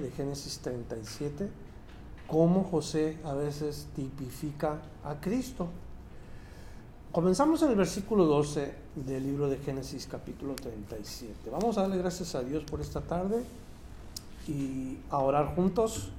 De 0.00 0.10
Génesis 0.10 0.58
37, 0.60 1.48
cómo 2.26 2.64
José 2.64 3.18
a 3.24 3.34
veces 3.34 3.88
tipifica 3.94 4.82
a 5.04 5.20
Cristo. 5.20 5.68
Comenzamos 7.12 7.62
en 7.62 7.70
el 7.70 7.76
versículo 7.76 8.24
12 8.24 8.74
del 8.96 9.22
libro 9.22 9.48
de 9.48 9.58
Génesis 9.58 10.06
capítulo 10.10 10.54
37. 10.54 11.50
Vamos 11.50 11.78
a 11.78 11.82
darle 11.82 11.98
gracias 11.98 12.34
a 12.34 12.42
Dios 12.42 12.64
por 12.64 12.80
esta 12.80 13.00
tarde 13.00 13.44
y 14.48 14.98
a 15.10 15.18
orar 15.18 15.54
juntos 15.54 16.10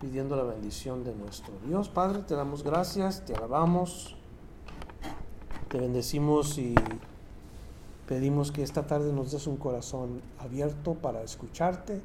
pidiendo 0.00 0.36
la 0.36 0.44
bendición 0.44 1.04
de 1.04 1.14
nuestro 1.14 1.52
Dios. 1.66 1.88
Padre, 1.88 2.22
te 2.22 2.34
damos 2.34 2.62
gracias, 2.62 3.24
te 3.24 3.34
alabamos 3.34 4.16
te 5.70 5.78
bendecimos 5.78 6.58
y 6.58 6.74
pedimos 8.08 8.50
que 8.50 8.64
esta 8.64 8.88
tarde 8.88 9.12
nos 9.12 9.30
des 9.30 9.46
un 9.46 9.56
corazón 9.56 10.20
abierto 10.40 10.94
para 10.94 11.22
escucharte, 11.22 12.02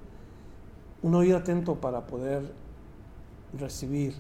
un 1.05 1.13
oído 1.13 1.37
atento 1.37 1.75
para 1.75 2.07
poder 2.07 2.51
recibir 3.53 4.15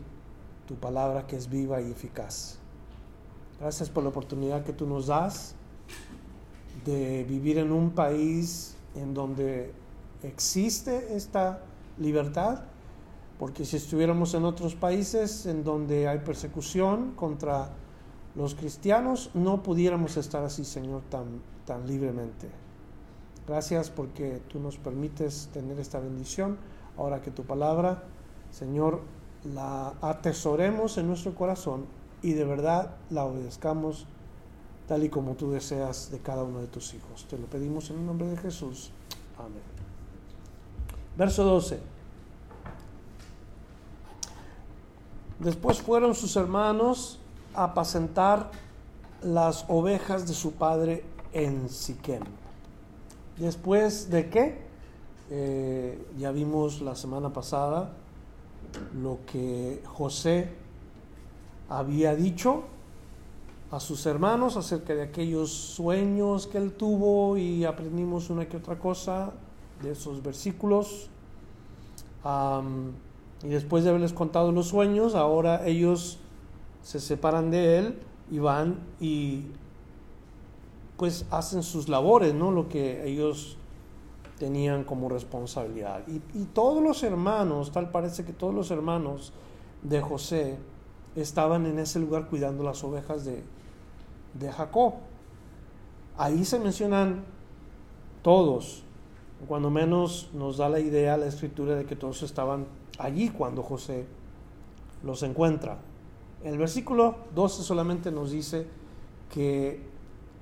tu 0.67 0.75
palabra 0.75 1.25
que 1.25 1.35
es 1.35 1.49
viva 1.49 1.81
y 1.81 1.89
eficaz. 1.89 2.59
Gracias 3.59 3.89
por 3.89 4.03
la 4.03 4.09
oportunidad 4.09 4.63
que 4.63 4.71
tú 4.71 4.85
nos 4.85 5.07
das 5.07 5.55
de 6.85 7.23
vivir 7.23 7.57
en 7.57 7.71
un 7.71 7.89
país 7.89 8.77
en 8.93 9.15
donde 9.15 9.73
existe 10.21 11.15
esta 11.15 11.63
libertad, 11.97 12.65
porque 13.39 13.65
si 13.65 13.77
estuviéramos 13.77 14.35
en 14.35 14.45
otros 14.45 14.75
países 14.75 15.47
en 15.47 15.63
donde 15.63 16.07
hay 16.07 16.19
persecución 16.19 17.13
contra 17.15 17.71
los 18.35 18.53
cristianos 18.53 19.31
no 19.33 19.63
pudiéramos 19.63 20.17
estar 20.17 20.43
así, 20.43 20.63
Señor, 20.63 21.01
tan, 21.09 21.41
tan 21.65 21.87
libremente. 21.87 22.47
Gracias 23.47 23.89
porque 23.89 24.39
tú 24.49 24.59
nos 24.59 24.77
permites 24.77 25.49
tener 25.51 25.79
esta 25.79 25.99
bendición. 25.99 26.57
Ahora 26.97 27.21
que 27.21 27.31
tu 27.31 27.43
palabra, 27.43 28.03
Señor, 28.51 29.01
la 29.53 29.93
atesoremos 30.01 30.97
en 30.97 31.07
nuestro 31.07 31.35
corazón 31.35 31.85
y 32.21 32.33
de 32.33 32.45
verdad 32.45 32.95
la 33.09 33.25
obedezcamos 33.25 34.07
tal 34.87 35.03
y 35.03 35.09
como 35.09 35.33
tú 35.33 35.51
deseas 35.51 36.11
de 36.11 36.19
cada 36.19 36.43
uno 36.43 36.61
de 36.61 36.67
tus 36.67 36.93
hijos. 36.93 37.25
Te 37.29 37.37
lo 37.37 37.45
pedimos 37.47 37.89
en 37.89 37.99
el 37.99 38.05
nombre 38.05 38.27
de 38.27 38.37
Jesús. 38.37 38.91
Amén. 39.37 39.61
Verso 41.17 41.43
12. 41.43 41.79
Después 45.39 45.81
fueron 45.81 46.15
sus 46.15 46.35
hermanos 46.35 47.19
apacentar 47.53 48.51
las 49.21 49.65
ovejas 49.67 50.27
de 50.27 50.33
su 50.33 50.53
padre 50.53 51.03
en 51.33 51.69
Siquem. 51.69 52.23
Después 53.37 54.09
de 54.09 54.29
qué? 54.29 54.65
Eh, 55.31 56.05
ya 56.17 56.31
vimos 56.31 56.81
la 56.81 56.95
semana 56.95 57.33
pasada 57.33 57.93
lo 59.01 59.19
que 59.25 59.81
José 59.85 60.49
había 61.67 62.15
dicho 62.15 62.63
a 63.71 63.79
sus 63.79 64.05
hermanos 64.05 64.55
acerca 64.55 64.93
de 64.93 65.01
aquellos 65.01 65.51
sueños 65.51 66.45
que 66.45 66.59
él 66.59 66.73
tuvo 66.73 67.37
y 67.37 67.65
aprendimos 67.65 68.29
una 68.29 68.47
que 68.47 68.57
otra 68.57 68.77
cosa 68.77 69.33
de 69.81 69.91
esos 69.91 70.21
versículos. 70.21 71.09
y 73.43 73.47
después 73.49 73.83
de 73.83 73.89
haberles 73.89 74.13
contado 74.13 74.51
los 74.51 74.67
sueños, 74.67 75.13
ahora 75.15 75.67
ellos 75.67 76.19
se 76.81 76.99
separan 76.99 77.51
de 77.51 77.77
él 77.77 77.99
y 78.31 78.39
van 78.39 78.79
y 78.99 79.43
pues 80.97 81.25
hacen 81.29 81.61
sus 81.61 81.89
labores, 81.89 82.33
¿no? 82.33 82.51
Lo 82.51 82.69
que 82.69 83.07
ellos 83.07 83.57
tenían 84.37 84.83
como 84.83 85.09
responsabilidad. 85.09 86.03
Y, 86.07 86.45
todos 86.45 86.83
los 86.83 87.03
hermanos, 87.03 87.71
tal 87.71 87.91
parece 87.91 88.25
que 88.25 88.33
todos 88.33 88.53
los 88.53 88.71
hermanos 88.71 89.33
de 89.83 90.01
José 90.01 90.57
estaban 91.15 91.65
en 91.65 91.79
ese 91.79 91.99
lugar 91.99 92.27
cuidando 92.27 92.63
las 92.63 92.83
ovejas 92.83 93.23
de, 93.23 93.43
de 94.33 94.51
Jacob. 94.51 94.95
Ahí 96.17 96.43
se 96.43 96.59
mencionan 96.59 97.23
todos, 98.21 98.83
cuando 99.47 99.69
menos 99.69 100.29
nos 100.33 100.57
da 100.57 100.69
la 100.69 100.79
idea 100.79 101.17
la 101.17 101.27
escritura 101.27 101.75
de 101.75 101.85
que 101.85 101.95
todos 101.95 102.23
estaban 102.23 102.65
allí 102.97 103.29
cuando 103.29 103.63
José 103.63 104.05
los 105.03 105.23
encuentra. 105.23 105.77
El 106.43 106.57
versículo 106.57 107.15
12 107.33 107.63
solamente 107.63 108.11
nos 108.11 108.31
dice 108.31 108.67
que 109.33 109.81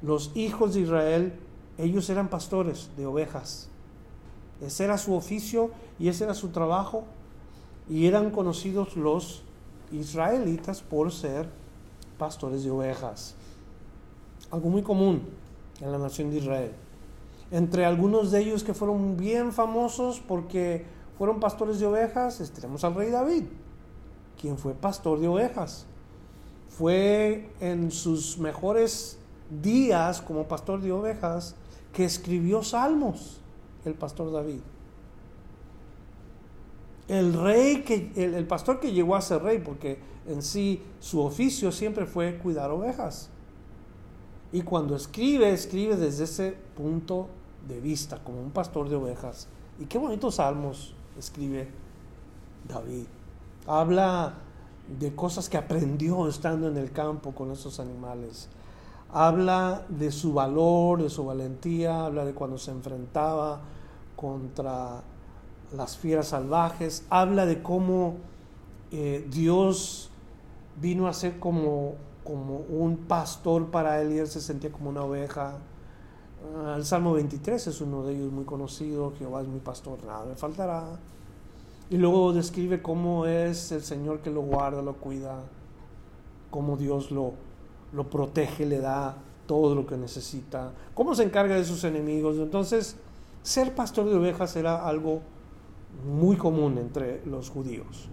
los 0.02 0.31
hijos 0.36 0.74
de 0.74 0.81
Israel, 0.81 1.34
ellos 1.78 2.10
eran 2.10 2.28
pastores 2.30 2.92
de 2.98 3.06
ovejas. 3.06 3.70
Ese 4.62 4.86
era 4.86 4.97
su 4.97 5.14
oficio 5.14 5.72
y 6.00 6.08
ese 6.08 6.24
era 6.25 6.34
su 6.34 6.50
trabajo. 6.50 7.03
Y 7.90 8.08
eran 8.08 8.31
conocidos 8.31 8.96
los 8.96 9.44
israelitas 9.91 10.81
por 10.81 11.12
ser 11.12 11.50
pastores 12.18 12.63
de 12.63 12.72
ovejas. 12.72 13.36
Algo 14.52 14.69
muy 14.69 14.84
común 14.84 15.22
en 15.81 15.92
la 15.92 15.97
nación 15.97 16.31
de 16.31 16.38
Israel. 16.38 16.72
Entre 17.52 17.86
algunos 17.86 18.31
de 18.31 18.40
ellos 18.40 18.63
que 18.63 18.74
fueron 18.74 19.18
bien 19.18 19.52
famosos 19.52 20.22
porque 20.25 20.86
fueron 21.18 21.40
pastores 21.40 21.80
de 21.80 21.86
ovejas, 21.86 22.52
tenemos 22.56 22.84
al 22.84 22.96
rey 22.96 23.12
David, 23.12 23.44
quien 24.40 24.58
fue 24.58 24.74
pastor 24.74 25.19
de 25.19 25.28
ovejas 25.28 25.86
fue 26.78 27.50
en 27.59 27.92
sus 27.92 28.38
mejores 28.40 29.18
días 29.62 30.22
como 30.22 30.47
pastor 30.47 30.81
de 30.81 30.92
ovejas 30.92 31.56
que 31.94 32.03
escribió 32.03 32.63
salmos, 32.63 33.40
el 33.85 33.94
pastor 33.94 34.31
David. 34.31 34.59
El 37.07 37.33
rey 37.33 37.83
que, 37.83 38.11
el, 38.16 38.47
pastor 38.47 38.79
que 38.79 38.94
llegó 38.94 39.16
a 39.16 39.21
ser 39.21 39.44
rey, 39.44 39.59
porque 39.59 39.99
en 40.27 40.41
sí 40.41 40.81
su 40.99 41.19
oficio 41.19 41.71
siempre 41.71 42.05
fue 42.05 42.38
cuidar 42.38 42.71
ovejas. 42.71 43.29
Y 44.51 44.61
cuando 44.61 44.95
escribe, 44.95 45.51
escribe 45.51 45.97
desde 45.97 46.23
ese 46.23 46.57
punto 46.75 47.27
de 47.67 47.79
vista, 47.81 48.23
como 48.23 48.39
un 48.41 48.51
pastor 48.51 48.88
de 48.88 48.95
ovejas. 48.95 49.47
Y 49.79 49.85
qué 49.85 49.97
bonitos 49.97 50.35
salmos 50.35 50.94
escribe 51.17 51.67
David. 52.67 53.05
Habla 53.67 54.35
de 55.00 55.15
cosas 55.15 55.50
que 55.50 55.57
aprendió 55.57 56.27
estando 56.27 56.67
en 56.67 56.77
el 56.77 56.91
campo 56.91 57.33
con 57.33 57.51
esos 57.51 57.79
animales. 57.79 58.47
Habla 59.11 59.85
de 59.89 60.11
su 60.11 60.33
valor, 60.33 61.03
de 61.03 61.09
su 61.09 61.25
valentía, 61.25 62.05
habla 62.05 62.25
de 62.25 62.33
cuando 62.33 62.57
se 62.57 62.71
enfrentaba 62.71 63.61
contra 64.23 65.03
las 65.75 65.97
fieras 65.97 66.29
salvajes, 66.29 67.06
habla 67.09 67.45
de 67.45 67.61
cómo 67.61 68.16
eh, 68.89 69.28
Dios 69.29 70.09
vino 70.79 71.09
a 71.09 71.13
ser 71.13 71.39
como, 71.39 71.95
como 72.23 72.59
un 72.69 72.95
pastor 72.95 73.69
para 73.69 74.01
él 74.01 74.13
y 74.13 74.19
él 74.19 74.28
se 74.28 74.39
sentía 74.39 74.72
como 74.72 74.91
una 74.91 75.03
oveja. 75.03 75.57
Ah, 76.56 76.75
el 76.77 76.86
Salmo 76.86 77.12
23 77.12 77.68
es 77.68 77.81
uno 77.81 78.03
de 78.03 78.13
ellos 78.13 78.31
muy 78.31 78.45
conocido, 78.45 79.12
Jehová 79.19 79.42
es 79.42 79.50
mi 79.50 79.59
pastor, 79.59 80.01
nada 80.06 80.24
me 80.24 80.36
faltará. 80.36 80.86
Y 81.89 81.98
luego 81.98 82.31
describe 82.31 82.81
cómo 82.81 83.25
es 83.25 83.74
el 83.74 83.83
Señor 83.83 84.19
que 84.19 84.31
lo 84.31 84.39
guarda, 84.39 84.81
lo 84.81 84.94
cuida, 84.94 85.44
cómo 86.50 86.77
Dios 86.77 87.12
lo, 87.12 87.33
lo 87.92 88.09
protege, 88.09 88.65
le 88.65 88.80
da 88.80 89.18
todo 89.48 89.75
lo 89.75 89.86
que 89.86 89.98
necesita, 89.98 90.71
cómo 90.94 91.13
se 91.13 91.24
encarga 91.24 91.56
de 91.56 91.65
sus 91.65 91.83
enemigos. 91.83 92.38
Entonces, 92.38 92.95
ser 93.44 93.75
pastor 93.75 94.10
de 94.10 94.16
ovejas 94.16 94.56
era 94.56 94.88
algo 94.88 95.22
muy 96.06 96.38
común 96.38 96.78
entre 96.80 97.24
los 97.25 97.50
judíos. 97.50 98.10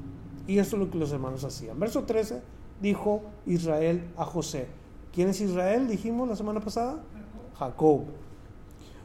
Y 0.46 0.58
eso 0.58 0.76
es 0.76 0.82
lo 0.82 0.90
que 0.90 0.98
los 0.98 1.12
hermanos 1.12 1.44
hacían. 1.44 1.78
Verso 1.78 2.04
13 2.04 2.42
dijo 2.80 3.22
Israel 3.46 4.10
a 4.16 4.24
José. 4.24 4.68
¿Quién 5.12 5.28
es 5.28 5.40
Israel? 5.40 5.88
Dijimos 5.88 6.28
la 6.28 6.36
semana 6.36 6.60
pasada. 6.60 7.02
Jacob. 7.58 8.02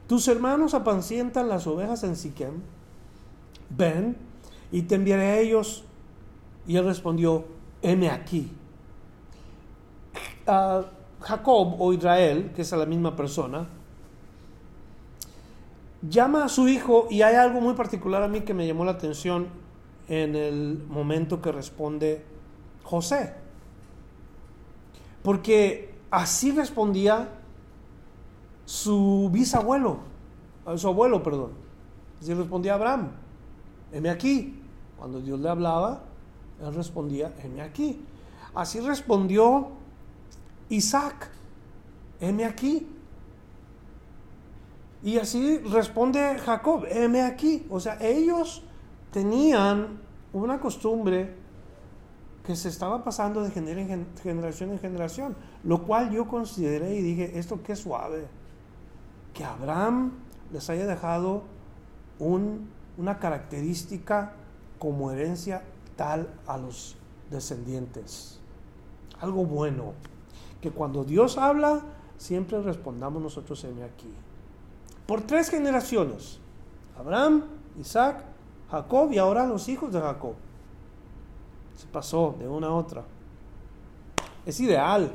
Tus 0.08 0.28
hermanos 0.28 0.74
apacientan 0.74 1.50
las 1.50 1.68
ovejas 1.68 2.04
en 2.04 2.16
Siquem. 2.16 2.62
Ven, 3.70 4.18
y 4.72 4.84
te 4.84 4.96
enviaré 4.96 5.26
a 5.26 5.40
ellos. 5.40 5.84
Y 6.68 6.78
él 6.78 6.86
respondió, 6.86 7.46
heme 7.82 8.10
aquí. 8.10 8.52
Jacob 10.46 11.76
o 11.80 11.94
Israel, 11.94 12.52
que 12.56 12.62
es 12.62 12.72
la 12.72 12.86
misma 12.86 13.16
persona, 13.16 13.68
llama 16.10 16.46
a 16.46 16.50
su 16.50 16.68
hijo 16.68 17.08
y 17.10 17.22
hay 17.22 17.36
algo 17.36 17.62
muy 17.62 17.74
particular 17.74 18.24
a 18.24 18.28
mí 18.28 18.42
que 18.42 18.54
me 18.54 18.68
llamó 18.68 18.86
la 18.86 18.92
atención 18.92 19.48
en 20.08 20.36
el 20.36 20.84
momento 20.88 21.42
que 21.42 21.52
responde 21.52 22.24
José. 22.84 23.34
Porque 25.24 25.94
así 26.12 26.52
respondía 26.52 27.30
su 28.66 29.30
bisabuelo, 29.32 30.00
su 30.76 30.88
abuelo, 30.88 31.24
perdón. 31.24 31.52
Así 32.22 32.34
respondía 32.34 32.76
Abraham, 32.76 33.12
heme 33.92 34.10
aquí. 34.10 34.62
Cuando 34.98 35.20
Dios 35.20 35.40
le 35.40 35.50
hablaba, 35.50 36.04
él 36.62 36.74
respondía, 36.74 37.34
heme 37.44 37.62
aquí. 37.62 38.02
Así 38.54 38.80
respondió 38.80 39.70
Isaac, 40.70 41.30
heme 42.20 42.46
aquí. 42.46 42.88
Y 45.06 45.20
así 45.20 45.60
responde 45.60 46.40
Jacob, 46.40 46.86
heme 46.90 47.22
aquí. 47.22 47.68
O 47.70 47.80
sea, 47.80 48.00
ellos 48.02 48.64
tenían 49.12 50.00
una 50.34 50.60
costumbre 50.60 51.36
que 52.44 52.56
se 52.56 52.70
estaba 52.70 53.04
pasando 53.04 53.44
de 53.44 53.52
generación 53.52 54.72
en 54.72 54.80
generación, 54.80 55.36
lo 55.64 55.84
cual 55.84 56.10
yo 56.10 56.28
consideré 56.28 56.96
y 56.96 57.04
dije, 57.04 57.38
esto 57.38 57.62
qué 57.62 57.76
suave, 57.76 58.26
que 59.36 59.46
Abraham 59.46 60.14
les 60.52 60.72
haya 60.72 60.88
dejado 60.88 61.44
una 62.98 63.20
característica 63.20 64.34
como 64.80 65.12
herencia 65.12 65.62
tal 65.96 66.34
a 66.48 66.58
los 66.58 66.98
descendientes. 67.30 68.40
Algo 69.20 69.46
bueno, 69.46 69.94
que 70.62 70.72
cuando 70.72 71.04
Dios 71.04 71.38
habla, 71.38 71.84
siempre 72.18 72.60
respondamos 72.64 73.22
nosotros 73.22 73.64
en 73.66 73.84
aquí. 73.84 74.12
Por 75.06 75.22
tres 75.22 75.50
generaciones, 75.50 76.40
Abraham, 76.98 77.44
Isaac, 77.80 78.24
Jacob 78.72 79.12
y 79.12 79.18
ahora 79.18 79.46
los 79.46 79.70
hijos 79.70 79.92
de 79.94 80.02
Jacob. 80.02 80.34
Se 81.76 81.88
pasó 81.88 82.36
de 82.40 82.48
una 82.48 82.68
a 82.68 82.74
otra. 82.74 83.04
Es 84.46 84.60
ideal, 84.60 85.12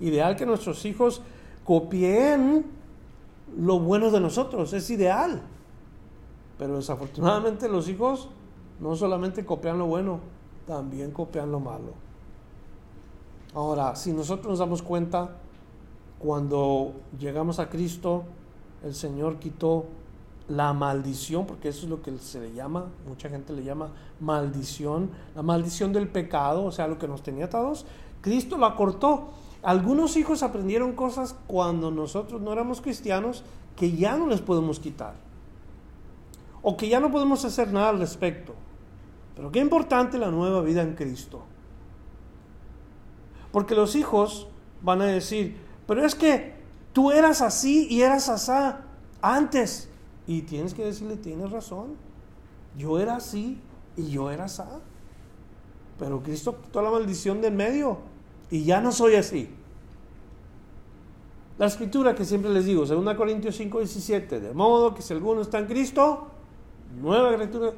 ideal 0.00 0.36
que 0.36 0.46
nuestros 0.46 0.84
hijos 0.84 1.22
copien 1.64 2.64
lo 3.58 3.78
bueno 3.78 4.10
de 4.10 4.20
nosotros, 4.20 4.72
es 4.72 4.88
ideal. 4.90 5.42
Pero 6.58 6.76
desafortunadamente 6.76 7.68
los 7.68 7.88
hijos 7.88 8.28
no 8.80 8.96
solamente 8.96 9.44
copian 9.44 9.78
lo 9.78 9.86
bueno, 9.86 10.20
también 10.66 11.10
copian 11.10 11.50
lo 11.50 11.60
malo. 11.60 11.92
Ahora, 13.54 13.94
si 13.94 14.12
nosotros 14.12 14.46
nos 14.48 14.58
damos 14.58 14.82
cuenta, 14.82 15.36
cuando 16.18 16.92
llegamos 17.18 17.58
a 17.58 17.68
Cristo, 17.68 18.24
el 18.84 18.94
Señor 18.94 19.36
quitó 19.38 19.86
la 20.48 20.72
maldición, 20.74 21.46
porque 21.46 21.68
eso 21.68 21.84
es 21.84 21.90
lo 21.90 22.02
que 22.02 22.16
se 22.18 22.38
le 22.40 22.52
llama, 22.52 22.86
mucha 23.08 23.30
gente 23.30 23.52
le 23.54 23.64
llama 23.64 23.88
maldición, 24.20 25.10
la 25.34 25.42
maldición 25.42 25.92
del 25.92 26.06
pecado, 26.08 26.64
o 26.64 26.72
sea, 26.72 26.86
lo 26.86 26.98
que 26.98 27.08
nos 27.08 27.22
tenía 27.22 27.46
atados, 27.46 27.86
Cristo 28.20 28.58
lo 28.58 28.66
acortó. 28.66 29.30
Algunos 29.62 30.16
hijos 30.18 30.42
aprendieron 30.42 30.92
cosas 30.92 31.34
cuando 31.46 31.90
nosotros 31.90 32.42
no 32.42 32.52
éramos 32.52 32.82
cristianos 32.82 33.42
que 33.76 33.96
ya 33.96 34.16
no 34.16 34.26
les 34.26 34.42
podemos 34.42 34.78
quitar, 34.78 35.14
o 36.62 36.76
que 36.76 36.88
ya 36.88 37.00
no 37.00 37.10
podemos 37.10 37.44
hacer 37.44 37.72
nada 37.72 37.88
al 37.88 37.98
respecto. 37.98 38.54
Pero 39.34 39.50
qué 39.50 39.60
importante 39.60 40.18
la 40.18 40.30
nueva 40.30 40.60
vida 40.60 40.82
en 40.82 40.94
Cristo. 40.94 41.42
Porque 43.50 43.74
los 43.74 43.96
hijos 43.96 44.46
van 44.82 45.00
a 45.00 45.06
decir, 45.06 45.56
pero 45.86 46.04
es 46.04 46.14
que 46.14 46.53
tú 46.94 47.10
eras 47.10 47.42
así 47.42 47.86
y 47.90 48.00
eras 48.00 48.30
asá 48.30 48.80
antes. 49.20 49.90
Y 50.26 50.42
tienes 50.42 50.72
que 50.72 50.86
decirle, 50.86 51.18
tienes 51.18 51.50
razón. 51.50 51.96
Yo 52.78 52.98
era 52.98 53.16
así 53.16 53.60
y 53.96 54.08
yo 54.08 54.30
era 54.30 54.44
así. 54.44 54.62
Pero 55.98 56.22
Cristo 56.22 56.58
quitó 56.62 56.80
la 56.80 56.90
maldición 56.90 57.42
del 57.42 57.52
medio 57.52 57.98
y 58.50 58.64
ya 58.64 58.80
no 58.80 58.90
soy 58.90 59.16
así. 59.16 59.50
La 61.58 61.66
escritura 61.66 62.14
que 62.14 62.24
siempre 62.24 62.50
les 62.50 62.64
digo, 62.64 62.84
2 62.84 63.14
Corintios 63.14 63.56
5, 63.56 63.78
17, 63.78 64.40
de 64.40 64.54
modo 64.54 64.94
que 64.94 65.02
si 65.02 65.12
alguno 65.12 65.40
está 65.40 65.58
en 65.58 65.66
Cristo, 65.66 66.28
nueva 67.00 67.34
criatura, 67.34 67.72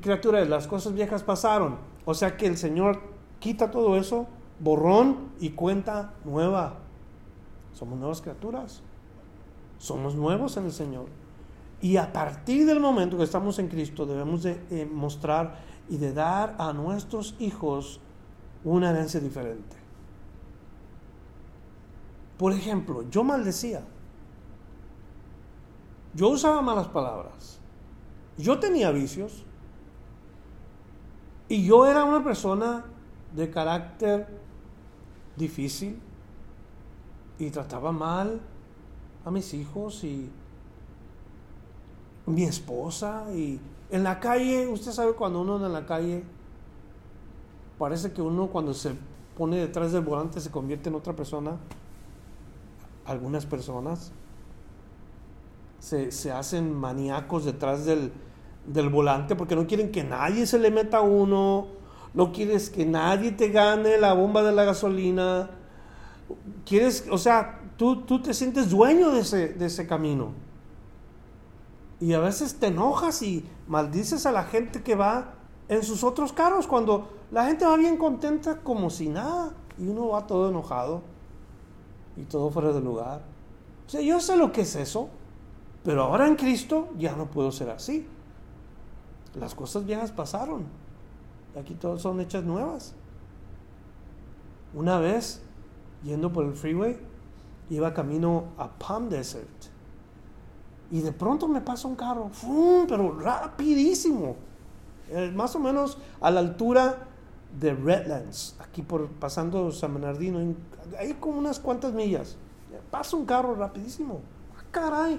criatura, 0.00 0.44
las 0.44 0.66
cosas 0.66 0.92
viejas 0.92 1.22
pasaron. 1.22 1.76
O 2.04 2.14
sea 2.14 2.36
que 2.36 2.46
el 2.46 2.56
Señor 2.56 3.00
quita 3.38 3.70
todo 3.70 3.96
eso, 3.96 4.26
borrón 4.58 5.30
y 5.38 5.50
cuenta 5.50 6.14
nueva. 6.24 6.85
Somos 7.76 7.98
nuevas 7.98 8.22
criaturas. 8.22 8.80
Somos 9.76 10.14
nuevos 10.14 10.56
en 10.56 10.64
el 10.64 10.72
Señor. 10.72 11.06
Y 11.82 11.98
a 11.98 12.10
partir 12.10 12.64
del 12.64 12.80
momento 12.80 13.18
que 13.18 13.24
estamos 13.24 13.58
en 13.58 13.68
Cristo 13.68 14.06
debemos 14.06 14.44
de 14.44 14.64
eh, 14.70 14.88
mostrar 14.90 15.58
y 15.90 15.98
de 15.98 16.14
dar 16.14 16.56
a 16.58 16.72
nuestros 16.72 17.34
hijos 17.38 18.00
una 18.64 18.90
herencia 18.90 19.20
diferente. 19.20 19.76
Por 22.38 22.54
ejemplo, 22.54 23.02
yo 23.10 23.22
maldecía. 23.22 23.84
Yo 26.14 26.30
usaba 26.30 26.62
malas 26.62 26.88
palabras. 26.88 27.60
Yo 28.38 28.58
tenía 28.58 28.90
vicios. 28.90 29.44
Y 31.46 31.66
yo 31.66 31.84
era 31.84 32.04
una 32.04 32.24
persona 32.24 32.86
de 33.34 33.50
carácter 33.50 34.26
difícil. 35.36 36.00
Y 37.38 37.50
trataba 37.50 37.92
mal 37.92 38.40
a 39.24 39.30
mis 39.30 39.52
hijos 39.54 40.04
y 40.04 40.30
mi 42.26 42.44
esposa 42.44 43.24
y 43.34 43.60
en 43.90 44.02
la 44.02 44.18
calle, 44.18 44.66
usted 44.66 44.90
sabe 44.90 45.12
cuando 45.12 45.40
uno 45.40 45.64
en 45.64 45.72
la 45.72 45.86
calle, 45.86 46.24
parece 47.78 48.12
que 48.12 48.20
uno 48.20 48.48
cuando 48.48 48.74
se 48.74 48.94
pone 49.36 49.58
detrás 49.58 49.92
del 49.92 50.02
volante 50.02 50.40
se 50.40 50.50
convierte 50.50 50.88
en 50.88 50.96
otra 50.96 51.14
persona. 51.14 51.56
Algunas 53.04 53.46
personas 53.46 54.10
se, 55.78 56.32
hacen 56.32 56.74
maníacos 56.74 57.44
detrás 57.44 57.84
del, 57.84 58.12
del, 58.66 58.88
volante 58.88 59.36
porque 59.36 59.54
no 59.54 59.68
quieren 59.68 59.92
que 59.92 60.02
nadie 60.02 60.46
se 60.46 60.58
le 60.58 60.72
meta 60.72 60.98
a 60.98 61.02
uno, 61.02 61.68
no 62.12 62.32
quieres 62.32 62.70
que 62.70 62.84
nadie 62.84 63.30
te 63.30 63.50
gane 63.50 63.98
la 63.98 64.14
bomba 64.14 64.42
de 64.42 64.50
la 64.50 64.64
gasolina. 64.64 65.50
Quieres, 66.64 67.06
o 67.10 67.18
sea, 67.18 67.60
tú, 67.76 68.02
tú 68.02 68.20
te 68.20 68.34
sientes 68.34 68.70
dueño 68.70 69.10
de 69.10 69.20
ese, 69.20 69.48
de 69.48 69.66
ese 69.66 69.86
camino. 69.86 70.32
Y 72.00 72.12
a 72.12 72.20
veces 72.20 72.56
te 72.56 72.66
enojas 72.66 73.22
y 73.22 73.44
maldices 73.66 74.26
a 74.26 74.32
la 74.32 74.44
gente 74.44 74.82
que 74.82 74.94
va 74.94 75.34
en 75.68 75.82
sus 75.82 76.04
otros 76.04 76.32
carros 76.32 76.66
cuando 76.66 77.08
la 77.30 77.46
gente 77.46 77.64
va 77.64 77.76
bien 77.76 77.96
contenta 77.96 78.60
como 78.60 78.90
si 78.90 79.08
nada 79.08 79.54
y 79.78 79.88
uno 79.88 80.08
va 80.08 80.26
todo 80.26 80.48
enojado 80.48 81.02
y 82.16 82.22
todo 82.24 82.50
fuera 82.50 82.72
de 82.72 82.80
lugar. 82.80 83.22
O 83.86 83.90
sea, 83.90 84.00
yo 84.00 84.20
sé 84.20 84.36
lo 84.36 84.52
que 84.52 84.62
es 84.62 84.76
eso, 84.76 85.08
pero 85.84 86.02
ahora 86.04 86.26
en 86.26 86.36
Cristo 86.36 86.88
ya 86.98 87.14
no 87.14 87.30
puedo 87.30 87.52
ser 87.52 87.70
así. 87.70 88.06
Las 89.38 89.54
cosas 89.54 89.84
viejas 89.84 90.12
pasaron. 90.12 90.64
Aquí 91.58 91.74
todas 91.74 92.02
son 92.02 92.20
hechas 92.20 92.44
nuevas. 92.44 92.94
Una 94.74 94.98
vez, 94.98 95.42
yendo 96.06 96.32
por 96.32 96.46
el 96.46 96.54
freeway, 96.54 96.98
iba 97.70 97.92
camino 97.92 98.44
a 98.56 98.68
Palm 98.68 99.08
Desert 99.08 99.76
y 100.90 101.00
de 101.00 101.12
pronto 101.12 101.48
me 101.48 101.60
pasa 101.60 101.88
un 101.88 101.96
carro, 101.96 102.30
pero 102.88 103.18
rapidísimo, 103.18 104.36
eh, 105.10 105.32
más 105.34 105.54
o 105.56 105.58
menos 105.58 105.98
a 106.20 106.30
la 106.30 106.40
altura 106.40 107.08
de 107.58 107.74
Redlands, 107.74 108.56
aquí 108.60 108.82
por 108.82 109.08
pasando 109.08 109.72
San 109.72 109.94
Bernardino, 109.94 110.54
ahí 110.98 111.14
como 111.14 111.38
unas 111.38 111.58
cuantas 111.58 111.92
millas. 111.92 112.36
Pasa 112.90 113.16
un 113.16 113.24
carro 113.24 113.54
rapidísimo. 113.54 114.20
¡Ah, 114.56 114.62
caray! 114.70 115.18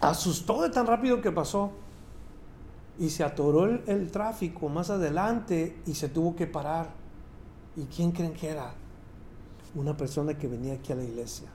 Asustó 0.00 0.62
de 0.62 0.70
tan 0.70 0.86
rápido 0.86 1.20
que 1.20 1.32
pasó. 1.32 1.72
Y 2.98 3.08
se 3.08 3.24
atoró 3.24 3.64
el, 3.64 3.82
el, 3.86 4.10
tráfico 4.10 4.68
más 4.68 4.90
adelante 4.90 5.80
y 5.86 5.94
se 5.94 6.08
tuvo 6.10 6.36
que 6.36 6.46
parar. 6.46 6.90
¿Y 7.76 7.84
quién 7.84 8.12
creen 8.12 8.34
que 8.34 8.50
era? 8.50 8.74
Una 9.74 9.96
persona 9.96 10.36
que 10.36 10.48
venía 10.48 10.74
aquí 10.74 10.92
a 10.92 10.96
la 10.96 11.04
iglesia. 11.04 11.48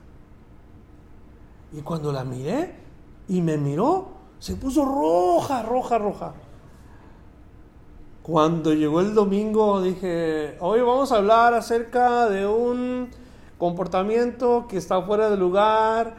Y 1.72 1.82
cuando 1.82 2.12
la 2.12 2.24
miré 2.24 2.74
y 3.28 3.40
me 3.42 3.56
miró, 3.58 4.08
se 4.38 4.56
puso 4.56 4.84
roja, 4.84 5.62
roja, 5.62 5.98
roja. 5.98 6.32
Cuando 8.22 8.72
llegó 8.74 9.00
el 9.00 9.14
domingo 9.14 9.80
dije, 9.80 10.56
hoy 10.60 10.80
vamos 10.80 11.12
a 11.12 11.16
hablar 11.16 11.54
acerca 11.54 12.28
de 12.28 12.46
un 12.46 13.08
comportamiento 13.56 14.66
que 14.68 14.76
está 14.76 15.00
fuera 15.02 15.30
de 15.30 15.36
lugar, 15.36 16.16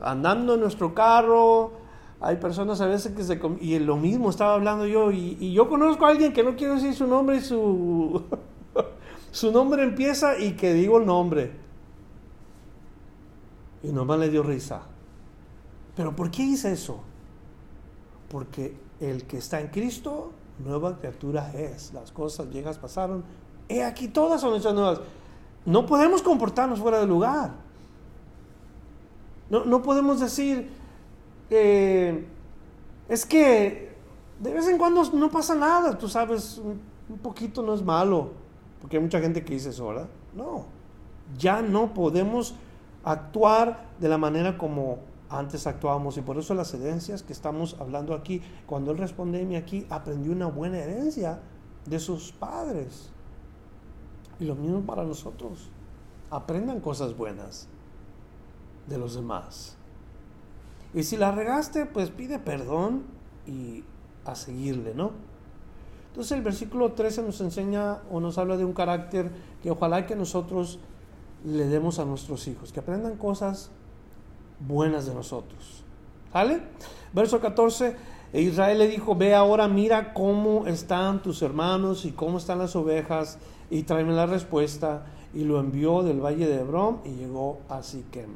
andando 0.00 0.54
en 0.54 0.60
nuestro 0.60 0.94
carro. 0.94 1.72
Hay 2.20 2.36
personas 2.36 2.80
a 2.80 2.86
veces 2.86 3.14
que 3.14 3.22
se... 3.22 3.40
Y 3.60 3.78
lo 3.78 3.96
mismo 3.96 4.30
estaba 4.30 4.54
hablando 4.54 4.86
yo. 4.86 5.12
Y, 5.12 5.36
y 5.40 5.52
yo 5.52 5.68
conozco 5.68 6.04
a 6.04 6.10
alguien 6.10 6.32
que 6.32 6.42
no 6.42 6.56
quiero 6.56 6.74
decir 6.74 6.94
su 6.94 7.06
nombre 7.06 7.36
y 7.36 7.40
su... 7.40 8.24
su 9.38 9.52
nombre 9.52 9.84
empieza 9.84 10.36
y 10.36 10.54
que 10.54 10.74
digo 10.74 10.98
el 10.98 11.06
nombre. 11.06 11.52
Y 13.84 13.92
nomás 13.92 14.18
le 14.18 14.30
dio 14.30 14.42
risa. 14.42 14.82
¿Pero 15.94 16.16
por 16.16 16.28
qué 16.28 16.42
hice 16.42 16.72
eso? 16.72 16.98
Porque 18.28 18.76
el 18.98 19.28
que 19.28 19.38
está 19.38 19.60
en 19.60 19.68
Cristo, 19.68 20.32
nueva 20.58 20.98
criatura 20.98 21.52
es. 21.52 21.92
Las 21.92 22.10
cosas 22.10 22.50
viejas 22.50 22.78
pasaron. 22.78 23.22
He 23.68 23.84
aquí 23.84 24.08
todas 24.08 24.40
son 24.40 24.56
hechas 24.56 24.74
nuevas. 24.74 25.02
No 25.64 25.86
podemos 25.86 26.20
comportarnos 26.20 26.80
fuera 26.80 26.98
de 26.98 27.06
lugar. 27.06 27.52
No, 29.50 29.82
podemos 29.82 30.18
decir, 30.18 30.68
eh, 31.48 32.26
es 33.08 33.24
que 33.24 33.94
de 34.40 34.52
vez 34.52 34.66
en 34.66 34.78
cuando 34.78 35.04
no 35.12 35.30
pasa 35.30 35.54
nada, 35.54 35.96
tú 35.96 36.08
sabes, 36.08 36.58
un 36.58 37.18
poquito 37.18 37.62
no 37.62 37.74
es 37.74 37.82
malo, 37.82 38.32
porque 38.80 38.96
hay 38.96 39.02
mucha 39.02 39.20
gente 39.20 39.44
que 39.44 39.54
dice 39.54 39.70
eso, 39.70 39.88
¿verdad? 39.88 40.08
No, 40.34 40.66
ya 41.36 41.62
no 41.62 41.94
podemos 41.94 42.54
actuar 43.04 43.86
de 44.00 44.08
la 44.08 44.18
manera 44.18 44.58
como 44.58 44.98
antes 45.30 45.66
actuábamos 45.66 46.16
y 46.16 46.22
por 46.22 46.38
eso 46.38 46.54
las 46.54 46.72
herencias 46.72 47.22
que 47.22 47.32
estamos 47.32 47.76
hablando 47.80 48.14
aquí, 48.14 48.42
cuando 48.66 48.90
él 48.90 48.98
responde 48.98 49.56
aquí, 49.56 49.86
aprendió 49.90 50.32
una 50.32 50.46
buena 50.46 50.78
herencia 50.78 51.40
de 51.86 51.98
sus 52.00 52.32
padres. 52.32 53.10
Y 54.40 54.44
lo 54.44 54.54
mismo 54.54 54.82
para 54.82 55.04
nosotros. 55.04 55.70
Aprendan 56.30 56.80
cosas 56.80 57.16
buenas 57.16 57.68
de 58.86 58.98
los 58.98 59.14
demás. 59.14 59.76
Y 60.94 61.02
si 61.02 61.16
la 61.16 61.32
regaste, 61.32 61.86
pues 61.86 62.10
pide 62.10 62.38
perdón 62.38 63.04
y 63.46 63.84
a 64.24 64.34
seguirle, 64.34 64.94
¿no? 64.94 65.12
Entonces 66.18 66.36
el 66.36 66.42
versículo 66.42 66.94
13 66.94 67.22
nos 67.22 67.40
enseña 67.40 67.98
o 68.10 68.18
nos 68.18 68.38
habla 68.38 68.56
de 68.56 68.64
un 68.64 68.72
carácter 68.72 69.30
que 69.62 69.70
ojalá 69.70 70.04
que 70.04 70.16
nosotros 70.16 70.80
le 71.44 71.66
demos 71.66 72.00
a 72.00 72.04
nuestros 72.04 72.48
hijos, 72.48 72.72
que 72.72 72.80
aprendan 72.80 73.16
cosas 73.16 73.70
buenas 74.58 75.06
de 75.06 75.14
nosotros. 75.14 75.84
¿Sale? 76.32 76.60
Verso 77.12 77.38
14, 77.38 77.94
e 78.32 78.42
Israel 78.42 78.78
le 78.78 78.88
dijo, 78.88 79.14
ve 79.14 79.32
ahora, 79.32 79.68
mira 79.68 80.12
cómo 80.12 80.66
están 80.66 81.22
tus 81.22 81.40
hermanos 81.40 82.04
y 82.04 82.10
cómo 82.10 82.38
están 82.38 82.58
las 82.58 82.74
ovejas 82.74 83.38
y 83.70 83.84
tráeme 83.84 84.12
la 84.12 84.26
respuesta. 84.26 85.06
Y 85.32 85.44
lo 85.44 85.60
envió 85.60 86.02
del 86.02 86.18
valle 86.18 86.48
de 86.48 86.62
Hebrón 86.62 86.98
y 87.04 87.10
llegó 87.10 87.60
a 87.68 87.84
Siquem. 87.84 88.30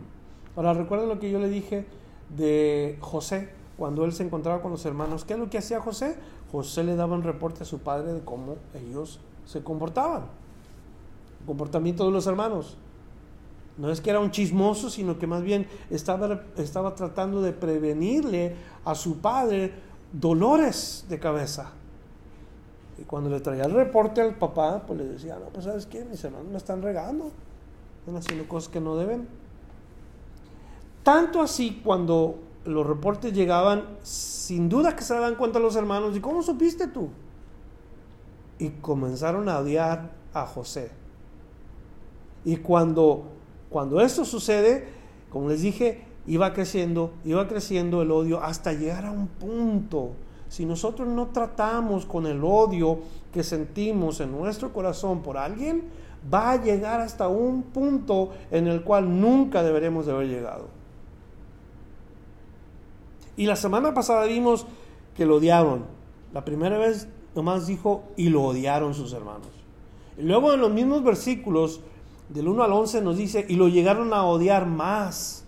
Ahora, 0.55 0.73
recuerden 0.73 1.09
lo 1.09 1.19
que 1.19 1.33
yo 1.33 1.41
le 1.41 1.49
dije 1.49 1.85
de 2.29 2.97
José 3.01 3.49
cuando 3.77 4.05
él 4.05 4.13
se 4.13 4.23
encontraba 4.23 4.63
con 4.63 4.71
los 4.71 4.87
hermanos. 4.87 5.25
¿Qué 5.25 5.33
es 5.33 5.39
lo 5.41 5.51
que 5.51 5.59
hacía 5.59 5.81
José? 5.81 6.15
José 6.53 6.85
le 6.85 6.95
daba 6.95 7.15
un 7.15 7.23
reporte 7.23 7.63
a 7.63 7.67
su 7.67 7.79
padre 7.79 8.13
de 8.13 8.21
cómo 8.21 8.57
ellos 8.75 9.19
se 9.47 9.65
comportaban. 9.65 10.25
El 11.41 11.47
comportamiento 11.47 12.05
de 12.05 12.11
los 12.13 12.27
hermanos. 12.27 12.77
No 13.79 13.91
es 13.91 14.03
que 14.03 14.11
era 14.11 14.21
un 14.21 14.31
chismoso, 14.31 14.91
sino 14.91 15.19
que 15.19 15.27
más 15.27 15.43
bien 15.43 15.67
estaba, 15.89 16.43
estaba 16.59 16.95
tratando 16.95 17.41
de 17.41 17.53
prevenirle 17.53 18.55
a 18.85 18.95
su 18.95 19.19
padre 19.19 19.73
dolores 20.13 21.07
de 21.09 21.19
cabeza. 21.19 21.73
Y 22.99 23.05
cuando 23.05 23.31
le 23.31 23.41
traía 23.41 23.65
el 23.65 23.73
reporte 23.73 24.21
al 24.21 24.37
papá, 24.37 24.83
pues 24.87 24.99
le 24.99 25.07
decía, 25.07 25.39
no, 25.39 25.47
pues 25.47 25.65
sabes 25.65 25.87
qué, 25.87 26.05
mis 26.05 26.23
hermanos 26.23 26.49
me 26.49 26.59
están 26.59 26.83
regando, 26.83 27.31
están 28.01 28.17
haciendo 28.17 28.47
cosas 28.47 28.69
que 28.71 28.81
no 28.81 28.95
deben. 28.97 29.27
Tanto 31.03 31.41
así 31.41 31.81
cuando 31.83 32.39
los 32.65 32.87
reportes 32.87 33.33
llegaban, 33.33 33.85
sin 34.03 34.69
duda 34.69 34.97
que 34.97 35.03
se 35.03 35.15
daban 35.15 35.35
cuenta 35.35 35.59
los 35.59 35.77
hermanos, 35.77 36.17
¿y 36.17 36.21
cómo 36.21 36.43
supiste 36.43 36.87
tú? 36.87 37.09
Y 38.59 38.71
comenzaron 38.71 39.49
a 39.49 39.59
odiar 39.59 40.11
a 40.33 40.47
José. 40.47 40.91
Y 42.45 42.57
cuando 42.57 43.33
cuando 43.73 44.03
esto 44.03 44.27
sucede, 44.27 44.87
como 45.31 45.49
les 45.49 45.63
dije, 45.63 46.05
iba 46.27 46.53
creciendo, 46.53 47.13
iba 47.25 47.49
creciendo 47.49 48.03
el 48.03 48.11
odio 48.11 48.43
hasta 48.43 48.75
llegar 48.75 49.07
a 49.07 49.11
un 49.11 49.27
punto. 49.27 50.11
Si 50.51 50.67
nosotros 50.67 51.09
no 51.09 51.29
tratamos 51.29 52.05
con 52.05 52.27
el 52.27 52.45
odio 52.45 52.99
que 53.33 53.43
sentimos 53.43 54.21
en 54.21 54.31
nuestro 54.31 54.75
corazón 54.75 55.23
por 55.23 55.39
alguien, 55.39 55.85
va 56.33 56.53
a 56.53 56.63
llegar 56.63 57.01
hasta 57.01 57.29
un 57.29 57.63
punto 57.63 58.33
en 58.51 58.69
el 58.69 58.83
cual 58.83 59.19
nunca 59.21 59.63
deberemos 59.63 60.05
de 60.05 60.13
haber 60.13 60.29
llegado. 60.29 60.82
Y 63.37 63.47
la 63.47 63.57
semana 63.57 63.95
pasada 63.95 64.25
vimos 64.27 64.67
que 65.17 65.27
lo 65.27 65.37
odiaron. 65.37 65.85
La 66.33 66.45
primera 66.45 66.79
vez 66.79 67.09
nomás 67.35 67.67
dijo 67.67 68.05
y 68.17 68.29
lo 68.29 68.43
odiaron 68.43 68.95
sus 68.95 69.13
hermanos. 69.13 69.49
Y 70.19 70.23
luego 70.23 70.53
en 70.53 70.61
los 70.61 70.71
mismos 70.71 71.03
versículos 71.03 71.81
del 72.29 72.49
1 72.49 72.63
al 72.63 72.73
11 72.73 73.03
nos 73.03 73.17
dice, 73.17 73.45
y 73.49 73.57
lo 73.57 73.69
llegaron 73.69 74.13
a 74.13 74.25
odiar 74.25 74.67
más. 74.67 75.45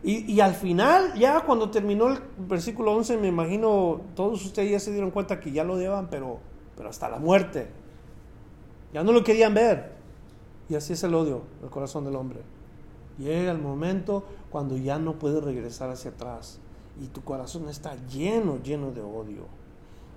Y, 0.00 0.38
al 0.38 0.54
final, 0.54 1.14
ya 1.18 1.40
cuando 1.40 1.70
terminó 1.70 2.08
el 2.08 2.20
versículo 2.38 2.92
11, 2.92 3.16
me 3.16 3.26
imagino, 3.26 4.00
todos 4.14 4.44
ustedes 4.44 4.70
ya 4.70 4.78
se 4.78 4.92
dieron 4.92 5.10
cuenta 5.10 5.40
que 5.40 5.50
ya 5.50 5.64
lo 5.64 5.74
odiaban, 5.74 6.08
pero, 6.08 6.38
pero 6.76 6.88
hasta 6.88 7.08
la 7.08 7.18
muerte. 7.18 7.68
Ya 8.92 9.02
no 9.02 9.10
lo 9.10 9.24
querían 9.24 9.54
ver. 9.54 9.92
Y 10.68 10.76
así 10.76 10.92
es 10.92 11.02
el 11.02 11.14
odio, 11.14 11.42
el 11.64 11.68
corazón 11.68 12.04
del 12.04 12.14
hombre. 12.14 12.42
Llega 13.18 13.50
el 13.50 13.58
momento 13.58 14.24
cuando 14.50 14.76
ya 14.76 15.00
no 15.00 15.18
puedes 15.18 15.42
regresar 15.42 15.90
hacia 15.90 16.12
atrás 16.12 16.60
y 17.00 17.06
tu 17.06 17.22
corazón 17.22 17.68
está 17.68 17.96
lleno, 18.06 18.58
lleno 18.62 18.90
de 18.90 19.00
odio. 19.00 19.46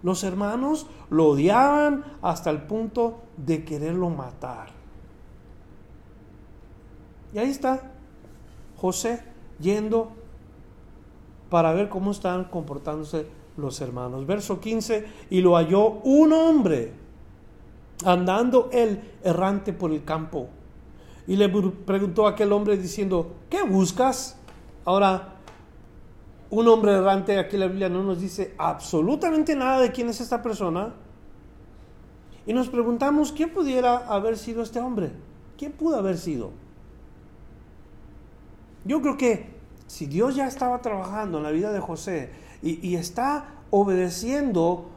Los 0.04 0.24
hermanos 0.24 0.88
lo 1.10 1.28
odiaban 1.28 2.04
hasta 2.22 2.50
el 2.50 2.64
punto 2.64 3.20
de 3.38 3.64
quererlo 3.64 4.10
matar. 4.10 4.70
Y 7.34 7.38
ahí 7.38 7.50
está 7.50 7.92
José 8.78 9.24
yendo 9.60 10.12
para 11.50 11.74
ver 11.74 11.90
cómo 11.90 12.12
están 12.12 12.46
comportándose 12.46 13.28
los 13.58 13.80
hermanos. 13.82 14.26
Verso 14.26 14.60
15, 14.60 15.06
y 15.30 15.42
lo 15.42 15.56
halló 15.56 16.00
un 16.04 16.34
hombre 16.34 16.94
andando 18.06 18.70
él 18.72 19.02
errante 19.24 19.74
por 19.74 19.92
el 19.92 20.04
campo. 20.04 20.48
Y 21.28 21.36
le 21.36 21.50
preguntó 21.50 22.26
a 22.26 22.32
aquel 22.32 22.52
hombre 22.52 22.78
diciendo, 22.78 23.34
¿qué 23.50 23.62
buscas? 23.64 24.38
Ahora, 24.86 25.36
un 26.52 26.68
hombre 26.68 26.92
errante, 26.92 27.40
aquí 27.40 27.58
la 27.58 27.68
Biblia 27.68 27.88
no 27.88 28.04
nos 28.04 28.20
dice 28.20 28.54
absolutamente 28.58 29.56
nada 29.56 29.80
de 29.80 29.92
quién 29.92 30.10
es 30.10 30.20
esta 30.20 30.42
persona. 30.44 30.94
Y 32.46 32.54
nos 32.54 32.68
preguntamos, 32.68 33.32
¿quién 33.32 33.52
pudiera 33.52 33.98
haber 33.98 34.38
sido 34.38 34.62
este 34.62 34.80
hombre? 34.80 35.12
¿Quién 35.58 35.72
pudo 35.72 35.96
haber 35.96 36.18
sido? 36.18 36.52
Yo 38.84 39.02
creo 39.02 39.16
que 39.16 39.46
si 39.88 40.08
Dios 40.08 40.36
ya 40.36 40.46
estaba 40.46 40.82
trabajando 40.82 41.38
en 41.38 41.44
la 41.44 41.52
vida 41.52 41.72
de 41.72 41.80
José 41.80 42.32
y, 42.62 42.96
está 42.96 43.56
obedeciendo 43.70 44.90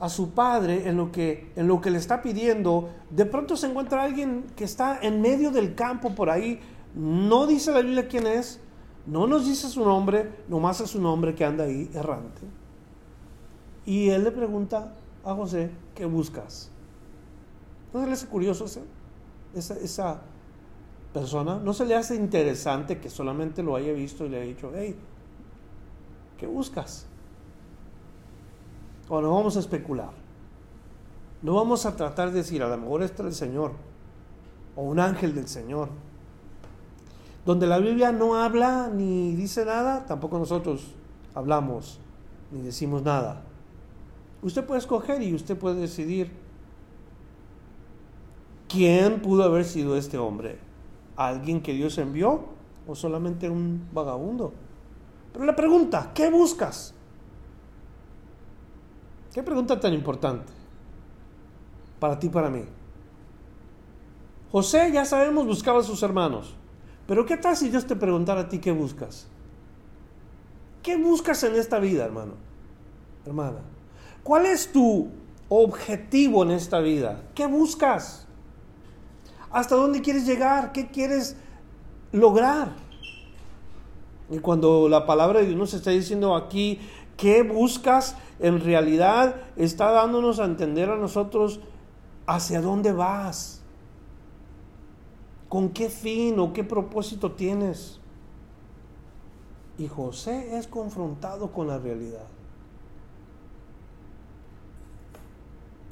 a 0.00 0.08
su 0.08 0.30
padre 0.30 0.88
en 0.88 0.96
lo, 0.96 1.12
que, 1.12 1.52
en 1.56 1.68
lo 1.68 1.80
que 1.80 1.90
le 1.90 1.98
está 1.98 2.22
pidiendo, 2.22 2.88
de 3.10 3.26
pronto 3.26 3.56
se 3.56 3.66
encuentra 3.66 4.02
alguien 4.02 4.46
que 4.56 4.64
está 4.64 4.98
en 5.02 5.20
medio 5.20 5.50
del 5.50 5.74
campo 5.74 6.14
por 6.14 6.30
ahí, 6.30 6.60
no 6.94 7.46
dice 7.46 7.70
la 7.70 7.80
Biblia 7.80 8.08
quién 8.08 8.26
es, 8.26 8.60
no 9.06 9.26
nos 9.26 9.46
dice 9.46 9.68
su 9.68 9.84
nombre, 9.84 10.30
nomás 10.48 10.80
es 10.80 10.94
un 10.94 11.06
hombre 11.06 11.34
que 11.34 11.44
anda 11.44 11.64
ahí 11.64 11.90
errante. 11.94 12.42
Y 13.84 14.10
él 14.10 14.24
le 14.24 14.30
pregunta 14.30 14.94
a 15.24 15.34
José, 15.34 15.70
¿qué 15.94 16.04
buscas? 16.04 16.70
¿No 17.92 18.04
le 18.06 18.12
hace 18.12 18.26
curioso 18.26 18.64
esa, 19.54 19.74
esa 19.74 20.22
persona 21.12 21.58
no 21.58 21.74
se 21.74 21.84
le 21.84 21.94
hace 21.94 22.16
interesante 22.16 22.98
que 22.98 23.10
solamente 23.10 23.62
lo 23.62 23.76
haya 23.76 23.92
visto 23.92 24.24
y 24.24 24.30
le 24.30 24.38
haya 24.38 24.46
dicho, 24.46 24.72
hey, 24.74 24.96
¿qué 26.38 26.46
buscas? 26.46 27.06
O 29.08 29.20
no 29.20 29.34
vamos 29.34 29.56
a 29.56 29.60
especular. 29.60 30.10
No 31.42 31.56
vamos 31.56 31.84
a 31.86 31.96
tratar 31.96 32.30
de 32.30 32.38
decir, 32.38 32.62
a 32.62 32.68
lo 32.68 32.78
mejor 32.78 33.02
este 33.02 33.22
es 33.22 33.28
el 33.28 33.34
Señor, 33.34 33.72
o 34.76 34.82
un 34.82 35.00
ángel 35.00 35.34
del 35.34 35.48
Señor. 35.48 35.88
Donde 37.44 37.66
la 37.66 37.78
Biblia 37.78 38.12
no 38.12 38.36
habla 38.36 38.88
ni 38.88 39.34
dice 39.34 39.64
nada, 39.64 40.06
tampoco 40.06 40.38
nosotros 40.38 40.94
hablamos 41.34 41.98
ni 42.50 42.60
decimos 42.60 43.02
nada. 43.02 43.42
Usted 44.42 44.64
puede 44.64 44.80
escoger 44.80 45.22
y 45.22 45.34
usted 45.34 45.58
puede 45.58 45.80
decidir 45.80 46.30
quién 48.68 49.20
pudo 49.22 49.44
haber 49.44 49.64
sido 49.64 49.96
este 49.96 50.18
hombre 50.18 50.58
alguien 51.16 51.60
que 51.60 51.72
Dios 51.72 51.98
envió 51.98 52.44
o 52.86 52.94
solamente 52.94 53.48
un 53.48 53.88
vagabundo. 53.92 54.52
Pero 55.32 55.44
la 55.44 55.56
pregunta, 55.56 56.10
¿qué 56.14 56.30
buscas? 56.30 56.94
¿Qué 59.32 59.42
pregunta 59.42 59.78
tan 59.80 59.94
importante 59.94 60.52
para 61.98 62.18
ti, 62.18 62.28
para 62.28 62.50
mí? 62.50 62.64
José, 64.50 64.90
ya 64.92 65.04
sabemos, 65.04 65.46
buscaba 65.46 65.80
a 65.80 65.82
sus 65.82 66.02
hermanos. 66.02 66.54
Pero 67.12 67.26
¿qué 67.26 67.36
tal 67.36 67.54
si 67.54 67.68
Dios 67.68 67.86
te 67.86 67.94
preguntara 67.94 68.40
a 68.40 68.48
ti 68.48 68.58
qué 68.58 68.72
buscas? 68.72 69.26
¿Qué 70.82 70.96
buscas 70.96 71.42
en 71.44 71.56
esta 71.56 71.78
vida, 71.78 72.06
hermano? 72.06 72.36
Hermana. 73.26 73.58
¿Cuál 74.22 74.46
es 74.46 74.72
tu 74.72 75.10
objetivo 75.50 76.42
en 76.42 76.52
esta 76.52 76.80
vida? 76.80 77.20
¿Qué 77.34 77.44
buscas? 77.44 78.26
¿Hasta 79.50 79.74
dónde 79.74 80.00
quieres 80.00 80.24
llegar? 80.24 80.72
¿Qué 80.72 80.86
quieres 80.88 81.36
lograr? 82.12 82.72
Y 84.30 84.38
cuando 84.38 84.88
la 84.88 85.04
palabra 85.04 85.40
de 85.40 85.48
Dios 85.48 85.58
nos 85.58 85.74
está 85.74 85.90
diciendo 85.90 86.34
aquí, 86.34 86.80
¿qué 87.18 87.42
buscas? 87.42 88.16
En 88.38 88.58
realidad 88.64 89.36
está 89.56 89.90
dándonos 89.90 90.40
a 90.40 90.46
entender 90.46 90.88
a 90.88 90.96
nosotros 90.96 91.60
hacia 92.26 92.62
dónde 92.62 92.90
vas. 92.92 93.61
¿Con 95.52 95.68
qué 95.68 95.90
fin 95.90 96.38
o 96.38 96.54
qué 96.54 96.64
propósito 96.64 97.32
tienes? 97.32 98.00
Y 99.76 99.86
José 99.86 100.56
es 100.56 100.66
confrontado 100.66 101.52
con 101.52 101.66
la 101.66 101.76
realidad. 101.76 102.24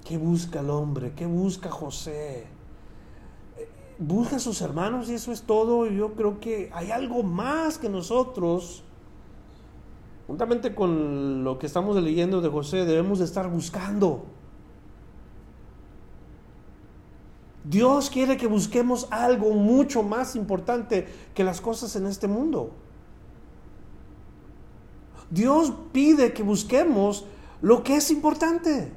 ¿Qué 0.03 0.17
busca 0.17 0.61
el 0.61 0.71
hombre? 0.71 1.13
¿Qué 1.15 1.27
busca 1.27 1.71
José? 1.71 2.47
Busca 3.99 4.37
a 4.37 4.39
sus 4.39 4.63
hermanos 4.63 5.11
y 5.11 5.15
eso 5.17 5.31
es 5.31 5.43
todo. 5.43 5.85
Yo 5.85 6.15
creo 6.15 6.41
que 6.41 6.71
hay 6.73 6.91
algo 6.91 7.23
más 7.23 7.77
que 7.77 7.91
nosotros, 7.91 8.83
juntamente 10.27 10.75
con 10.75 11.45
lo 11.45 11.59
que 11.59 11.67
estamos 11.67 12.03
leyendo 12.03 12.41
de 12.41 12.49
José, 12.49 12.87
debemos 12.87 13.19
de 13.19 13.27
estar 13.27 13.51
buscando. 13.51 14.25
Dios 17.65 18.09
quiere 18.09 18.37
que 18.37 18.47
busquemos 18.47 19.07
algo 19.11 19.51
mucho 19.51 20.03
más 20.03 20.35
importante 20.35 21.07
que 21.35 21.45
las 21.45 21.61
cosas 21.61 21.95
en 21.97 22.07
este 22.07 22.27
mundo. 22.27 22.73
Dios 25.31 25.73
pide 25.93 26.33
que 26.33 26.43
busquemos 26.43 27.27
lo 27.63 27.83
que 27.83 27.97
es 27.97 28.11
importante. 28.11 28.93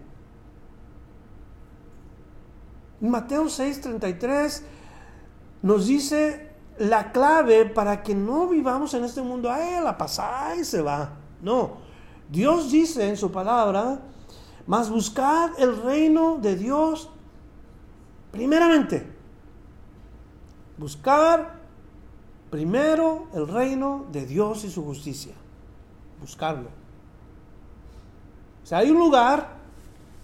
Mateo 3.01 3.45
6:33 3.45 4.63
nos 5.61 5.87
dice 5.87 6.51
la 6.77 7.11
clave 7.11 7.65
para 7.65 8.01
que 8.01 8.15
no 8.15 8.47
vivamos 8.47 8.93
en 8.93 9.03
este 9.03 9.21
mundo, 9.21 9.51
ay, 9.51 9.83
la 9.83 9.97
pasa 9.97 10.55
y 10.55 10.63
se 10.63 10.81
va. 10.81 11.11
No, 11.41 11.77
Dios 12.29 12.71
dice 12.71 13.07
en 13.09 13.17
su 13.17 13.31
palabra, 13.31 13.99
mas 14.65 14.89
buscad 14.89 15.51
el 15.59 15.81
reino 15.83 16.37
de 16.37 16.55
Dios 16.55 17.09
primeramente. 18.33 19.07
Buscar 20.77 21.61
primero 22.49 23.29
el 23.33 23.47
reino 23.47 24.07
de 24.11 24.25
Dios 24.25 24.65
y 24.65 24.69
su 24.69 24.83
justicia 24.83 25.33
buscarlo. 26.23 26.69
O 28.63 28.65
sea, 28.65 28.77
hay 28.77 28.91
un 28.91 28.97
lugar 28.97 29.57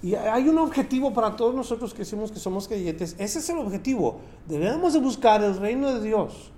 y 0.01 0.15
hay 0.15 0.47
un 0.47 0.57
objetivo 0.57 1.13
para 1.13 1.35
todos 1.35 1.53
nosotros 1.53 1.93
que 1.93 1.99
decimos 1.99 2.31
que 2.31 2.39
somos 2.39 2.69
creyentes. 2.69 3.17
Ese 3.19 3.39
es 3.39 3.49
el 3.49 3.57
objetivo. 3.57 4.21
Debemos 4.47 4.93
de 4.93 4.99
buscar 4.99 5.43
el 5.43 5.57
reino 5.57 5.93
de 5.93 6.01
Dios, 6.01 6.51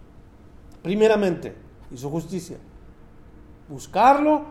primeramente, 0.83 1.55
y 1.89 1.97
su 1.97 2.11
justicia. 2.11 2.57
Buscarlo, 3.67 4.43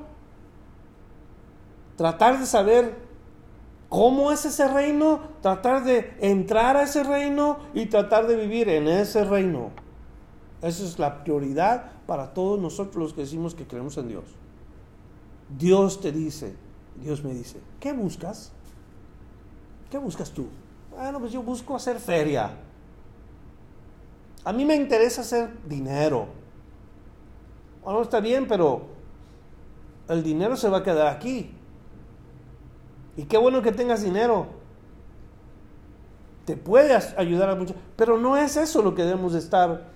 tratar 1.97 2.40
de 2.40 2.47
saber 2.47 3.10
cómo 3.90 4.32
es 4.32 4.47
ese 4.47 4.66
reino, 4.68 5.20
tratar 5.42 5.85
de 5.85 6.14
entrar 6.20 6.78
a 6.78 6.85
ese 6.85 7.02
reino 7.02 7.59
y 7.75 7.87
tratar 7.87 8.26
de 8.26 8.37
vivir 8.37 8.70
en 8.70 8.88
ese 8.88 9.25
reino. 9.25 9.70
Esa 10.62 10.85
es 10.85 10.99
la 10.99 11.25
prioridad 11.25 11.90
para 12.06 12.32
todos 12.32 12.59
nosotros 12.59 12.97
los 12.97 13.12
que 13.12 13.23
decimos 13.23 13.54
que 13.54 13.66
creemos 13.66 13.99
en 13.99 14.09
Dios. 14.09 14.25
Dios 15.59 16.00
te 16.00 16.12
dice, 16.12 16.54
Dios 17.02 17.25
me 17.25 17.35
dice, 17.35 17.59
¿qué 17.80 17.92
buscas? 17.92 18.52
¿Qué 19.90 19.99
buscas 19.99 20.30
tú? 20.30 20.47
Bueno, 20.92 21.18
pues 21.18 21.32
yo 21.32 21.42
busco 21.42 21.75
hacer 21.75 21.99
feria. 21.99 22.52
A 24.44 24.52
mí 24.52 24.64
me 24.64 24.76
interesa 24.76 25.23
hacer 25.23 25.50
dinero. 25.66 26.28
Bueno, 27.82 28.02
está 28.02 28.20
bien, 28.20 28.47
pero 28.47 28.82
el 30.09 30.23
dinero 30.23 30.56
se 30.56 30.68
va 30.68 30.78
a 30.78 30.82
quedar 30.85 31.09
aquí. 31.09 31.57
Y 33.20 33.24
qué 33.24 33.37
bueno 33.37 33.61
que 33.61 33.70
tengas 33.70 34.02
dinero. 34.02 34.46
Te 36.46 36.56
puede 36.56 36.96
ayudar 37.18 37.50
a 37.50 37.54
mucho. 37.54 37.74
Pero 37.94 38.16
no 38.16 38.38
es 38.38 38.56
eso 38.56 38.80
lo 38.80 38.94
que 38.94 39.02
debemos 39.04 39.35
de 39.35 39.40
estar 39.40 39.88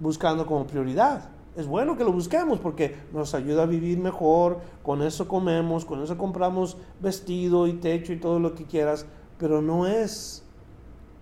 buscando 0.00 0.46
como 0.46 0.66
prioridad. 0.66 1.28
Es 1.54 1.66
bueno 1.66 1.98
que 1.98 2.04
lo 2.04 2.12
busquemos 2.12 2.60
porque 2.60 2.96
nos 3.12 3.34
ayuda 3.34 3.64
a 3.64 3.66
vivir 3.66 3.98
mejor, 3.98 4.60
con 4.82 5.02
eso 5.02 5.28
comemos, 5.28 5.84
con 5.84 6.02
eso 6.02 6.16
compramos 6.16 6.78
vestido 6.98 7.66
y 7.66 7.74
techo 7.74 8.14
y 8.14 8.18
todo 8.18 8.38
lo 8.40 8.54
que 8.54 8.64
quieras, 8.64 9.04
pero 9.36 9.60
no 9.60 9.86
es 9.86 10.42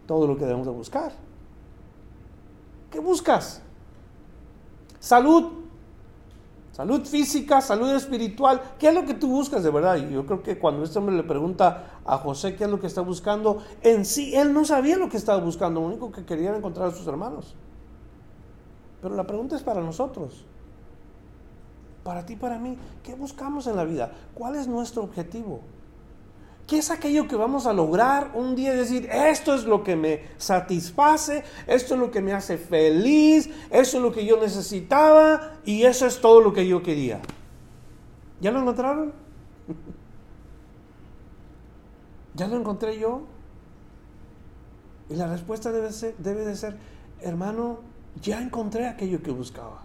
todo 0.06 0.28
lo 0.28 0.36
que 0.36 0.44
debemos 0.44 0.68
de 0.68 0.72
buscar. 0.72 1.10
¿Qué 2.92 3.00
buscas? 3.00 3.60
Salud, 5.00 5.60
salud 6.72 7.04
física, 7.04 7.61
salud 7.61 7.90
espiritual. 7.94 8.61
¿Qué 8.78 8.88
es 8.88 8.94
lo 8.94 9.04
que 9.04 9.14
tú 9.14 9.28
buscas 9.28 9.62
de 9.62 9.70
verdad? 9.70 9.96
Y 9.96 10.12
yo 10.12 10.26
creo 10.26 10.42
que 10.42 10.59
cuando 10.59 10.83
este 10.83 10.98
hombre 10.98 11.16
le 11.16 11.22
pregunta 11.22 12.00
a 12.04 12.18
José 12.18 12.56
qué 12.56 12.64
es 12.64 12.70
lo 12.70 12.80
que 12.80 12.87
está 12.87 13.00
buscando, 13.00 13.59
en 13.83 14.04
sí 14.04 14.35
él 14.35 14.52
no 14.52 14.64
sabía 14.64 14.96
lo 14.96 15.09
que 15.09 15.16
estaba 15.16 15.42
buscando, 15.42 15.80
lo 15.80 15.87
único 15.87 16.11
que 16.12 16.24
quería 16.24 16.50
era 16.50 16.59
encontrar 16.59 16.88
a 16.88 16.92
sus 16.92 17.06
hermanos. 17.06 17.54
Pero 19.02 19.14
la 19.14 19.26
pregunta 19.26 19.56
es 19.56 19.62
para 19.62 19.80
nosotros. 19.80 20.44
Para 22.04 22.24
ti, 22.24 22.37
para 22.37 22.59
mí. 22.59 22.78
¿Qué 23.02 23.14
buscamos 23.14 23.66
en 23.66 23.76
la 23.76 23.85
vida? 23.85 24.12
¿Cuál 24.35 24.56
es 24.56 24.66
nuestro 24.66 25.02
objetivo? 25.02 25.61
¿Qué 26.70 26.78
es 26.78 26.92
aquello 26.92 27.26
que 27.26 27.35
vamos 27.35 27.66
a 27.66 27.72
lograr 27.72 28.30
un 28.33 28.54
día? 28.54 28.72
Decir, 28.72 29.09
esto 29.11 29.56
es 29.56 29.64
lo 29.64 29.83
que 29.83 29.96
me 29.96 30.22
satisface, 30.37 31.42
esto 31.66 31.94
es 31.94 32.00
lo 32.00 32.12
que 32.12 32.22
me 32.22 32.33
hace 32.33 32.59
feliz, 32.59 33.50
eso 33.70 33.96
es 33.96 34.02
lo 34.04 34.12
que 34.12 34.24
yo 34.24 34.40
necesitaba 34.40 35.54
y 35.64 35.83
eso 35.83 36.06
es 36.06 36.20
todo 36.20 36.40
lo 36.40 36.52
que 36.52 36.68
yo 36.68 36.80
quería. 36.80 37.20
¿Ya 38.40 38.52
lo 38.52 38.61
encontraron? 38.61 39.12
¿Ya 42.37 42.46
lo 42.46 42.56
encontré 42.56 43.00
yo? 43.00 43.22
Y 45.09 45.16
la 45.16 45.26
respuesta 45.26 45.72
debe, 45.72 45.90
ser, 45.90 46.14
debe 46.18 46.44
de 46.44 46.54
ser, 46.54 46.78
hermano, 47.20 47.80
ya 48.22 48.40
encontré 48.40 48.87
aquello 48.87 49.20
que 49.24 49.33
buscaba. 49.33 49.83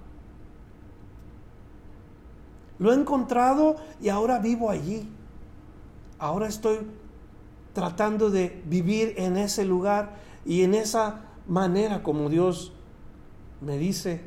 Lo 2.77 2.91
he 2.91 2.95
encontrado 2.95 3.77
y 3.99 4.09
ahora 4.09 4.37
vivo 4.37 4.69
allí. 4.69 5.14
Ahora 6.25 6.47
estoy 6.47 6.79
tratando 7.73 8.31
de 8.31 8.63
vivir 8.65 9.13
en 9.17 9.37
ese 9.37 9.63
lugar 9.63 10.15
y 10.43 10.63
en 10.63 10.73
esa 10.73 11.21
manera 11.47 12.01
como 12.01 12.29
Dios 12.29 12.73
me 13.61 13.77
dice. 13.77 14.21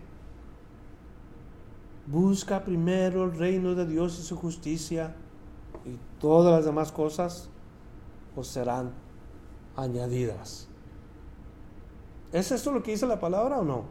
Busca 2.06 2.62
primero 2.62 3.24
el 3.24 3.36
reino 3.36 3.74
de 3.74 3.84
Dios 3.84 4.16
y 4.20 4.22
su 4.22 4.36
justicia 4.36 5.16
y 5.84 5.98
todas 6.20 6.54
las 6.54 6.64
demás 6.64 6.92
cosas 6.92 7.48
os 8.36 8.46
serán 8.46 8.92
añadidas. 9.74 10.68
¿Es 12.32 12.52
esto 12.52 12.70
lo 12.70 12.80
que 12.80 12.92
dice 12.92 13.08
la 13.08 13.18
palabra 13.18 13.58
o 13.58 13.64
no? 13.64 13.86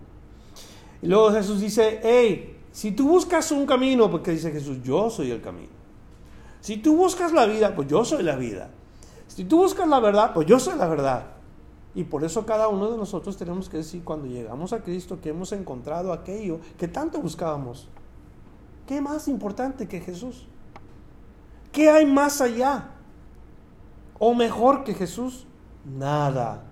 Y 1.02 1.08
luego 1.08 1.34
Jesús 1.34 1.60
dice, 1.60 2.00
hey, 2.02 2.58
si 2.72 2.94
tú 2.94 3.10
buscas 3.10 3.52
un 3.52 3.66
camino, 3.66 4.10
porque 4.10 4.32
dice 4.32 4.50
Jesús, 4.50 4.82
yo 4.82 5.10
soy 5.10 5.30
el 5.32 5.42
camino. 5.42 5.76
Si 6.68 6.76
tú 6.76 6.98
buscas 6.98 7.32
la 7.32 7.46
vida, 7.46 7.74
pues 7.74 7.88
yo 7.88 8.04
soy 8.04 8.24
la 8.24 8.36
vida. 8.36 8.70
Si 9.30 9.46
tú 9.46 9.60
buscas 9.60 9.88
la 9.88 10.02
verdad, 10.02 10.34
pues 10.34 10.46
yo 10.48 10.60
soy 10.60 10.78
la 10.78 10.90
verdad. 10.90 11.28
Y 11.96 12.04
por 12.04 12.26
eso 12.26 12.46
cada 12.46 12.68
uno 12.68 12.92
de 12.92 12.98
nosotros 12.98 13.38
tenemos 13.38 13.70
que 13.70 13.78
decir 13.78 14.04
cuando 14.04 14.28
llegamos 14.28 14.74
a 14.74 14.84
Cristo 14.84 15.22
que 15.22 15.30
hemos 15.30 15.54
encontrado 15.54 16.12
aquello 16.12 16.60
que 16.78 16.90
tanto 16.90 17.22
buscábamos. 17.22 17.88
¿Qué 18.86 19.00
más 19.00 19.30
importante 19.30 19.88
que 19.88 20.02
Jesús? 20.02 20.46
¿Qué 21.72 21.90
hay 21.90 22.06
más 22.06 22.42
allá? 22.42 22.90
¿O 24.20 24.34
mejor 24.34 24.84
que 24.84 24.94
Jesús? 24.94 25.48
Nada. 25.86 26.66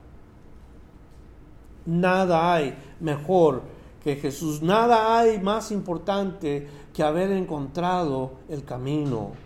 Nada 1.86 2.54
hay 2.54 2.78
mejor 3.00 3.62
que 4.04 4.18
Jesús. 4.18 4.62
Nada 4.62 5.18
hay 5.18 5.40
más 5.40 5.72
importante 5.72 6.68
que 6.94 7.02
haber 7.02 7.32
encontrado 7.32 8.34
el 8.50 8.66
camino, 8.66 9.45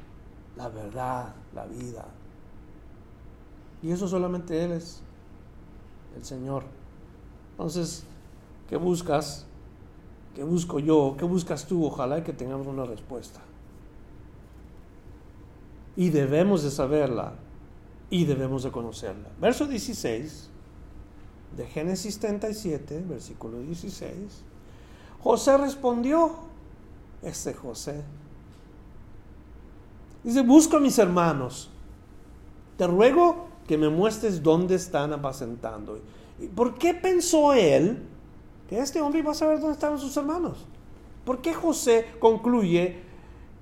la 0.60 0.68
verdad, 0.68 1.34
la 1.56 1.66
vida. 1.66 2.06
Y 3.82 3.92
eso 3.92 4.10
solamente 4.10 4.62
Él 4.62 4.74
es, 4.74 5.00
el 6.18 6.26
Señor. 6.26 6.64
Entonces, 7.52 8.04
¿qué 8.68 8.76
buscas? 8.76 9.46
¿Qué 10.36 10.44
busco 10.44 10.80
yo? 10.80 11.16
¿Qué 11.18 11.24
buscas 11.24 11.66
tú? 11.66 11.86
Ojalá 11.86 12.26
que 12.26 12.34
tengamos 12.34 12.68
una 12.68 12.84
respuesta. 12.84 13.40
Y 15.96 16.10
debemos 16.10 16.62
de 16.62 16.72
saberla 16.72 17.36
y 18.10 18.26
debemos 18.26 18.64
de 18.64 18.72
conocerla. 18.72 19.30
Verso 19.40 19.66
16 19.66 20.50
de 21.56 21.68
Génesis 21.68 22.20
37, 22.20 23.06
versículo 23.08 23.62
16, 23.62 24.14
José 25.24 25.58
respondió, 25.58 26.36
este 27.22 27.54
José, 27.54 28.04
dice, 30.24 30.42
busco 30.42 30.78
a 30.78 30.80
mis 30.80 30.98
hermanos, 30.98 31.70
te 32.78 32.88
ruego 32.88 33.48
que 33.68 33.78
me 33.78 33.90
muestres 33.90 34.42
dónde 34.42 34.76
están 34.76 35.14
apacentando. 35.14 36.00
¿Por 36.56 36.76
qué 36.76 36.94
pensó 36.94 37.54
él 37.54 38.04
que 38.70 38.80
este 38.80 39.02
hombre 39.02 39.20
iba 39.20 39.32
a 39.32 39.36
saber 39.36 39.60
dónde 39.60 39.74
estaban 39.74 40.00
sus 40.00 40.16
hermanos? 40.18 40.66
¿Por 41.26 41.42
qué 41.42 41.54
José 41.54 42.08
concluye 42.20 43.02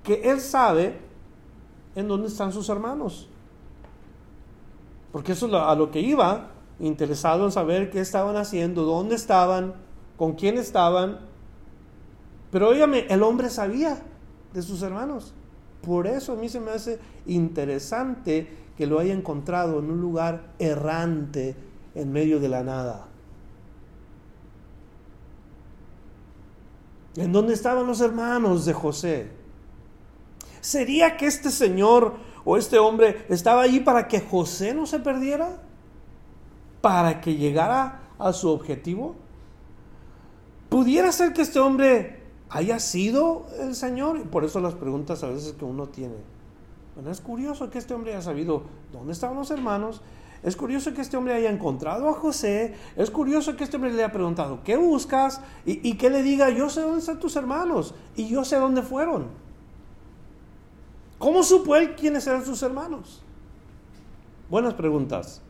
que 0.02 0.30
él 0.30 0.40
sabe 0.40 0.98
en 1.94 2.08
dónde 2.08 2.28
están 2.28 2.52
sus 2.52 2.68
hermanos? 2.68 3.28
Porque 5.12 5.32
eso 5.32 5.46
es 5.46 5.54
a 5.54 5.74
lo 5.74 5.90
que 5.90 6.00
iba, 6.00 6.50
interesado 6.80 7.44
en 7.44 7.52
saber 7.52 7.90
qué 7.90 8.00
estaban 8.00 8.36
haciendo, 8.36 8.84
dónde 8.84 9.16
estaban, 9.16 9.74
con 10.16 10.34
quién 10.34 10.58
estaban. 10.58 11.20
Pero 12.50 12.68
óigame, 12.68 13.06
el 13.08 13.22
hombre 13.22 13.50
sabía 13.50 14.02
de 14.52 14.62
sus 14.62 14.82
hermanos. 14.82 15.34
Por 15.88 16.06
eso 16.06 16.34
a 16.34 16.36
mí 16.36 16.50
se 16.50 16.60
me 16.60 16.70
hace 16.70 17.00
interesante 17.24 18.46
que 18.76 18.86
lo 18.86 18.98
haya 18.98 19.14
encontrado 19.14 19.78
en 19.78 19.90
un 19.90 20.02
lugar 20.02 20.52
errante 20.58 21.56
en 21.94 22.12
medio 22.12 22.38
de 22.40 22.48
la 22.50 22.62
nada. 22.62 23.08
¿En 27.16 27.32
dónde 27.32 27.54
estaban 27.54 27.86
los 27.86 28.02
hermanos 28.02 28.66
de 28.66 28.74
José? 28.74 29.30
¿Sería 30.60 31.16
que 31.16 31.24
este 31.24 31.50
señor 31.50 32.16
o 32.44 32.58
este 32.58 32.78
hombre 32.78 33.24
estaba 33.30 33.62
allí 33.62 33.80
para 33.80 34.08
que 34.08 34.20
José 34.20 34.74
no 34.74 34.84
se 34.84 34.98
perdiera? 34.98 35.62
¿Para 36.82 37.22
que 37.22 37.34
llegara 37.34 38.02
a 38.18 38.34
su 38.34 38.50
objetivo? 38.50 39.16
¿Pudiera 40.68 41.10
ser 41.12 41.32
que 41.32 41.40
este 41.40 41.58
hombre 41.58 42.17
haya 42.50 42.78
sido 42.78 43.46
el 43.60 43.74
Señor? 43.74 44.18
Y 44.18 44.24
por 44.24 44.44
eso 44.44 44.60
las 44.60 44.74
preguntas 44.74 45.22
a 45.22 45.28
veces 45.28 45.52
que 45.52 45.64
uno 45.64 45.88
tiene. 45.88 46.16
Bueno, 46.94 47.10
es 47.10 47.20
curioso 47.20 47.70
que 47.70 47.78
este 47.78 47.94
hombre 47.94 48.12
haya 48.12 48.22
sabido 48.22 48.62
dónde 48.92 49.12
estaban 49.12 49.36
los 49.36 49.50
hermanos. 49.50 50.02
Es 50.42 50.56
curioso 50.56 50.94
que 50.94 51.00
este 51.00 51.16
hombre 51.16 51.34
haya 51.34 51.50
encontrado 51.50 52.08
a 52.08 52.12
José. 52.12 52.74
Es 52.96 53.10
curioso 53.10 53.56
que 53.56 53.64
este 53.64 53.76
hombre 53.76 53.92
le 53.92 54.04
haya 54.04 54.12
preguntado, 54.12 54.60
¿qué 54.64 54.76
buscas? 54.76 55.40
Y, 55.66 55.88
y 55.88 55.94
que 55.94 56.10
le 56.10 56.22
diga, 56.22 56.48
yo 56.50 56.70
sé 56.70 56.82
dónde 56.82 57.00
están 57.00 57.18
tus 57.18 57.36
hermanos. 57.36 57.94
Y 58.16 58.28
yo 58.28 58.44
sé 58.44 58.56
dónde 58.56 58.82
fueron. 58.82 59.26
¿Cómo 61.18 61.42
supo 61.42 61.74
él 61.76 61.96
quiénes 61.96 62.26
eran 62.26 62.44
sus 62.44 62.62
hermanos? 62.62 63.22
Buenas 64.48 64.74
preguntas. 64.74 65.42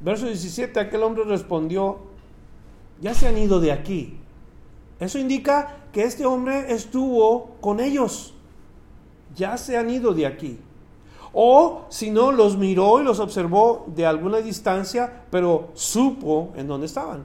Verso 0.00 0.26
17, 0.26 0.78
aquel 0.78 1.02
hombre 1.02 1.24
respondió, 1.24 1.98
ya 3.00 3.14
se 3.14 3.26
han 3.26 3.36
ido 3.36 3.60
de 3.60 3.72
aquí. 3.72 4.18
Eso 5.04 5.18
indica 5.18 5.76
que 5.92 6.04
este 6.04 6.24
hombre 6.24 6.72
estuvo 6.72 7.56
con 7.60 7.78
ellos. 7.78 8.34
Ya 9.36 9.56
se 9.56 9.76
han 9.76 9.90
ido 9.90 10.14
de 10.14 10.26
aquí. 10.26 10.58
O 11.32 11.82
si 11.90 12.10
no, 12.10 12.32
los 12.32 12.56
miró 12.56 13.00
y 13.00 13.04
los 13.04 13.18
observó 13.18 13.84
de 13.88 14.06
alguna 14.06 14.38
distancia, 14.38 15.24
pero 15.30 15.70
supo 15.74 16.52
en 16.56 16.68
dónde 16.68 16.86
estaban. 16.86 17.24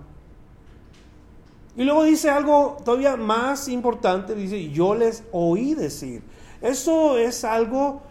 Y 1.78 1.84
luego 1.84 2.04
dice 2.04 2.30
algo 2.30 2.78
todavía 2.84 3.16
más 3.16 3.70
importante, 3.70 4.36
dice, 4.36 4.70
yo 4.72 4.96
les 4.96 5.24
oí 5.32 5.76
decir. 5.76 6.24
Eso 6.62 7.18
es 7.18 7.46
algo 7.46 8.02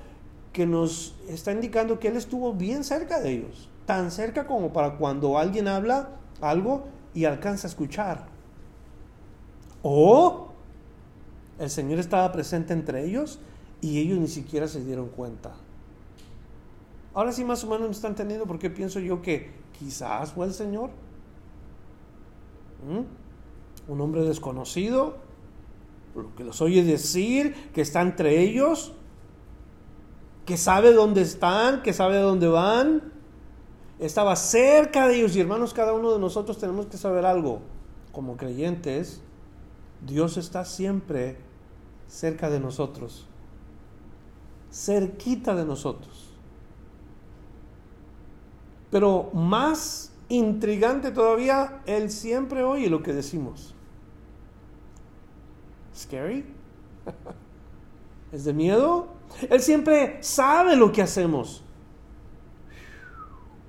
que 0.53 0.65
nos 0.65 1.15
está 1.29 1.53
indicando 1.53 1.99
que 1.99 2.09
él 2.09 2.17
estuvo 2.17 2.55
bien 2.55 2.85
cerca 2.85 3.21
de 3.21 3.33
ellos, 3.33 3.69
tan 3.85 4.11
cerca 4.11 4.47
como 4.47 4.73
para 4.73 4.97
cuando 4.97 5.37
alguien 5.37 5.69
habla 5.69 6.11
algo 6.41 6.85
y 7.13 7.27
alcanza 7.27 7.67
a 7.67 7.71
escuchar. 7.71 8.38
O 9.83 10.49
el 11.59 11.71
Señor 11.71 11.99
estaba 11.99 12.31
presente 12.33 12.73
entre 12.73 13.05
ellos 13.05 13.41
y 13.81 13.99
ellos 13.99 14.19
ni 14.19 14.29
siquiera 14.29 14.69
se 14.69 14.85
dieron 14.85 15.09
cuenta. 15.09 15.53
Ahora 17.15 17.33
sí 17.33 17.45
más 17.45 17.65
o 17.65 17.69
menos 17.69 17.89
me 17.89 17.95
están 17.95 18.13
entendiendo 18.13 18.47
porque 18.47 18.71
pienso 18.71 19.01
yo 19.01 19.23
que 19.23 19.51
quizás 19.79 20.33
fue 20.33 20.47
el 20.47 20.53
Señor. 20.53 20.91
¿Mm? 22.89 23.91
Un 23.91 24.01
hombre 24.01 24.23
desconocido 24.23 25.29
lo 26.23 26.35
que 26.35 26.45
los 26.45 26.61
oye 26.61 26.83
decir, 26.83 27.55
que 27.73 27.81
está 27.81 28.01
entre 28.01 28.41
ellos, 28.41 28.93
que 30.47 30.57
sabe 30.57 30.93
dónde 30.93 31.23
están, 31.23 31.83
que 31.83 31.93
sabe 31.93 32.19
dónde 32.19 32.49
van. 32.49 33.13
Estaba 33.99 34.37
cerca 34.37 35.09
de 35.09 35.17
ellos 35.17 35.37
y 35.37 35.41
hermanos, 35.41 35.75
cada 35.75 35.93
uno 35.93 36.13
de 36.13 36.19
nosotros 36.19 36.59
tenemos 36.59 36.87
que 36.87 36.97
saber 36.97 37.25
algo. 37.25 37.61
Como 38.13 38.37
creyentes, 38.37 39.21
Dios 40.07 40.37
está 40.37 40.65
siempre 40.65 41.39
cerca 42.07 42.51
de 42.51 42.61
nosotros, 42.61 43.27
cerquita 44.71 45.55
de 45.55 45.65
nosotros. 45.65 46.29
Pero 48.91 49.31
más 49.35 50.13
intrigante 50.29 51.11
todavía, 51.11 51.83
Él 51.87 52.11
siempre 52.11 52.63
oye 52.63 52.89
lo 52.89 53.03
que 53.03 53.13
decimos. 53.13 53.75
Scary. 55.95 56.45
¿Es 58.33 58.45
de 58.45 58.53
miedo? 58.53 59.09
Él 59.49 59.61
siempre 59.61 60.23
sabe 60.23 60.77
lo 60.77 60.93
que 60.93 61.03
hacemos. 61.03 61.63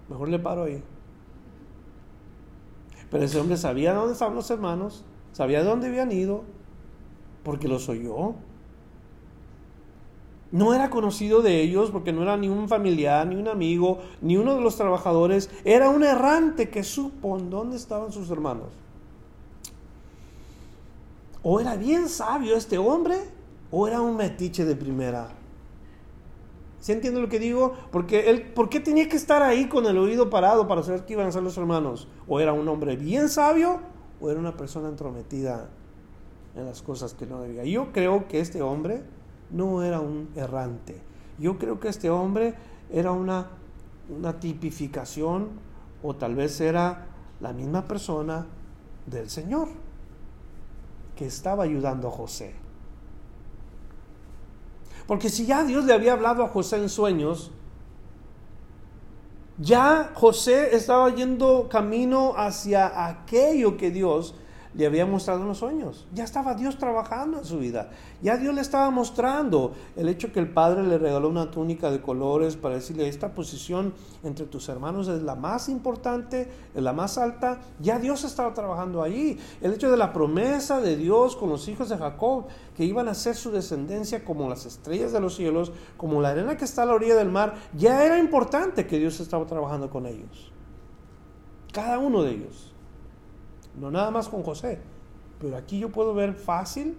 Mejor 0.10 0.30
le 0.30 0.40
paro 0.40 0.64
ahí. 0.64 0.84
Pero 3.10 3.24
ese 3.24 3.40
hombre 3.40 3.58
sabía 3.58 3.94
dónde 3.94 4.14
estaban 4.14 4.36
los 4.36 4.50
hermanos, 4.52 5.04
sabía 5.32 5.64
dónde 5.64 5.88
habían 5.88 6.12
ido, 6.12 6.44
porque 7.44 7.68
los 7.68 7.90
oyó. 7.90 8.36
No 10.52 10.74
era 10.74 10.90
conocido 10.90 11.42
de 11.42 11.62
ellos 11.62 11.92
porque 11.92 12.12
no 12.12 12.24
era 12.24 12.36
ni 12.36 12.50
un 12.50 12.68
familiar, 12.68 13.28
ni 13.28 13.36
un 13.36 13.48
amigo, 13.48 14.00
ni 14.22 14.36
uno 14.36 14.56
de 14.56 14.62
los 14.62 14.76
trabajadores. 14.76 15.50
Era 15.64 15.90
un 15.90 16.04
errante 16.04 16.70
que 16.70 16.84
supo 16.84 17.38
en 17.38 17.50
dónde 17.50 17.78
estaban 17.78 18.12
sus 18.12 18.32
hermanos. 18.32 18.70
O 21.44 21.60
era 21.60 21.76
bien 21.76 22.10
sabio 22.10 22.56
este 22.56 22.78
hombre, 22.78 23.16
o 23.72 23.88
era 23.88 24.02
un 24.02 24.18
metiche 24.18 24.66
de 24.66 24.76
primera. 24.76 25.30
¿Se 26.80 26.94
entiende 26.94 27.22
lo 27.22 27.30
que 27.30 27.40
digo? 27.40 27.74
Porque 27.92 28.30
él, 28.30 28.42
¿por 28.54 28.70
qué 28.70 28.80
tenía 28.80 29.08
que 29.08 29.18
estar 29.18 29.44
ahí 29.44 29.68
con 29.68 29.86
el 29.86 29.98
oído 29.98 30.30
parado 30.30 30.68
para 30.68 30.82
saber 30.82 31.06
qué 31.06 31.14
iban 31.14 31.26
a 31.26 31.30
hacer 31.30 31.44
los 31.44 31.58
hermanos? 31.58 32.08
O 32.28 32.40
era 32.40 32.54
un 32.54 32.68
hombre 32.68 32.96
bien 32.96 33.30
sabio, 33.30 33.82
o 34.22 34.30
era 34.30 34.40
una 34.40 34.56
persona 34.56 34.90
entrometida 34.90 35.70
en 36.56 36.66
las 36.66 36.82
cosas 36.82 37.14
que 37.14 37.26
no 37.26 37.42
debía. 37.42 37.64
Yo 37.64 37.92
creo 37.92 38.28
que 38.28 38.40
este 38.40 38.62
hombre 38.62 39.04
no 39.52 39.84
era 39.84 40.00
un 40.00 40.30
errante. 40.36 41.02
Yo 41.38 41.58
creo 41.58 41.80
que 41.80 41.88
este 41.88 42.10
hombre 42.10 42.56
era 42.92 43.12
una, 43.12 43.48
una 44.10 44.40
tipificación, 44.40 45.50
o 46.02 46.16
tal 46.16 46.36
vez 46.36 46.60
era 46.62 47.08
la 47.40 47.54
misma 47.54 47.86
persona 47.86 48.46
del 49.06 49.30
Señor 49.30 49.70
que 51.16 51.26
estaba 51.26 51.64
ayudando 51.64 52.08
a 52.08 52.12
José. 52.12 52.54
Porque 55.08 55.30
si 55.30 55.46
ya 55.46 55.64
Dios 55.64 55.86
le 55.86 55.94
había 55.94 56.14
hablado 56.14 56.44
a 56.44 56.50
José 56.50 56.78
en 56.78 56.88
sueños, 56.88 57.52
ya 59.60 60.12
José 60.16 60.76
estaba 60.76 61.14
yendo 61.14 61.68
camino 61.70 62.34
hacia 62.38 63.08
aquello 63.08 63.76
que 63.78 63.92
Dios 63.92 64.34
le 64.74 64.86
había 64.86 65.06
mostrado 65.06 65.42
en 65.42 65.48
los 65.48 65.58
sueños. 65.58 66.06
Ya 66.14 66.24
estaba 66.24 66.54
Dios 66.54 66.78
trabajando 66.78 67.40
en 67.40 67.46
su 67.46 67.58
vida. 67.58 67.90
Ya 68.22 68.38
Dios 68.38 68.54
le 68.54 68.62
estaba 68.62 68.92
mostrando 68.92 69.74
el 69.96 70.08
hecho 70.10 70.32
que 70.32 70.40
el 70.40 70.50
Padre 70.50 70.84
le 70.84 70.98
regaló 70.98 71.28
una 71.28 71.50
túnica 71.50 71.90
de 71.90 72.02
colores 72.02 72.56
para 72.56 72.76
decirle, 72.76 73.08
esta 73.08 73.34
posición 73.34 73.94
entre 74.24 74.46
tus 74.46 74.70
hermanos 74.70 75.08
es 75.08 75.24
la 75.24 75.36
más 75.36 75.70
importante, 75.70 76.50
es 76.76 76.84
la 76.84 76.94
más 76.94 77.18
alta. 77.18 77.60
Ya 77.80 77.98
Dios 77.98 78.24
estaba 78.24 78.54
trabajando 78.54 79.02
allí. 79.02 79.40
El 79.62 79.74
hecho 79.74 79.90
de 79.90 79.98
la 79.98 80.14
promesa 80.14 80.80
de 80.82 80.96
Dios 80.96 81.36
con 81.36 81.50
los 81.50 81.68
hijos 81.68 81.90
de 81.90 81.98
Jacob, 81.98 82.46
que 82.78 82.86
iban 82.86 83.08
a 83.08 83.16
ser 83.16 83.36
su 83.36 83.52
descendencia 83.52 84.24
como 84.24 84.48
las 84.48 84.66
estrellas 84.66 85.12
de 85.12 85.20
los 85.20 85.36
cielos, 85.36 85.72
como 85.98 86.22
la 86.22 86.30
arena 86.30 86.58
que 86.58 86.66
está 86.66 86.84
a 86.84 86.86
la 86.86 86.94
orilla 86.94 87.16
del 87.16 87.30
mar, 87.30 87.56
ya 87.74 88.06
era 88.06 88.20
importante 88.20 88.86
que 88.86 89.00
Dios 89.00 89.20
estaba 89.20 89.46
trabajando 89.46 89.90
con 89.90 90.06
ellos. 90.06 90.52
Cada 91.74 91.98
uno 91.98 92.24
de 92.24 92.32
ellos. 92.32 92.74
No 93.80 93.92
nada 93.92 94.12
más 94.12 94.28
con 94.28 94.44
José. 94.44 94.80
Pero 95.40 95.56
aquí 95.58 95.80
yo 95.80 95.90
puedo 95.90 96.14
ver 96.14 96.34
fácil 96.34 96.98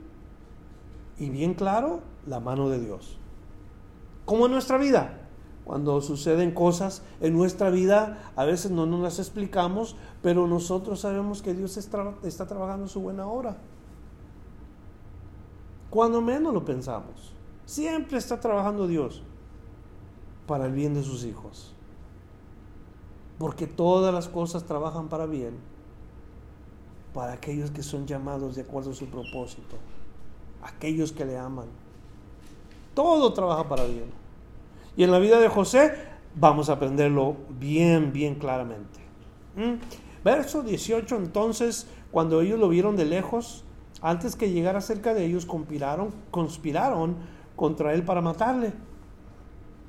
y 1.19 1.29
bien 1.29 1.55
claro 1.55 2.01
la 2.27 2.41
mano 2.41 2.69
de 2.71 2.81
Dios. 2.81 3.19
Como 4.25 4.47
en 4.47 4.53
nuestra 4.53 4.79
vida. 4.79 5.17
Cuando 5.65 6.01
suceden 6.01 6.53
cosas 6.53 7.03
en 7.21 7.35
nuestra 7.35 7.71
vida, 7.71 8.33
a 8.35 8.45
veces 8.45 8.73
no 8.73 8.87
nos 8.87 9.01
las 9.01 9.19
explicamos, 9.19 9.95
pero 10.21 10.49
nosotros 10.49 11.01
sabemos 11.01 11.43
que 11.43 11.55
Dios 11.55 11.77
está, 11.77 12.47
trabajando 12.49 12.89
su 12.89 13.01
buena 13.01 13.27
obra. 13.29 13.59
Cuando 15.91 16.21
menos 16.23 16.55
lo 16.55 16.65
pensamos. 16.65 17.35
Siempre 17.67 18.19
está 18.19 18.41
trabajando 18.41 18.89
Dios 18.89 19.23
para 20.49 20.67
el 20.67 20.73
bien 20.73 20.95
de 20.95 21.05
sus 21.05 21.25
hijos. 21.25 21.73
Porque 23.39 23.69
todas 23.69 24.13
las 24.13 24.29
cosas 24.29 24.65
trabajan 24.65 25.09
para 25.09 25.27
bien 25.27 25.55
para 27.15 27.33
aquellos 27.33 27.71
que 27.71 27.83
son 27.83 28.07
llamados 28.07 28.57
de 28.57 28.63
acuerdo 28.63 28.91
a 28.91 28.95
su 28.95 29.07
propósito, 29.07 29.77
aquellos 30.63 31.13
que 31.13 31.25
le 31.25 31.39
aman. 31.39 31.67
Todo 32.95 33.33
trabaja 33.33 33.69
para 33.69 33.85
bien. 33.85 34.11
Y 34.97 35.05
en 35.05 35.11
la 35.11 35.19
vida 35.19 35.39
de 35.41 35.49
José 35.49 35.95
vamos 36.35 36.69
a 36.69 36.75
aprenderlo 36.75 37.37
bien, 37.59 38.13
bien 38.13 38.35
claramente. 38.37 39.01
¿Mm? 39.57 39.75
Verso 40.23 40.63
18, 40.63 41.17
entonces, 41.17 41.87
cuando 42.11 42.41
ellos 42.41 42.59
lo 42.59 42.69
vieron 42.69 42.97
de 42.97 43.07
lejos, 43.07 43.65
antes 44.03 44.37
que 44.37 44.51
llegara 44.51 44.81
cerca 44.81 45.15
de 45.15 45.25
ellos, 45.25 45.47
conspiraron, 45.47 46.11
conspiraron 46.31 47.17
contra 47.57 47.95
él 47.95 48.03
para 48.03 48.21
matarle. 48.21 48.73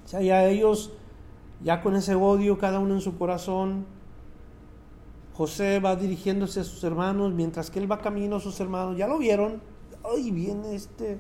O 0.06 0.08
sea, 0.08 0.22
ya 0.22 0.46
ellos, 0.46 0.92
ya 1.64 1.82
con 1.82 1.96
ese 1.96 2.16
odio, 2.16 2.58
cada 2.58 2.80
uno 2.80 2.96
en 2.96 3.02
su 3.02 3.18
corazón, 3.18 3.86
José 5.34 5.80
va 5.80 5.96
dirigiéndose 5.96 6.60
a 6.60 6.63
sus 6.63 6.84
hermanos, 6.84 7.34
mientras 7.34 7.72
que 7.72 7.80
él 7.80 7.91
va 7.91 8.00
camino 8.00 8.38
a 8.38 8.39
sus 8.39 8.60
hermanos, 8.60 8.98
ya 8.98 9.08
lo 9.08 9.17
vieron, 9.17 9.62
ahí 10.04 10.32
viene 10.32 10.76
este, 10.76 11.20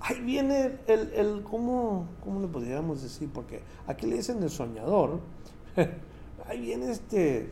ahí 0.00 0.20
viene 0.20 0.78
el, 0.86 1.12
el 1.14 1.42
¿cómo, 1.42 2.06
¿cómo 2.22 2.40
le 2.40 2.48
podríamos 2.48 3.02
decir? 3.02 3.30
Porque 3.32 3.62
aquí 3.86 4.06
le 4.06 4.16
dicen 4.16 4.42
el 4.42 4.50
soñador, 4.50 5.20
ahí 6.46 6.60
viene 6.60 6.90
este 6.90 7.50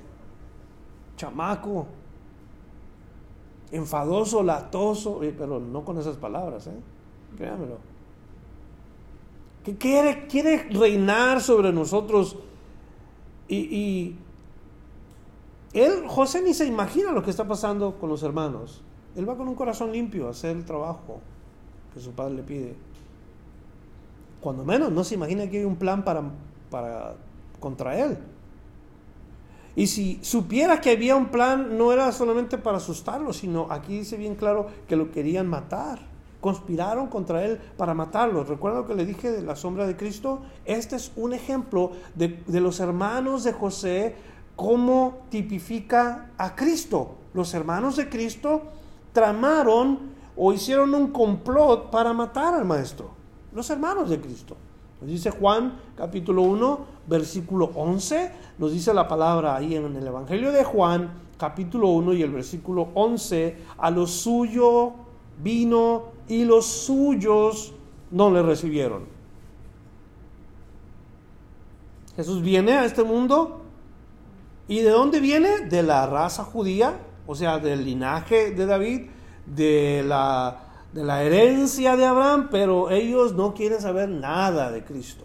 chamaco, 1.16 1.86
enfadoso, 3.70 4.42
latoso, 4.42 5.20
pero 5.36 5.60
no 5.60 5.84
con 5.84 5.98
esas 5.98 6.16
palabras, 6.16 6.66
¿eh? 6.66 6.76
créanmelo. 7.36 7.78
Que 9.64 9.76
quiere, 9.76 10.26
quiere 10.26 10.68
reinar 10.70 11.40
sobre 11.40 11.72
nosotros 11.72 12.36
y, 13.48 14.16
él, 15.72 16.04
José 16.06 16.42
ni 16.42 16.54
se 16.54 16.66
imagina 16.66 17.12
lo 17.12 17.22
que 17.22 17.30
está 17.30 17.46
pasando 17.46 17.98
con 17.98 18.08
los 18.08 18.22
hermanos. 18.22 18.82
Él 19.16 19.28
va 19.28 19.36
con 19.36 19.48
un 19.48 19.54
corazón 19.54 19.92
limpio 19.92 20.28
a 20.28 20.30
hacer 20.30 20.56
el 20.56 20.64
trabajo 20.64 21.20
que 21.92 22.00
su 22.00 22.12
padre 22.12 22.34
le 22.34 22.42
pide. 22.42 22.74
Cuando 24.40 24.64
menos 24.64 24.92
no 24.92 25.04
se 25.04 25.14
imagina 25.14 25.48
que 25.48 25.58
hay 25.58 25.64
un 25.64 25.76
plan 25.76 26.04
para, 26.04 26.22
para 26.70 27.16
contra 27.60 27.98
él. 27.98 28.18
Y 29.74 29.86
si 29.86 30.18
supiera 30.22 30.80
que 30.80 30.90
había 30.90 31.14
un 31.16 31.26
plan, 31.26 31.76
no 31.76 31.92
era 31.92 32.10
solamente 32.12 32.58
para 32.58 32.78
asustarlo, 32.78 33.32
sino 33.32 33.68
aquí 33.70 33.98
dice 33.98 34.16
bien 34.16 34.34
claro 34.34 34.66
que 34.88 34.96
lo 34.96 35.10
querían 35.10 35.46
matar. 35.46 36.00
Conspiraron 36.40 37.08
contra 37.08 37.44
él 37.44 37.58
para 37.76 37.94
matarlo. 37.94 38.44
¿Recuerda 38.44 38.78
lo 38.78 38.86
que 38.86 38.94
le 38.94 39.04
dije 39.04 39.30
de 39.30 39.42
la 39.42 39.56
sombra 39.56 39.86
de 39.86 39.96
Cristo? 39.96 40.40
Este 40.64 40.96
es 40.96 41.12
un 41.16 41.32
ejemplo 41.32 41.92
de, 42.14 42.42
de 42.46 42.60
los 42.60 42.80
hermanos 42.80 43.44
de 43.44 43.52
José, 43.52 44.16
cómo 44.58 45.18
tipifica 45.30 46.32
a 46.36 46.56
Cristo. 46.56 47.14
Los 47.32 47.54
hermanos 47.54 47.94
de 47.94 48.08
Cristo 48.08 48.62
tramaron 49.12 50.00
o 50.36 50.52
hicieron 50.52 50.92
un 50.94 51.12
complot 51.12 51.90
para 51.92 52.12
matar 52.12 52.54
al 52.54 52.64
maestro. 52.64 53.08
Los 53.52 53.70
hermanos 53.70 54.10
de 54.10 54.20
Cristo. 54.20 54.56
Nos 55.00 55.10
dice 55.10 55.30
Juan 55.30 55.78
capítulo 55.96 56.42
1, 56.42 56.80
versículo 57.06 57.70
11, 57.72 58.32
nos 58.58 58.72
dice 58.72 58.92
la 58.92 59.06
palabra 59.06 59.54
ahí 59.54 59.76
en 59.76 59.94
el 59.94 60.04
Evangelio 60.04 60.50
de 60.50 60.64
Juan 60.64 61.08
capítulo 61.38 61.90
1 61.90 62.14
y 62.14 62.22
el 62.22 62.32
versículo 62.32 62.88
11, 62.94 63.58
a 63.78 63.92
lo 63.92 64.08
suyo 64.08 64.92
vino 65.40 66.06
y 66.26 66.44
los 66.44 66.66
suyos 66.66 67.74
no 68.10 68.28
le 68.32 68.42
recibieron. 68.42 69.04
Jesús 72.16 72.42
viene 72.42 72.72
a 72.72 72.84
este 72.84 73.04
mundo 73.04 73.67
y 74.68 74.80
¿de 74.80 74.90
dónde 74.90 75.20
viene? 75.20 75.60
De 75.60 75.82
la 75.82 76.06
raza 76.06 76.44
judía, 76.44 76.98
o 77.26 77.34
sea, 77.34 77.58
del 77.58 77.84
linaje 77.84 78.52
de 78.52 78.66
David, 78.66 79.08
de 79.46 80.04
la 80.06 80.68
de 80.92 81.04
la 81.04 81.22
herencia 81.22 81.96
de 81.96 82.04
Abraham, 82.04 82.48
pero 82.50 82.90
ellos 82.90 83.34
no 83.34 83.54
quieren 83.54 83.80
saber 83.80 84.08
nada 84.08 84.70
de 84.70 84.84
Cristo. 84.84 85.24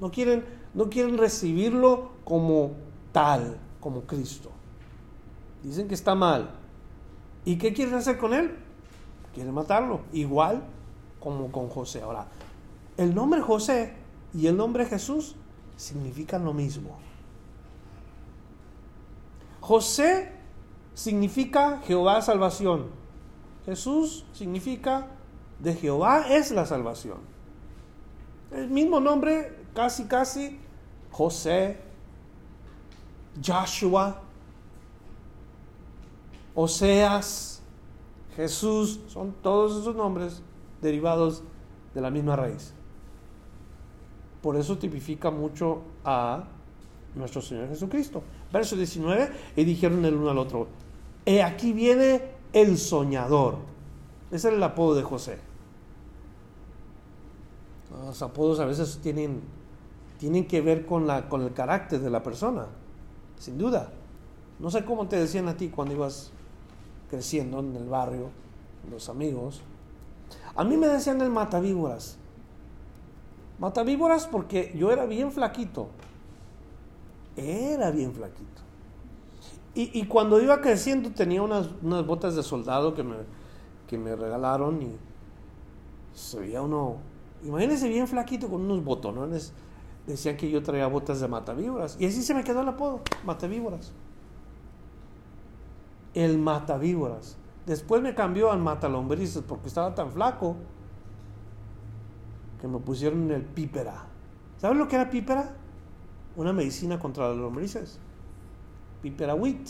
No 0.00 0.10
quieren, 0.10 0.44
no 0.74 0.90
quieren 0.90 1.16
recibirlo 1.16 2.12
como 2.24 2.72
tal, 3.12 3.58
como 3.80 4.02
Cristo. 4.02 4.50
Dicen 5.62 5.88
que 5.88 5.94
está 5.94 6.14
mal. 6.14 6.50
¿Y 7.44 7.56
qué 7.56 7.72
quieren 7.72 7.94
hacer 7.94 8.18
con 8.18 8.34
él? 8.34 8.54
Quieren 9.34 9.54
matarlo, 9.54 10.02
igual 10.12 10.62
como 11.20 11.50
con 11.50 11.68
José. 11.68 12.02
Ahora, 12.02 12.26
el 12.96 13.14
nombre 13.14 13.40
José 13.40 13.94
y 14.34 14.46
el 14.46 14.56
nombre 14.56 14.84
Jesús 14.86 15.36
significan 15.76 16.44
lo 16.44 16.52
mismo. 16.52 16.98
José 19.64 20.30
significa 20.92 21.80
Jehová 21.86 22.20
salvación. 22.20 22.88
Jesús 23.64 24.26
significa 24.34 25.06
de 25.58 25.72
Jehová 25.72 26.26
es 26.28 26.50
la 26.50 26.66
salvación. 26.66 27.16
El 28.50 28.68
mismo 28.68 29.00
nombre, 29.00 29.56
casi, 29.74 30.04
casi, 30.04 30.60
José, 31.10 31.80
Joshua, 33.42 34.20
Oseas, 36.54 37.62
Jesús, 38.36 39.00
son 39.08 39.32
todos 39.42 39.80
esos 39.80 39.96
nombres 39.96 40.42
derivados 40.82 41.42
de 41.94 42.02
la 42.02 42.10
misma 42.10 42.36
raíz. 42.36 42.74
Por 44.42 44.56
eso 44.56 44.76
tipifica 44.76 45.30
mucho 45.30 45.84
a 46.04 46.44
nuestro 47.14 47.40
Señor 47.40 47.68
Jesucristo. 47.68 48.22
Verso 48.54 48.76
19, 48.76 49.30
y 49.56 49.64
dijeron 49.64 50.04
el 50.04 50.14
uno 50.14 50.30
al 50.30 50.38
otro, 50.38 50.68
he 51.26 51.42
aquí 51.42 51.72
viene 51.72 52.22
el 52.52 52.78
soñador. 52.78 53.56
Ese 54.30 54.46
era 54.46 54.56
el 54.56 54.62
apodo 54.62 54.94
de 54.94 55.02
José. 55.02 55.38
Los 57.90 58.22
apodos 58.22 58.60
a 58.60 58.64
veces 58.64 59.00
tienen, 59.02 59.40
tienen 60.20 60.46
que 60.46 60.60
ver 60.60 60.86
con, 60.86 61.08
la, 61.08 61.28
con 61.28 61.42
el 61.42 61.52
carácter 61.52 61.98
de 61.98 62.10
la 62.10 62.22
persona, 62.22 62.66
sin 63.40 63.58
duda. 63.58 63.90
No 64.60 64.70
sé 64.70 64.84
cómo 64.84 65.08
te 65.08 65.16
decían 65.16 65.48
a 65.48 65.56
ti 65.56 65.68
cuando 65.68 65.94
ibas 65.94 66.30
creciendo 67.10 67.58
en 67.58 67.74
el 67.74 67.88
barrio, 67.88 68.30
los 68.88 69.08
amigos. 69.08 69.62
A 70.54 70.62
mí 70.62 70.76
me 70.76 70.86
decían 70.86 71.20
el 71.22 71.30
matavíboras. 71.30 72.18
Matavíboras 73.58 74.28
porque 74.28 74.72
yo 74.76 74.92
era 74.92 75.06
bien 75.06 75.32
flaquito. 75.32 75.88
Era 77.36 77.90
bien 77.90 78.12
flaquito. 78.12 78.62
Y, 79.76 80.06
cuando 80.06 80.40
iba 80.40 80.60
creciendo 80.60 81.10
tenía 81.10 81.42
unas, 81.42 81.68
botas 82.06 82.36
de 82.36 82.44
soldado 82.44 82.94
que 82.94 83.02
me, 83.02 83.16
que 83.88 83.98
me 83.98 84.14
regalaron 84.14 84.80
y 84.82 84.96
se 86.14 86.38
veía 86.38 86.62
uno, 86.62 86.98
imagínense 87.42 87.88
bien 87.88 88.06
flaquito 88.06 88.48
con 88.48 88.60
unos 88.60 88.84
botonones. 88.84 89.52
Decían 90.06 90.36
que 90.36 90.48
yo 90.48 90.62
traía 90.62 90.86
botas 90.86 91.20
de 91.20 91.26
matavíboras. 91.26 91.96
Y 91.98 92.06
así 92.06 92.22
se 92.22 92.34
me 92.34 92.44
quedó 92.44 92.60
el 92.60 92.68
apodo, 92.68 93.00
matavíboras. 93.24 93.92
El 96.14 96.38
matavíboras. 96.38 97.36
Después 97.66 98.00
me 98.00 98.14
cambió 98.14 98.52
al 98.52 98.60
matalombrices 98.60 99.42
porque 99.42 99.66
estaba 99.66 99.92
tan 99.92 100.12
flaco 100.12 100.54
que 102.60 102.68
me 102.68 102.78
pusieron 102.78 103.28
el 103.32 103.42
pípera. 103.42 104.04
¿Sabes 104.58 104.78
lo 104.78 104.86
que 104.86 104.94
era 104.94 105.10
pípera? 105.10 105.56
Una 106.36 106.52
medicina 106.52 106.98
contra 106.98 107.28
las 107.28 107.36
lombrices. 107.36 107.98
Piperawit. 109.02 109.68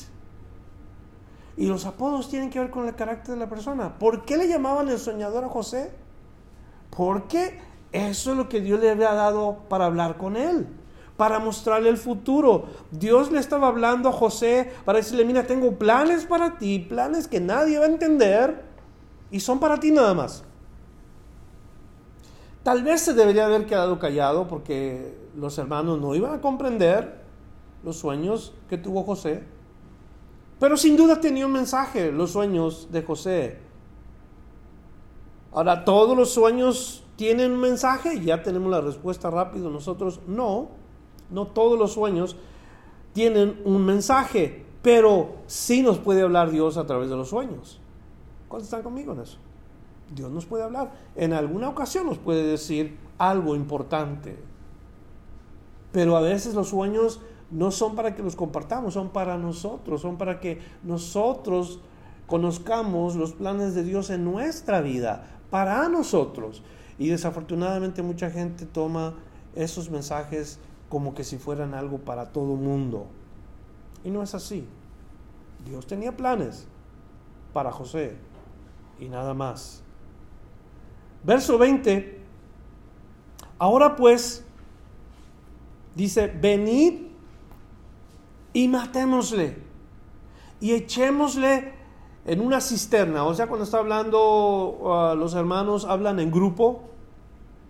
Y 1.57 1.67
los 1.67 1.87
apodos 1.87 2.29
tienen 2.29 2.51
que 2.51 2.59
ver 2.59 2.71
con 2.71 2.87
el 2.87 2.95
carácter 2.95 3.35
de 3.35 3.41
la 3.41 3.49
persona. 3.49 3.99
¿Por 3.99 4.25
qué 4.25 4.37
le 4.37 4.49
llamaban 4.49 4.89
el 4.89 4.99
soñador 4.99 5.45
a 5.45 5.49
José? 5.49 5.93
Porque 6.91 7.61
eso 7.93 8.33
es 8.33 8.37
lo 8.37 8.49
que 8.49 8.61
Dios 8.61 8.81
le 8.81 8.91
había 8.91 9.15
dado 9.15 9.59
para 9.69 9.87
hablar 9.87 10.17
con 10.17 10.37
él, 10.37 10.67
para 11.17 11.39
mostrarle 11.39 11.91
el 11.91 11.97
futuro. 11.97 12.65
Dios 12.91 13.31
le 13.31 13.39
estaba 13.39 13.69
hablando 13.69 14.09
a 14.09 14.13
José 14.13 14.73
para 14.85 14.99
decirle, 14.99 15.25
mira, 15.25 15.47
tengo 15.47 15.79
planes 15.79 16.25
para 16.25 16.59
ti, 16.59 16.81
planes 16.81 17.29
que 17.29 17.39
nadie 17.41 17.79
va 17.79 17.85
a 17.85 17.89
entender 17.89 18.65
y 19.31 19.39
son 19.39 19.61
para 19.61 19.79
ti 19.79 19.93
nada 19.93 20.13
más. 20.13 20.43
Tal 22.65 22.83
vez 22.83 23.03
se 23.03 23.15
debería 23.15 23.47
haber 23.47 23.67
quedado 23.67 23.99
callado 23.99 24.49
porque 24.49 25.24
los 25.37 25.59
hermanos 25.59 26.01
no 26.01 26.15
iban 26.15 26.35
a 26.35 26.41
comprender 26.41 27.23
los 27.83 27.97
sueños 27.97 28.55
que 28.69 28.79
tuvo 28.79 29.03
José. 29.03 29.45
Pero 30.59 30.77
sin 30.77 30.97
duda 30.97 31.21
tenía 31.21 31.47
un 31.47 31.53
mensaje, 31.53 32.13
los 32.13 32.31
sueños 32.31 32.89
de 32.91 33.03
José. 33.03 33.59
Ahora, 35.53 35.85
¿todos 35.85 36.17
los 36.17 36.31
sueños 36.31 37.05
tienen 37.17 37.53
un 37.53 37.61
mensaje? 37.61 38.21
Ya 38.21 38.43
tenemos 38.43 38.71
la 38.71 38.81
respuesta 38.81 39.31
rápido. 39.31 39.71
Nosotros 39.71 40.21
no, 40.27 40.69
no 41.31 41.47
todos 41.47 41.79
los 41.79 41.93
sueños 41.93 42.37
tienen 43.13 43.61
un 43.65 43.85
mensaje, 43.85 44.65
pero 44.83 45.37
sí 45.47 45.83
nos 45.83 45.99
puede 45.99 46.23
hablar 46.23 46.51
Dios 46.51 46.77
a 46.77 46.87
través 46.87 47.09
de 47.11 47.17
los 47.17 47.29
sueños. 47.29 47.81
¿Cuántos 48.49 48.67
están 48.67 48.83
conmigo 48.83 49.13
en 49.13 49.21
eso? 49.21 49.39
Dios 50.15 50.31
nos 50.31 50.47
puede 50.47 50.65
hablar. 50.65 50.93
En 51.17 51.33
alguna 51.33 51.69
ocasión 51.69 52.07
nos 52.07 52.19
puede 52.19 52.45
decir 52.45 52.99
algo 53.19 53.55
importante. 53.55 54.37
Pero 55.95 56.17
a 56.17 56.21
veces 56.21 56.57
los 56.57 56.71
sueños 56.71 57.21
no 57.53 57.71
son 57.71 57.95
para 57.95 58.17
que 58.17 58.23
los 58.25 58.35
compartamos, 58.35 58.95
son 58.95 59.11
para 59.11 59.39
nosotros, 59.39 60.01
son 60.01 60.19
para 60.19 60.41
que 60.41 60.59
nosotros 60.83 61.79
conozcamos 62.27 63.15
los 63.15 63.33
planes 63.33 63.77
de 63.77 63.85
Dios 63.85 64.11
en 64.11 64.25
nuestra 64.25 64.81
vida, 64.81 65.39
para 65.51 65.89
nosotros. 65.89 66.65
Y 66.99 67.11
desafortunadamente 67.11 68.03
mucha 68.03 68.29
gente 68.29 68.67
toma 68.67 69.15
esos 69.55 69.89
mensajes 69.89 70.59
como 70.89 71.15
que 71.15 71.23
si 71.23 71.39
fueran 71.39 71.75
algo 71.75 71.99
para 71.99 72.33
todo 72.33 72.57
mundo. 72.57 73.07
Y 74.03 74.11
no 74.11 74.21
es 74.21 74.35
así. 74.35 74.67
Dios 75.65 75.87
tenía 75.87 76.17
planes 76.17 76.67
para 77.53 77.71
José, 77.71 78.17
y 78.99 79.09
nada 79.09 79.33
más. 79.33 79.85
Verso 81.23 81.57
20. 81.57 82.21
Ahora 83.61 83.95
pues, 83.95 84.44
dice, 85.95 86.27
venid 86.29 87.07
y 88.53 88.69
matémosle 88.69 89.57
y 90.61 90.73
echémosle 90.73 91.73
en 92.25 92.41
una 92.41 92.61
cisterna. 92.61 93.25
O 93.25 93.35
sea, 93.35 93.47
cuando 93.47 93.65
está 93.65 93.79
hablando, 93.79 94.79
uh, 94.81 95.15
los 95.17 95.35
hermanos 95.35 95.85
hablan 95.85 96.21
en 96.21 96.31
grupo, 96.31 96.85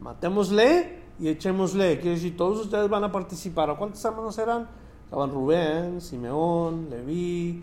matémosle 0.00 1.02
y 1.18 1.28
echémosle. 1.28 1.98
Quiere 1.98 2.16
decir, 2.16 2.36
todos 2.36 2.60
ustedes 2.60 2.88
van 2.88 3.04
a 3.04 3.10
participar. 3.10 3.76
¿Cuántos 3.76 4.04
hermanos 4.04 4.38
eran? 4.38 4.68
Estaban 5.04 5.30
Rubén, 5.30 6.00
Simeón, 6.00 6.88
Leví, 6.90 7.62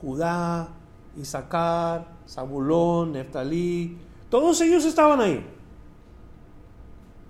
Judá, 0.00 0.68
Isaacar, 1.16 2.06
Zabulón, 2.26 3.12
Neftalí. 3.12 3.98
Todos 4.30 4.60
ellos 4.62 4.84
estaban 4.86 5.20
ahí, 5.20 5.44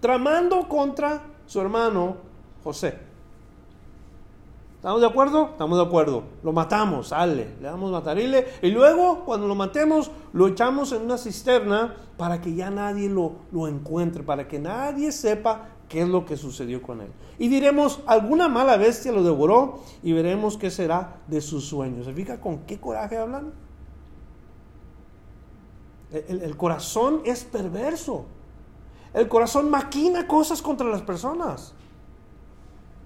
tramando 0.00 0.68
contra 0.68 1.22
su 1.46 1.60
hermano 1.60 2.31
José. 2.62 3.12
¿Estamos 4.82 5.00
de 5.00 5.06
acuerdo? 5.06 5.50
Estamos 5.52 5.78
de 5.78 5.84
acuerdo. 5.84 6.24
Lo 6.42 6.52
matamos, 6.52 7.08
sale, 7.08 7.54
le 7.60 7.68
damos 7.68 7.92
matarile 7.92 8.48
y 8.62 8.70
luego 8.70 9.24
cuando 9.24 9.46
lo 9.46 9.54
matemos 9.54 10.10
lo 10.32 10.48
echamos 10.48 10.90
en 10.90 11.02
una 11.02 11.18
cisterna 11.18 11.94
para 12.16 12.40
que 12.40 12.52
ya 12.54 12.68
nadie 12.68 13.08
lo, 13.08 13.32
lo 13.52 13.68
encuentre, 13.68 14.24
para 14.24 14.48
que 14.48 14.58
nadie 14.58 15.12
sepa 15.12 15.68
qué 15.88 16.02
es 16.02 16.08
lo 16.08 16.24
que 16.24 16.36
sucedió 16.36 16.82
con 16.82 17.00
él. 17.00 17.12
Y 17.38 17.46
diremos, 17.46 18.00
alguna 18.06 18.48
mala 18.48 18.76
bestia 18.76 19.12
lo 19.12 19.22
devoró 19.22 19.84
y 20.02 20.14
veremos 20.14 20.56
qué 20.56 20.68
será 20.68 21.20
de 21.28 21.40
sus 21.40 21.64
sueños. 21.64 22.06
¿Se 22.06 22.12
fija 22.12 22.40
con 22.40 22.60
qué 22.60 22.80
coraje 22.80 23.18
hablan? 23.18 23.52
El, 26.10 26.42
el 26.42 26.56
corazón 26.56 27.20
es 27.24 27.44
perverso. 27.44 28.24
El 29.14 29.28
corazón 29.28 29.70
maquina 29.70 30.26
cosas 30.26 30.60
contra 30.60 30.88
las 30.88 31.02
personas. 31.02 31.72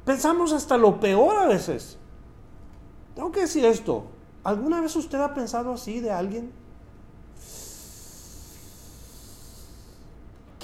Pensamos 0.06 0.52
hasta 0.52 0.78
lo 0.78 1.00
peor 1.00 1.36
a 1.36 1.46
veces. 1.46 1.98
Tengo 3.16 3.32
que 3.32 3.40
decir 3.40 3.64
esto. 3.64 4.04
¿Alguna 4.44 4.80
vez 4.80 4.94
usted 4.94 5.20
ha 5.20 5.34
pensado 5.34 5.72
así 5.72 5.98
de 5.98 6.12
alguien? 6.12 6.52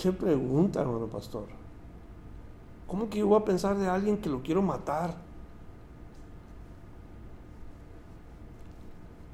Qué 0.01 0.13
pregunta, 0.13 0.81
hermano 0.81 1.09
pastor. 1.09 1.47
¿Cómo 2.87 3.11
que 3.11 3.19
yo 3.19 3.27
voy 3.27 3.41
a 3.41 3.45
pensar 3.45 3.77
de 3.77 3.89
alguien 3.89 4.17
que 4.17 4.29
lo 4.29 4.43
quiero 4.45 4.63
matar? 4.63 5.17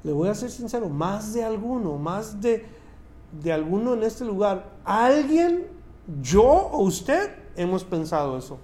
Le 0.03 0.11
voy 0.11 0.29
a 0.29 0.33
ser 0.33 0.49
sincero, 0.49 0.89
más 0.89 1.35
de 1.35 1.43
alguno, 1.43 1.97
más 1.99 2.41
de, 2.41 2.65
de 3.43 3.53
alguno 3.53 3.93
en 3.93 4.01
este 4.01 4.25
lugar, 4.25 4.71
alguien, 4.83 5.67
yo 6.19 6.43
o 6.45 6.81
usted, 6.81 7.29
hemos 7.55 7.83
pensado 7.83 8.35
eso 8.35 8.57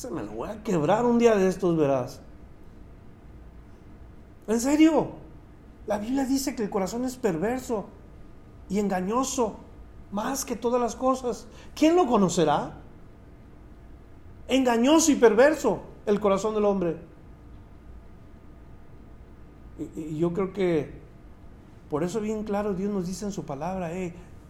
se 0.00 0.10
me 0.10 0.22
lo 0.22 0.32
voy 0.32 0.48
a 0.48 0.62
quebrar 0.62 1.04
un 1.04 1.18
día 1.18 1.36
de 1.36 1.46
estos, 1.46 1.76
verás. 1.76 2.22
En 4.48 4.58
serio, 4.58 5.10
la 5.86 5.98
Biblia 5.98 6.24
dice 6.24 6.56
que 6.56 6.62
el 6.62 6.70
corazón 6.70 7.04
es 7.04 7.16
perverso 7.16 7.84
y 8.70 8.78
engañoso 8.78 9.56
más 10.10 10.46
que 10.46 10.56
todas 10.56 10.80
las 10.80 10.96
cosas. 10.96 11.46
¿Quién 11.74 11.96
lo 11.96 12.06
conocerá? 12.06 12.78
Engañoso 14.48 15.12
y 15.12 15.16
perverso 15.16 15.82
el 16.06 16.18
corazón 16.18 16.54
del 16.54 16.64
hombre. 16.64 16.96
Y, 19.96 20.16
yo 20.16 20.32
creo 20.32 20.54
que 20.54 20.98
por 21.90 22.04
eso 22.04 22.22
bien 22.22 22.44
claro 22.44 22.72
Dios 22.72 22.90
nos 22.90 23.06
dice 23.06 23.26
en 23.26 23.32
su 23.32 23.44
palabra, 23.44 23.90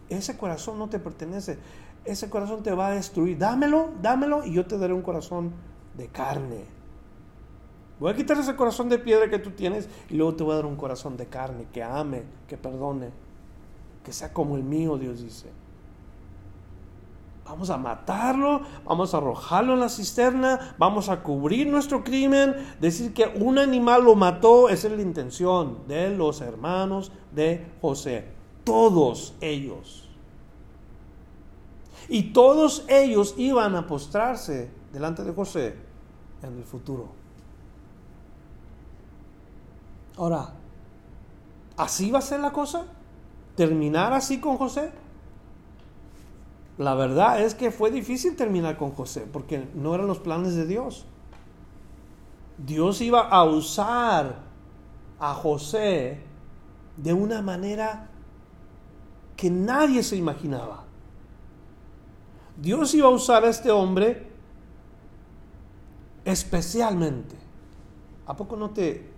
ese 0.07 0.37
corazón 0.37 0.79
no 0.79 0.87
te 0.87 0.97
pertenece 0.97 1.59
ese 2.05 2.29
corazón 2.29 2.63
te 2.63 2.71
va 2.71 2.87
a 2.87 2.91
destruir. 2.91 3.37
Dámelo, 3.37 3.89
dámelo 4.01 4.45
y 4.45 4.53
yo 4.53 4.65
te 4.65 4.77
daré 4.77 4.93
un 4.93 5.01
corazón 5.01 5.51
de 5.97 6.07
carne. 6.07 6.65
Voy 7.99 8.11
a 8.11 8.15
quitar 8.15 8.37
ese 8.37 8.55
corazón 8.55 8.89
de 8.89 8.97
piedra 8.97 9.29
que 9.29 9.37
tú 9.37 9.51
tienes 9.51 9.87
y 10.09 10.15
luego 10.15 10.35
te 10.35 10.43
voy 10.43 10.53
a 10.53 10.55
dar 10.55 10.65
un 10.65 10.75
corazón 10.75 11.17
de 11.17 11.27
carne 11.27 11.67
que 11.71 11.83
ame, 11.83 12.23
que 12.47 12.57
perdone, 12.57 13.09
que 14.03 14.11
sea 14.11 14.33
como 14.33 14.55
el 14.55 14.63
mío, 14.63 14.97
Dios 14.97 15.21
dice. 15.21 15.49
Vamos 17.45 17.69
a 17.69 17.77
matarlo, 17.77 18.61
vamos 18.85 19.13
a 19.13 19.17
arrojarlo 19.17 19.73
en 19.73 19.81
la 19.81 19.89
cisterna, 19.89 20.75
vamos 20.77 21.09
a 21.09 21.21
cubrir 21.21 21.67
nuestro 21.67 22.03
crimen. 22.03 22.55
Decir 22.79 23.13
que 23.13 23.27
un 23.27 23.59
animal 23.59 24.03
lo 24.05 24.15
mató, 24.15 24.69
esa 24.69 24.87
es 24.87 24.93
la 24.93 25.01
intención 25.01 25.79
de 25.87 26.15
los 26.15 26.41
hermanos 26.41 27.11
de 27.31 27.67
José. 27.81 28.25
Todos 28.63 29.35
ellos. 29.41 30.10
Y 32.11 32.33
todos 32.33 32.83
ellos 32.89 33.35
iban 33.37 33.73
a 33.73 33.87
postrarse 33.87 34.69
delante 34.91 35.23
de 35.23 35.31
José 35.31 35.77
en 36.43 36.57
el 36.57 36.65
futuro. 36.65 37.07
Ahora, 40.17 40.49
¿así 41.77 42.11
va 42.11 42.19
a 42.19 42.21
ser 42.21 42.41
la 42.41 42.51
cosa? 42.51 42.83
¿Terminar 43.55 44.11
así 44.11 44.41
con 44.41 44.57
José? 44.57 44.91
La 46.77 46.95
verdad 46.95 47.41
es 47.41 47.55
que 47.55 47.71
fue 47.71 47.91
difícil 47.91 48.35
terminar 48.35 48.75
con 48.75 48.91
José 48.91 49.25
porque 49.31 49.69
no 49.73 49.95
eran 49.95 50.07
los 50.07 50.19
planes 50.19 50.53
de 50.55 50.67
Dios. 50.67 51.05
Dios 52.57 52.99
iba 52.99 53.21
a 53.21 53.45
usar 53.45 54.39
a 55.17 55.33
José 55.33 56.19
de 56.97 57.13
una 57.13 57.41
manera 57.41 58.09
que 59.37 59.49
nadie 59.49 60.03
se 60.03 60.17
imaginaba. 60.17 60.90
Dios 62.59 62.93
iba 62.93 63.07
a 63.07 63.11
usar 63.11 63.43
a 63.45 63.49
este 63.49 63.71
hombre 63.71 64.27
especialmente. 66.25 67.35
¿A 68.25 68.35
poco 68.35 68.55
no 68.55 68.69
te 68.71 69.09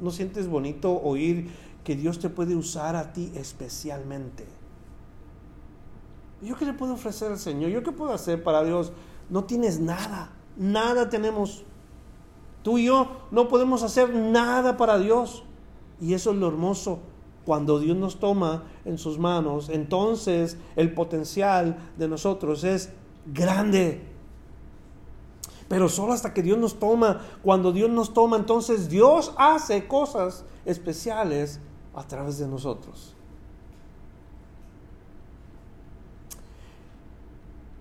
no, 0.00 0.10
sientes 0.10 0.48
bonito 0.48 0.92
oír 0.92 1.50
que 1.84 1.96
Dios 1.96 2.18
te 2.18 2.28
puede 2.28 2.56
usar 2.56 2.96
a 2.96 3.12
ti 3.12 3.32
especialmente? 3.34 4.46
¿Yo 6.42 6.56
qué 6.56 6.66
le 6.66 6.72
puedo 6.72 6.94
ofrecer 6.94 7.32
al 7.32 7.38
Señor? 7.38 7.70
¿Yo 7.70 7.82
qué 7.82 7.92
puedo 7.92 8.12
hacer 8.12 8.42
para 8.42 8.62
Dios? 8.62 8.92
No 9.28 9.44
tienes 9.44 9.80
nada, 9.80 10.30
nada 10.56 11.08
tenemos. 11.08 11.64
Tú 12.62 12.78
y 12.78 12.86
yo 12.86 13.22
no 13.30 13.48
podemos 13.48 13.82
hacer 13.82 14.14
nada 14.14 14.76
para 14.76 14.98
Dios. 14.98 15.42
Y 16.00 16.14
eso 16.14 16.30
es 16.30 16.36
lo 16.36 16.46
hermoso 16.46 17.00
cuando 17.48 17.80
Dios 17.80 17.96
nos 17.96 18.20
toma 18.20 18.64
en 18.84 18.98
sus 18.98 19.18
manos, 19.18 19.70
entonces 19.70 20.58
el 20.76 20.92
potencial 20.92 21.78
de 21.96 22.06
nosotros 22.06 22.62
es 22.62 22.90
grande. 23.24 24.06
Pero 25.66 25.88
solo 25.88 26.12
hasta 26.12 26.34
que 26.34 26.42
Dios 26.42 26.58
nos 26.58 26.78
toma, 26.78 27.22
cuando 27.42 27.72
Dios 27.72 27.88
nos 27.88 28.12
toma, 28.12 28.36
entonces 28.36 28.90
Dios 28.90 29.32
hace 29.38 29.88
cosas 29.88 30.44
especiales 30.66 31.58
a 31.94 32.06
través 32.06 32.36
de 32.36 32.46
nosotros. 32.46 33.14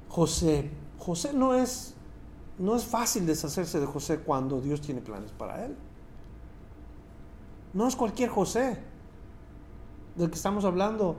José, 0.07 0.71
José 0.97 1.33
no 1.33 1.53
es 1.53 1.93
no 2.57 2.73
es 2.77 2.85
fácil 2.85 3.25
deshacerse 3.25 3.81
de 3.81 3.85
José 3.85 4.19
cuando 4.19 4.61
Dios 4.61 4.79
tiene 4.79 5.01
planes 5.01 5.33
para 5.33 5.65
él. 5.65 5.75
No 7.73 7.85
es 7.85 7.97
cualquier 7.97 8.29
José 8.29 8.86
del 10.17 10.29
que 10.29 10.35
estamos 10.35 10.65
hablando. 10.65 11.15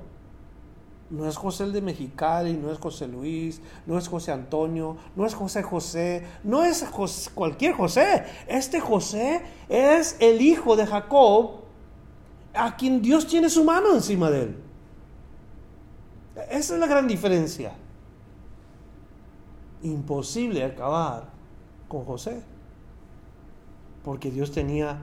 No 1.11 1.27
es 1.27 1.37
José 1.37 1.65
el 1.65 1.73
de 1.73 1.81
Mexicali, 1.81 2.53
no 2.53 2.71
es 2.71 2.79
José 2.79 3.09
Luis, 3.09 3.63
no 3.87 3.97
es 3.97 4.09
José 4.09 4.31
Antonio, 4.31 4.99
no 5.17 5.25
es 5.25 5.35
José 5.35 5.63
José, 5.63 6.27
no 6.45 6.65
es 6.65 6.85
cualquier 7.35 7.75
José. 7.75 8.27
Este 8.47 8.79
José 8.79 9.43
es 9.71 10.17
el 10.21 10.43
hijo 10.43 10.77
de 10.77 10.87
Jacob, 10.87 11.63
a 12.53 12.77
quien 12.77 13.01
Dios 13.01 13.27
tiene 13.27 13.49
su 13.49 13.65
mano 13.65 13.95
encima 13.95 14.31
de 14.31 14.43
él. 14.43 14.57
Esa 16.51 16.75
es 16.75 16.81
la 16.81 16.87
gran 16.87 17.09
diferencia. 17.09 17.73
Imposible 19.83 20.63
acabar 20.63 21.31
con 21.89 22.05
José, 22.05 22.43
porque 24.05 24.31
Dios 24.31 24.53
tenía 24.53 24.99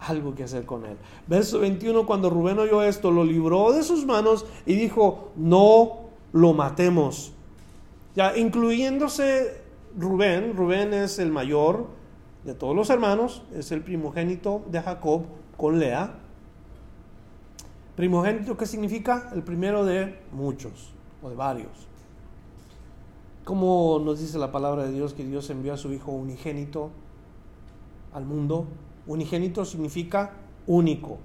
algo 0.00 0.34
que 0.34 0.44
hacer 0.44 0.64
con 0.64 0.84
él. 0.86 0.96
Verso 1.26 1.60
21, 1.60 2.06
cuando 2.06 2.30
Rubén 2.30 2.58
oyó 2.58 2.82
esto, 2.82 3.10
lo 3.10 3.24
libró 3.24 3.72
de 3.72 3.82
sus 3.82 4.06
manos 4.06 4.46
y 4.66 4.74
dijo, 4.74 5.30
no 5.36 6.00
lo 6.32 6.52
matemos. 6.54 7.32
Ya, 8.16 8.36
incluyéndose 8.36 9.60
Rubén, 9.96 10.56
Rubén 10.56 10.94
es 10.94 11.18
el 11.18 11.30
mayor 11.30 11.86
de 12.44 12.54
todos 12.54 12.74
los 12.74 12.90
hermanos, 12.90 13.42
es 13.54 13.70
el 13.72 13.82
primogénito 13.82 14.62
de 14.70 14.80
Jacob 14.80 15.24
con 15.56 15.78
Lea. 15.78 16.14
Primogénito, 17.96 18.56
¿qué 18.56 18.66
significa? 18.66 19.30
El 19.34 19.42
primero 19.42 19.84
de 19.84 20.18
muchos 20.32 20.92
o 21.22 21.28
de 21.28 21.36
varios. 21.36 21.86
Como 23.44 24.00
nos 24.02 24.20
dice 24.20 24.38
la 24.38 24.52
palabra 24.52 24.84
de 24.84 24.92
Dios 24.92 25.12
que 25.12 25.24
Dios 25.24 25.50
envió 25.50 25.74
a 25.74 25.76
su 25.76 25.92
Hijo 25.92 26.12
unigénito 26.12 26.90
al 28.12 28.24
mundo 28.24 28.66
Unigénito 29.06 29.64
significa 29.64 30.32
único. 30.66 31.18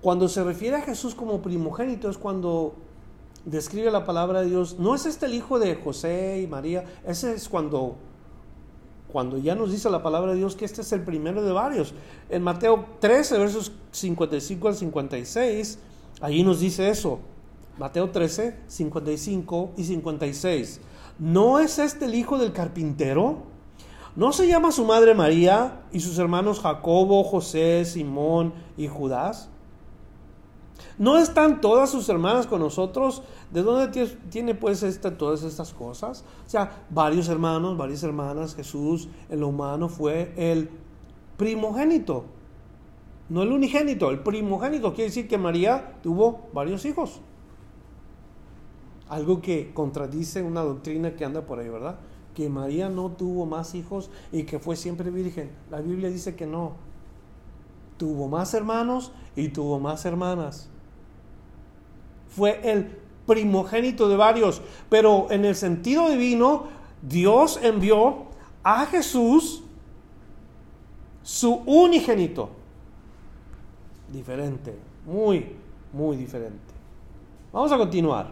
Cuando 0.00 0.28
se 0.28 0.44
refiere 0.44 0.76
a 0.76 0.82
Jesús 0.82 1.14
como 1.14 1.42
primogénito 1.42 2.08
es 2.08 2.18
cuando 2.18 2.74
describe 3.44 3.90
la 3.90 4.04
palabra 4.04 4.42
de 4.42 4.50
Dios. 4.50 4.78
No 4.78 4.94
es 4.94 5.06
este 5.06 5.26
el 5.26 5.34
hijo 5.34 5.58
de 5.58 5.74
José 5.76 6.40
y 6.42 6.46
María, 6.46 6.84
ese 7.06 7.34
es 7.34 7.48
cuando 7.48 7.96
cuando 9.08 9.38
ya 9.38 9.54
nos 9.54 9.70
dice 9.70 9.88
la 9.88 10.02
palabra 10.02 10.32
de 10.32 10.38
Dios 10.38 10.56
que 10.56 10.64
este 10.64 10.82
es 10.82 10.92
el 10.92 11.02
primero 11.02 11.42
de 11.42 11.52
varios. 11.52 11.94
En 12.28 12.42
Mateo 12.42 12.84
13, 13.00 13.38
versos 13.38 13.72
55 13.92 14.68
al 14.68 14.74
56, 14.74 15.78
allí 16.20 16.42
nos 16.42 16.60
dice 16.60 16.90
eso. 16.90 17.20
Mateo 17.78 18.10
13, 18.10 18.56
55 18.66 19.70
y 19.76 19.84
56. 19.84 20.80
¿No 21.18 21.58
es 21.60 21.78
este 21.78 22.06
el 22.06 22.14
hijo 22.14 22.36
del 22.36 22.52
carpintero? 22.52 23.55
¿No 24.16 24.32
se 24.32 24.48
llama 24.48 24.72
su 24.72 24.86
madre 24.86 25.14
María 25.14 25.82
y 25.92 26.00
sus 26.00 26.18
hermanos 26.18 26.60
Jacobo, 26.60 27.22
José, 27.22 27.84
Simón 27.84 28.54
y 28.78 28.88
Judas? 28.88 29.50
¿No 30.96 31.18
están 31.18 31.60
todas 31.60 31.90
sus 31.90 32.08
hermanas 32.08 32.46
con 32.46 32.60
nosotros? 32.60 33.22
¿De 33.52 33.62
dónde 33.62 34.16
tiene 34.30 34.54
pues 34.54 34.82
esta, 34.82 35.18
todas 35.18 35.42
estas 35.42 35.74
cosas? 35.74 36.24
O 36.46 36.48
sea, 36.48 36.86
varios 36.88 37.28
hermanos, 37.28 37.76
varias 37.76 38.02
hermanas, 38.02 38.54
Jesús 38.54 39.08
en 39.28 39.40
lo 39.40 39.48
humano 39.48 39.90
fue 39.90 40.32
el 40.36 40.70
primogénito. 41.36 42.24
No 43.28 43.42
el 43.42 43.52
unigénito, 43.52 44.08
el 44.08 44.20
primogénito. 44.20 44.94
Quiere 44.94 45.10
decir 45.10 45.28
que 45.28 45.36
María 45.36 45.98
tuvo 46.02 46.48
varios 46.54 46.86
hijos. 46.86 47.20
Algo 49.10 49.42
que 49.42 49.74
contradice 49.74 50.42
una 50.42 50.62
doctrina 50.62 51.14
que 51.14 51.26
anda 51.26 51.42
por 51.42 51.58
ahí, 51.58 51.68
¿verdad? 51.68 51.98
Que 52.36 52.50
María 52.50 52.90
no 52.90 53.10
tuvo 53.10 53.46
más 53.46 53.74
hijos 53.74 54.10
y 54.30 54.42
que 54.42 54.58
fue 54.58 54.76
siempre 54.76 55.10
virgen. 55.10 55.50
La 55.70 55.80
Biblia 55.80 56.10
dice 56.10 56.36
que 56.36 56.46
no. 56.46 56.72
Tuvo 57.96 58.28
más 58.28 58.52
hermanos 58.52 59.10
y 59.34 59.48
tuvo 59.48 59.80
más 59.80 60.04
hermanas. 60.04 60.68
Fue 62.28 62.60
el 62.70 62.98
primogénito 63.26 64.10
de 64.10 64.16
varios, 64.16 64.60
pero 64.90 65.28
en 65.30 65.46
el 65.46 65.56
sentido 65.56 66.10
divino, 66.10 66.66
Dios 67.00 67.58
envió 67.62 68.26
a 68.62 68.84
Jesús 68.84 69.62
su 71.22 71.54
unigénito. 71.64 72.50
Diferente, 74.12 74.78
muy, 75.06 75.56
muy 75.90 76.18
diferente. 76.18 76.74
Vamos 77.50 77.72
a 77.72 77.78
continuar. 77.78 78.30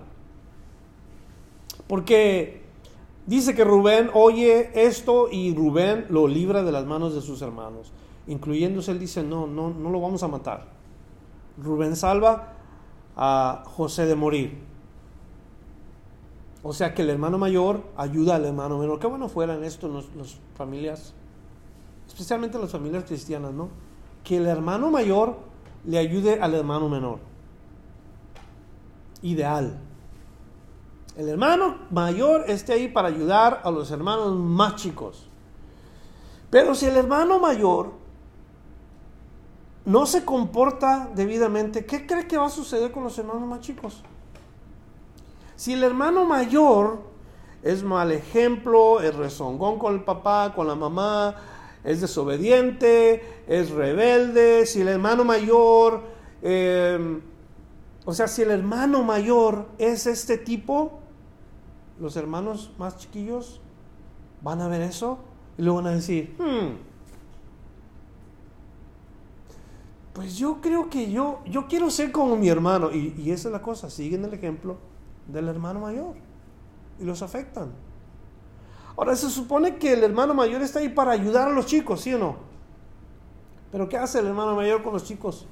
Porque 1.87 2.64
dice 3.27 3.55
que 3.55 3.65
Rubén 3.65 4.11
oye 4.15 4.71
esto 4.75 5.29
y 5.31 5.55
Rubén 5.55 6.07
lo 6.11 6.29
libra 6.29 6.63
de 6.63 6.73
las 6.73 6.87
manos 6.87 7.15
de 7.15 7.21
sus 7.21 7.43
hermanos. 7.43 7.93
Incluyéndose, 8.27 8.91
él 8.91 8.99
dice, 8.99 9.23
no, 9.23 9.47
no, 9.47 9.71
no 9.71 9.91
lo 9.91 10.01
vamos 10.01 10.23
a 10.23 10.29
matar. 10.29 10.67
Rubén 11.63 11.97
salva 11.97 12.55
a 13.17 13.63
José 13.67 14.07
de 14.07 14.15
morir. 14.15 14.59
O 16.63 16.73
sea 16.73 16.95
que 16.95 17.03
el 17.03 17.11
hermano 17.11 17.37
mayor 17.37 17.83
ayuda 17.97 18.37
al 18.37 18.47
hermano 18.47 18.79
menor. 18.79 18.99
Qué 18.99 19.07
bueno 19.07 19.29
fueran 19.29 19.63
esto 19.65 19.87
las 19.89 20.39
familias, 20.57 21.13
especialmente 22.09 22.59
las 22.59 22.71
familias 22.71 23.05
cristianas, 23.05 23.53
¿no? 23.53 23.69
Que 24.25 24.39
el 24.39 24.47
hermano 24.47 24.91
mayor 24.91 25.37
le 25.85 25.99
ayude 25.99 26.41
al 26.41 26.55
hermano 26.55 26.89
menor. 26.89 27.19
Ideal. 29.21 29.79
El 31.17 31.29
hermano 31.29 31.77
mayor 31.91 32.45
esté 32.49 32.73
ahí 32.73 32.89
para 32.89 33.09
ayudar 33.09 33.61
a 33.63 33.71
los 33.71 33.91
hermanos 33.91 34.35
más 34.35 34.77
chicos. 34.77 35.29
Pero 36.51 36.75
si 36.75 36.87
el 36.87 36.97
hermano 36.97 37.39
mayor 37.39 37.93
no 39.85 40.07
se 40.07 40.25
comporta 40.25 41.11
debidamente, 41.15 41.85
¿qué 41.85 42.07
cree 42.07 42.27
que 42.27 42.37
va 42.37 42.47
a 42.47 42.51
suceder 42.51 42.91
con 42.91 43.05
los 43.05 43.17
hermanos 43.19 43.47
más 43.47 43.61
chicos? 43.61 44.03
Si 45.57 45.73
el 45.73 45.85
hermano 45.85 46.25
mayor 46.25 46.99
es 47.63 47.85
mal 47.85 48.11
ejemplo, 48.11 49.01
es 49.01 49.15
rezongón 49.15 49.79
con 49.79 49.95
el 49.95 50.03
papá, 50.03 50.53
con 50.55 50.67
la 50.67 50.75
mamá, 50.75 51.37
es 51.85 52.01
desobediente, 52.01 53.45
es 53.47 53.71
rebelde, 53.71 54.67
si 54.67 54.81
el 54.81 54.89
hermano 54.89 55.25
mayor, 55.25 56.03
eh, 56.43 57.21
o 58.05 58.13
sea, 58.13 58.27
si 58.27 58.43
el 58.43 58.51
hermano 58.51 59.03
mayor 59.05 59.69
es 59.79 60.07
este 60.07 60.39
tipo, 60.39 61.04
los 61.99 62.17
hermanos 62.17 62.73
más 62.79 62.97
chiquillos 62.99 63.61
van 64.43 64.61
a 64.61 64.69
ver 64.69 64.83
eso 64.83 65.19
y 65.57 65.63
luego 65.63 65.79
van 65.79 65.89
a 65.89 65.97
decir, 65.97 66.37
hmm, 66.39 66.77
pues 70.13 70.37
yo 70.37 70.61
creo 70.61 70.91
que 70.91 71.11
yo, 71.11 71.41
yo 71.47 71.67
quiero 71.67 71.91
ser 71.91 72.13
como 72.13 72.37
mi 72.37 72.49
hermano. 72.49 72.93
Y, 72.93 73.15
y 73.17 73.31
esa 73.31 73.49
es 73.49 73.53
la 73.53 73.63
cosa, 73.63 73.91
siguen 73.91 74.25
el 74.25 74.35
ejemplo 74.35 74.79
del 75.27 75.49
hermano 75.49 75.81
mayor 75.81 76.15
y 77.01 77.05
los 77.05 77.23
afectan. 77.23 77.73
Ahora 78.97 79.17
se 79.17 79.29
supone 79.29 79.77
que 79.77 79.93
el 79.93 80.05
hermano 80.05 80.35
mayor 80.35 80.63
está 80.63 80.79
ahí 80.79 80.89
para 80.89 81.11
ayudar 81.13 81.49
a 81.49 81.53
los 81.53 81.67
chicos, 81.67 82.01
¿sí 82.01 82.15
o 82.15 82.19
no? 82.19 82.37
Pero 83.73 83.89
¿qué 83.89 83.97
hace 83.97 84.21
el 84.21 84.27
hermano 84.27 84.55
mayor 84.55 84.85
con 84.85 84.93
los 84.93 85.05
chicos? 85.05 85.49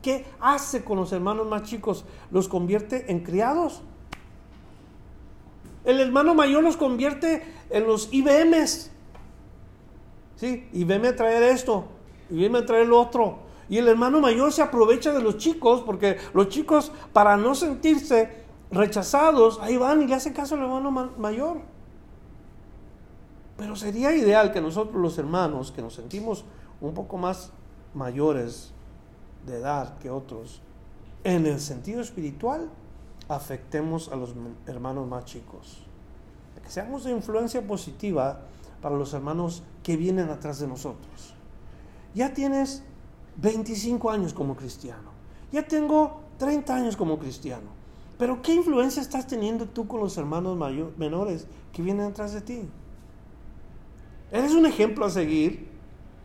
¿Qué 0.00 0.24
hace 0.40 0.82
con 0.82 0.96
los 0.96 1.12
hermanos 1.12 1.46
más 1.46 1.64
chicos? 1.64 2.04
¿Los 2.30 2.48
convierte 2.48 3.12
en 3.12 3.20
criados? 3.20 3.82
El 5.84 6.00
hermano 6.00 6.34
mayor 6.34 6.62
los 6.62 6.76
convierte 6.76 7.42
en 7.70 7.86
los 7.86 8.08
IBMs. 8.12 8.90
¿Sí? 10.36 10.68
Veme 10.72 11.08
a 11.08 11.16
traer 11.16 11.42
esto, 11.44 11.86
veme 12.28 12.58
a 12.58 12.66
traer 12.66 12.86
lo 12.86 13.00
otro. 13.00 13.38
Y 13.68 13.78
el 13.78 13.88
hermano 13.88 14.20
mayor 14.20 14.52
se 14.52 14.62
aprovecha 14.62 15.12
de 15.12 15.22
los 15.22 15.38
chicos, 15.38 15.82
porque 15.82 16.18
los 16.34 16.48
chicos, 16.48 16.92
para 17.12 17.36
no 17.36 17.54
sentirse 17.54 18.42
rechazados, 18.70 19.58
ahí 19.60 19.76
van 19.76 20.02
y 20.02 20.06
le 20.06 20.14
hacen 20.14 20.32
caso 20.32 20.54
al 20.54 20.62
hermano 20.62 20.90
mayor. 20.90 21.58
Pero 23.56 23.76
sería 23.76 24.14
ideal 24.14 24.52
que 24.52 24.60
nosotros 24.60 25.00
los 25.00 25.16
hermanos, 25.18 25.72
que 25.72 25.82
nos 25.82 25.94
sentimos 25.94 26.44
un 26.80 26.94
poco 26.94 27.16
más 27.16 27.52
mayores 27.94 28.72
de 29.46 29.58
edad 29.58 29.98
que 29.98 30.10
otros, 30.10 30.60
en 31.24 31.46
el 31.46 31.60
sentido 31.60 32.00
espiritual, 32.00 32.68
afectemos 33.34 34.08
a 34.08 34.16
los 34.16 34.34
hermanos 34.66 35.08
más 35.08 35.24
chicos. 35.24 35.82
Que 36.62 36.70
seamos 36.70 37.04
de 37.04 37.10
influencia 37.10 37.66
positiva 37.66 38.40
para 38.80 38.96
los 38.96 39.12
hermanos 39.14 39.62
que 39.82 39.96
vienen 39.96 40.28
atrás 40.28 40.60
de 40.60 40.68
nosotros. 40.68 41.34
Ya 42.14 42.32
tienes 42.32 42.82
25 43.36 44.10
años 44.10 44.34
como 44.34 44.54
cristiano. 44.54 45.10
Ya 45.50 45.66
tengo 45.66 46.20
30 46.38 46.74
años 46.74 46.96
como 46.96 47.18
cristiano. 47.18 47.82
Pero 48.18 48.42
¿qué 48.42 48.54
influencia 48.54 49.02
estás 49.02 49.26
teniendo 49.26 49.66
tú 49.66 49.86
con 49.86 50.00
los 50.00 50.16
hermanos 50.16 50.56
menores 50.96 51.46
que 51.72 51.82
vienen 51.82 52.06
atrás 52.06 52.32
de 52.32 52.40
ti? 52.40 52.68
¿Eres 54.30 54.52
un 54.52 54.66
ejemplo 54.66 55.04
a 55.04 55.10
seguir? 55.10 55.68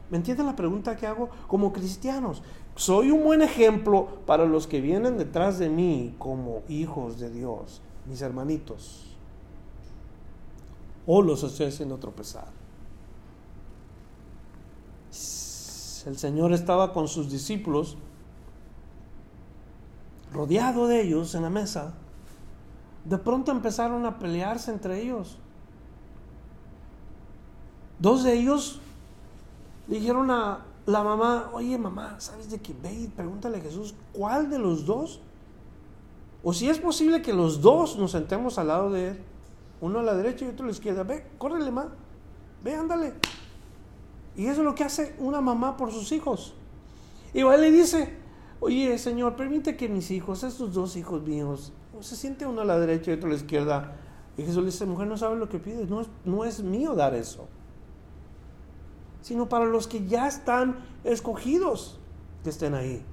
¿Me 0.09 0.17
entienden 0.17 0.45
la 0.45 0.55
pregunta 0.55 0.95
que 0.95 1.07
hago? 1.07 1.29
Como 1.47 1.73
cristianos, 1.73 2.41
¿soy 2.77 3.11
un 3.11 3.23
buen 3.23 3.41
ejemplo 3.41 4.07
para 4.25 4.45
los 4.45 4.67
que 4.67 4.79
vienen 4.79 5.17
detrás 5.17 5.59
de 5.59 5.67
mí 5.67 6.15
como 6.19 6.61
hijos 6.69 7.19
de 7.19 7.29
Dios, 7.29 7.81
mis 8.05 8.21
hermanitos? 8.21 9.03
¿O 11.05 11.21
los 11.21 11.43
estoy 11.43 11.67
haciendo 11.67 11.97
tropezar? 11.97 12.47
El 16.05 16.17
Señor 16.17 16.53
estaba 16.53 16.93
con 16.93 17.07
sus 17.07 17.29
discípulos 17.29 17.97
rodeado 20.31 20.87
de 20.87 21.01
ellos 21.01 21.33
en 21.35 21.41
la 21.41 21.49
mesa, 21.49 21.95
de 23.03 23.17
pronto 23.17 23.51
empezaron 23.51 24.05
a 24.05 24.19
pelearse 24.19 24.71
entre 24.71 25.01
ellos. 25.01 25.37
Dos 27.99 28.23
de 28.23 28.33
ellos 28.33 28.79
dijeron 29.87 30.29
a 30.29 30.66
la 30.87 31.03
mamá, 31.03 31.51
oye 31.53 31.77
mamá, 31.77 32.15
¿sabes 32.19 32.49
de 32.49 32.59
qué? 32.59 32.73
Ve 32.81 32.93
y 32.93 33.07
pregúntale 33.07 33.57
a 33.57 33.61
Jesús, 33.61 33.93
¿cuál 34.13 34.49
de 34.49 34.57
los 34.57 34.85
dos? 34.85 35.19
O 36.43 36.53
si 36.53 36.69
es 36.69 36.79
posible 36.79 37.21
que 37.21 37.33
los 37.33 37.61
dos 37.61 37.97
nos 37.97 38.11
sentemos 38.11 38.57
al 38.57 38.69
lado 38.69 38.89
de 38.89 39.09
él, 39.09 39.19
uno 39.81 39.99
a 39.99 40.03
la 40.03 40.15
derecha 40.15 40.45
y 40.45 40.47
otro 40.47 40.63
a 40.63 40.67
la 40.67 40.71
izquierda. 40.71 41.03
Ve, 41.03 41.27
córrele, 41.37 41.71
ma. 41.71 41.89
Ve, 42.63 42.73
ándale. 42.73 43.13
Y 44.37 44.45
eso 44.45 44.61
es 44.61 44.65
lo 44.65 44.75
que 44.75 44.85
hace 44.85 45.13
una 45.19 45.41
mamá 45.41 45.75
por 45.75 45.91
sus 45.91 46.11
hijos. 46.13 46.53
Y 47.33 47.41
él 47.41 47.61
le 47.61 47.71
dice, 47.71 48.17
oye 48.61 48.97
Señor, 48.97 49.35
permite 49.35 49.75
que 49.75 49.89
mis 49.89 50.09
hijos, 50.09 50.43
estos 50.43 50.73
dos 50.73 50.95
hijos 50.95 51.21
míos, 51.23 51.73
se 51.99 52.15
siente 52.15 52.45
uno 52.45 52.61
a 52.61 52.65
la 52.65 52.79
derecha 52.79 53.11
y 53.11 53.15
otro 53.15 53.27
a 53.27 53.31
la 53.31 53.37
izquierda. 53.37 53.95
Y 54.37 54.43
Jesús 54.43 54.59
le 54.59 54.65
dice, 54.65 54.85
mujer, 54.85 55.07
no 55.07 55.17
sabes 55.17 55.37
lo 55.37 55.49
que 55.49 55.59
pides, 55.59 55.89
no 55.89 55.99
es, 55.99 56.07
no 56.23 56.45
es 56.45 56.63
mío 56.63 56.93
dar 56.93 57.13
eso, 57.13 57.49
sino 59.27 59.49
para 59.49 59.65
los 59.65 59.87
que 59.87 60.07
ya 60.07 60.25
están 60.25 60.77
escogidos 61.03 61.99
que 62.45 62.49
estén 62.49 62.73
ahí, 62.73 63.03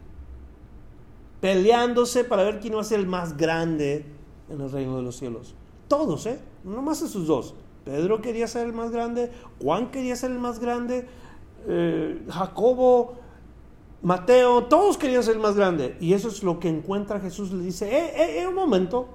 peleándose 1.40 2.22
para 2.22 2.44
ver 2.44 2.60
quién 2.60 2.76
va 2.76 2.82
a 2.82 2.84
ser 2.84 3.00
el 3.00 3.08
más 3.08 3.36
grande 3.36 4.06
en 4.48 4.60
el 4.60 4.70
reino 4.70 4.96
de 4.96 5.02
los 5.02 5.16
cielos. 5.16 5.56
Todos, 5.88 6.26
¿eh? 6.26 6.38
No 6.62 6.82
más 6.82 7.02
esos 7.02 7.26
dos. 7.26 7.56
Pedro 7.84 8.22
quería 8.22 8.46
ser 8.46 8.66
el 8.66 8.72
más 8.72 8.92
grande, 8.92 9.32
Juan 9.60 9.90
quería 9.90 10.14
ser 10.14 10.30
el 10.30 10.38
más 10.38 10.60
grande, 10.60 11.08
eh, 11.66 12.24
Jacobo, 12.30 13.14
Mateo, 14.00 14.66
todos 14.66 14.96
querían 14.96 15.24
ser 15.24 15.34
el 15.34 15.40
más 15.40 15.56
grande. 15.56 15.96
Y 15.98 16.12
eso 16.12 16.28
es 16.28 16.44
lo 16.44 16.60
que 16.60 16.68
encuentra 16.68 17.18
Jesús. 17.18 17.50
Le 17.50 17.64
dice, 17.64 17.88
eh, 17.88 18.12
eh, 18.14 18.42
eh, 18.42 18.46
un 18.46 18.54
momento. 18.54 19.08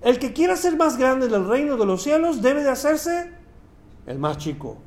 El 0.00 0.18
que 0.18 0.32
quiera 0.32 0.56
ser 0.56 0.78
más 0.78 0.96
grande 0.96 1.28
del 1.28 1.46
reino 1.46 1.76
de 1.76 1.84
los 1.84 2.02
cielos 2.02 2.40
debe 2.40 2.62
de 2.62 2.70
hacerse 2.70 3.32
el 4.06 4.18
más 4.18 4.38
chico. 4.38 4.78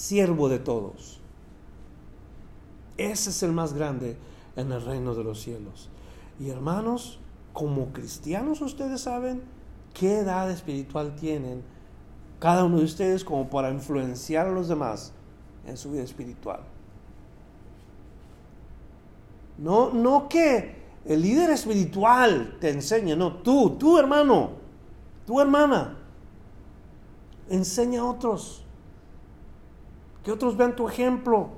Siervo 0.00 0.48
de 0.48 0.58
todos. 0.58 1.20
Ese 2.96 3.28
es 3.28 3.42
el 3.42 3.52
más 3.52 3.74
grande 3.74 4.16
en 4.56 4.72
el 4.72 4.82
reino 4.82 5.14
de 5.14 5.22
los 5.22 5.42
cielos. 5.42 5.90
Y 6.40 6.48
hermanos, 6.48 7.20
como 7.52 7.92
cristianos 7.92 8.62
ustedes 8.62 9.02
saben 9.02 9.42
qué 9.92 10.20
edad 10.20 10.50
espiritual 10.50 11.16
tienen 11.16 11.62
cada 12.38 12.64
uno 12.64 12.78
de 12.78 12.84
ustedes 12.84 13.24
como 13.24 13.50
para 13.50 13.70
influenciar 13.70 14.46
a 14.46 14.52
los 14.52 14.68
demás 14.68 15.12
en 15.66 15.76
su 15.76 15.90
vida 15.90 16.04
espiritual. 16.04 16.60
No, 19.58 19.92
no 19.92 20.30
que 20.30 20.76
el 21.04 21.20
líder 21.20 21.50
espiritual 21.50 22.56
te 22.58 22.70
enseñe, 22.70 23.16
no, 23.16 23.34
tú, 23.42 23.76
tú 23.78 23.98
hermano, 23.98 24.52
tu 25.26 25.38
hermana, 25.42 25.98
enseña 27.50 28.00
a 28.00 28.04
otros. 28.06 28.59
Que 30.24 30.32
otros 30.32 30.56
vean 30.56 30.76
tu 30.76 30.88
ejemplo, 30.88 31.48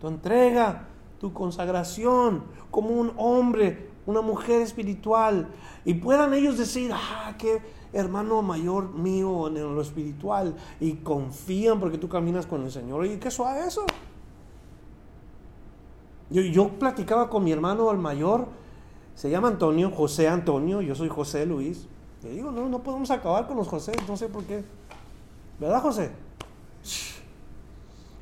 tu 0.00 0.08
entrega, 0.08 0.88
tu 1.18 1.32
consagración 1.32 2.44
como 2.70 2.90
un 2.90 3.12
hombre, 3.16 3.90
una 4.06 4.20
mujer 4.20 4.62
espiritual. 4.62 5.48
Y 5.84 5.94
puedan 5.94 6.32
ellos 6.34 6.58
decir, 6.58 6.90
ah, 6.94 7.34
qué 7.38 7.60
hermano 7.92 8.42
mayor 8.42 8.94
mío 8.94 9.48
en 9.48 9.74
lo 9.74 9.80
espiritual. 9.80 10.54
Y 10.80 10.94
confían 10.94 11.80
porque 11.80 11.98
tú 11.98 12.08
caminas 12.08 12.46
con 12.46 12.62
el 12.62 12.70
Señor. 12.70 13.06
Y 13.06 13.16
qué 13.18 13.30
suave 13.30 13.66
eso. 13.66 13.84
Yo, 16.30 16.68
platicaba 16.78 17.30
con 17.30 17.42
mi 17.42 17.52
hermano 17.52 17.90
el 17.90 17.98
mayor, 17.98 18.48
se 19.14 19.30
llama 19.30 19.48
Antonio, 19.48 19.90
José 19.90 20.28
Antonio, 20.28 20.82
yo 20.82 20.94
soy 20.94 21.08
José 21.08 21.46
Luis. 21.46 21.86
Le 22.22 22.30
digo, 22.30 22.50
no, 22.50 22.68
no 22.68 22.82
podemos 22.82 23.10
acabar 23.10 23.46
con 23.46 23.56
los 23.56 23.66
José, 23.66 23.92
no 24.06 24.16
sé 24.16 24.28
por 24.28 24.44
qué. 24.44 24.62
¿Verdad, 25.58 25.80
José? 25.80 26.10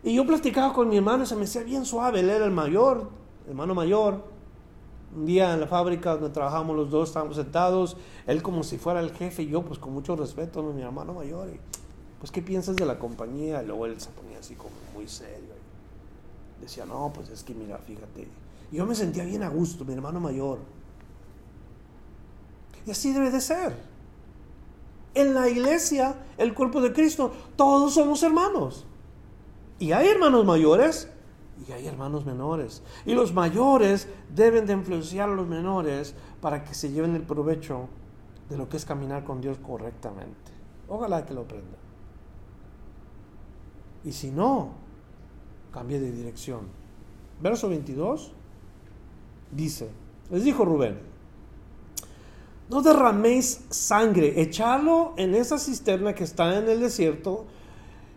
Y 0.07 0.15
yo 0.15 0.25
platicaba 0.25 0.73
con 0.73 0.89
mi 0.89 0.99
hermano, 0.99 1.27
se 1.27 1.35
me 1.35 1.47
hacía 1.47 1.65
bien 1.65 1.85
suave, 1.85 2.21
él 2.21 2.31
era 2.31 2.45
el 2.45 2.53
mayor, 2.53 3.11
hermano 3.49 3.75
mayor. 3.75 4.23
Un 5.17 5.27
día 5.27 5.53
en 5.53 5.59
la 5.59 5.67
fábrica 5.67 6.13
donde 6.13 6.31
trabajamos 6.31 6.77
los 6.77 6.91
dos, 6.91 7.09
estábamos 7.09 7.35
sentados, 7.35 7.97
él 8.29 8.41
como 8.41 8.63
si 8.63 8.79
fuera 8.79 9.01
el 9.01 9.11
jefe 9.11 9.43
y 9.43 9.49
yo 9.49 9.63
pues 9.63 9.81
con 9.81 9.93
mucho 9.93 10.15
respeto, 10.15 10.63
mi 10.63 10.81
hermano 10.81 11.13
mayor. 11.13 11.49
Y, 11.49 11.59
pues, 12.21 12.31
¿qué 12.31 12.41
piensas 12.41 12.77
de 12.77 12.87
la 12.87 13.01
compañía? 13.01 13.61
Y 13.65 13.67
luego 13.67 13.87
él 13.87 14.01
se 14.01 14.11
ponía 14.11 14.39
así 14.39 14.55
como 14.55 14.71
muy 14.95 15.09
serio. 15.09 15.55
decía, 16.61 16.87
no, 16.87 17.11
pues 17.13 17.29
es 17.31 17.43
que 17.43 17.53
mira, 17.55 17.77
fíjate. 17.79 18.29
Y 18.71 18.77
yo 18.77 18.87
me 18.87 18.95
sentía 18.95 19.25
bien 19.25 19.43
a 19.43 19.49
gusto, 19.49 19.85
mi 19.85 19.93
hermano 19.93 20.21
mayor. 20.21 20.61
Y 22.87 22.93
así 22.93 23.13
debe 23.13 23.33
de 23.33 23.41
ser. 23.41 23.75
En 25.15 25.35
la 25.35 25.49
iglesia, 25.49 26.15
el 26.39 26.55
cuerpo 26.55 26.81
de 26.81 26.93
Cristo, 26.93 27.33
todos 27.57 27.95
somos 27.95 28.23
hermanos. 28.23 28.87
Y 29.79 29.93
hay 29.93 30.09
hermanos 30.09 30.45
mayores 30.45 31.11
y 31.67 31.73
hay 31.73 31.87
hermanos 31.87 32.25
menores. 32.25 32.83
Y 33.05 33.15
los 33.15 33.33
mayores 33.33 34.09
deben 34.35 34.67
de 34.67 34.75
influenciar 34.75 35.29
a 35.29 35.35
los 35.35 35.47
menores 35.47 36.15
para 36.41 36.65
que 36.65 36.75
se 36.75 36.91
lleven 36.91 37.15
el 37.15 37.23
provecho 37.23 37.89
de 38.49 38.57
lo 38.57 38.69
que 38.69 38.77
es 38.77 38.85
caminar 38.85 39.25
con 39.25 39.41
Dios 39.41 39.59
correctamente. 39.59 40.53
Ojalá 40.89 41.25
que 41.25 41.35
lo 41.35 41.43
aprendan. 41.43 41.81
Y 44.05 44.13
si 44.13 44.31
no, 44.31 44.71
cambie 45.73 45.99
de 45.99 46.13
dirección. 46.13 46.61
Verso 47.41 47.69
22 47.69 48.33
dice, 49.51 49.91
les 50.31 50.45
dijo 50.45 50.65
Rubén, 50.65 50.99
no 52.69 52.83
derraméis 52.83 53.65
sangre, 53.71 54.41
echadlo 54.41 55.15
en 55.17 55.35
esa 55.35 55.59
cisterna 55.59 56.15
que 56.15 56.25
está 56.25 56.59
en 56.59 56.69
el 56.69 56.81
desierto 56.81 57.47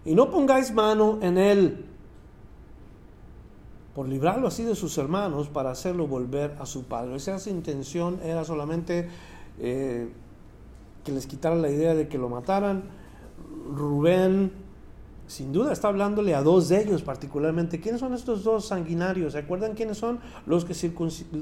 y 0.06 0.16
no 0.16 0.30
pongáis 0.30 0.74
mano 0.74 1.20
en 1.22 1.38
él 1.38 1.86
por 4.00 4.08
librarlo 4.08 4.48
así 4.48 4.64
de 4.64 4.76
sus 4.76 4.98
hermanos 4.98 5.50
para 5.50 5.72
hacerlo 5.72 6.08
volver 6.08 6.56
a 6.60 6.66
su 6.66 6.86
padre. 6.86 7.18
Esa 7.18 7.38
intención 7.50 8.20
era 8.24 8.46
solamente 8.46 9.10
eh, 9.60 10.10
que 11.04 11.12
les 11.12 11.28
quitara 11.28 11.56
la 11.56 11.70
idea 11.70 11.94
de 11.94 12.08
que 12.08 12.18
lo 12.18 12.30
mataran. 12.30 12.84
Rubén, 13.76 14.54
sin 15.28 15.52
duda, 15.52 15.74
está 15.74 15.90
hablándole 15.90 16.34
a 16.34 16.42
dos 16.44 16.70
de 16.70 16.82
ellos 16.82 17.02
particularmente. 17.02 17.82
¿Quiénes 17.82 18.00
son 18.00 18.14
estos 18.14 18.44
dos 18.46 18.68
sanguinarios? 18.68 19.34
¿Se 19.34 19.40
acuerdan 19.40 19.74
quiénes 19.74 19.98
son? 19.98 20.20
Los 20.46 20.64
que 20.66 20.74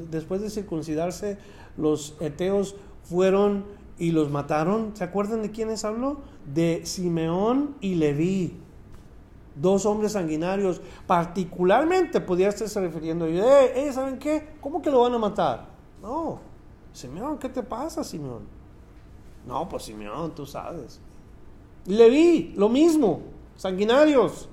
después 0.09 0.41
de 0.41 0.49
circuncidarse, 0.49 1.37
los 1.77 2.15
eteos 2.19 2.75
fueron 3.03 3.65
y 3.99 4.11
los 4.11 4.31
mataron. 4.31 4.95
¿Se 4.95 5.03
acuerdan 5.03 5.43
de 5.43 5.51
quiénes 5.51 5.85
habló? 5.85 6.21
De 6.53 6.81
Simeón 6.85 7.75
y 7.81 7.95
Leví. 7.95 8.57
Dos 9.55 9.85
hombres 9.85 10.13
sanguinarios. 10.13 10.81
Particularmente 11.05 12.21
podía 12.21 12.49
estarse 12.49 12.79
refiriendo 12.79 13.25
a 13.25 13.27
ellos. 13.27 13.45
Eh, 13.45 13.87
eh, 13.87 13.93
¿saben 13.93 14.17
qué? 14.17 14.55
¿Cómo 14.61 14.81
que 14.81 14.89
lo 14.89 15.01
van 15.01 15.13
a 15.13 15.17
matar? 15.17 15.67
No. 16.01 16.39
Simeón, 16.93 17.37
¿qué 17.37 17.49
te 17.49 17.63
pasa, 17.63 18.03
Simeón? 18.03 18.43
No, 19.45 19.67
pues 19.67 19.83
Simeón, 19.83 20.33
tú 20.33 20.45
sabes. 20.45 20.99
Leví, 21.85 22.53
lo 22.55 22.69
mismo. 22.69 23.21
Sanguinarios. 23.55 24.49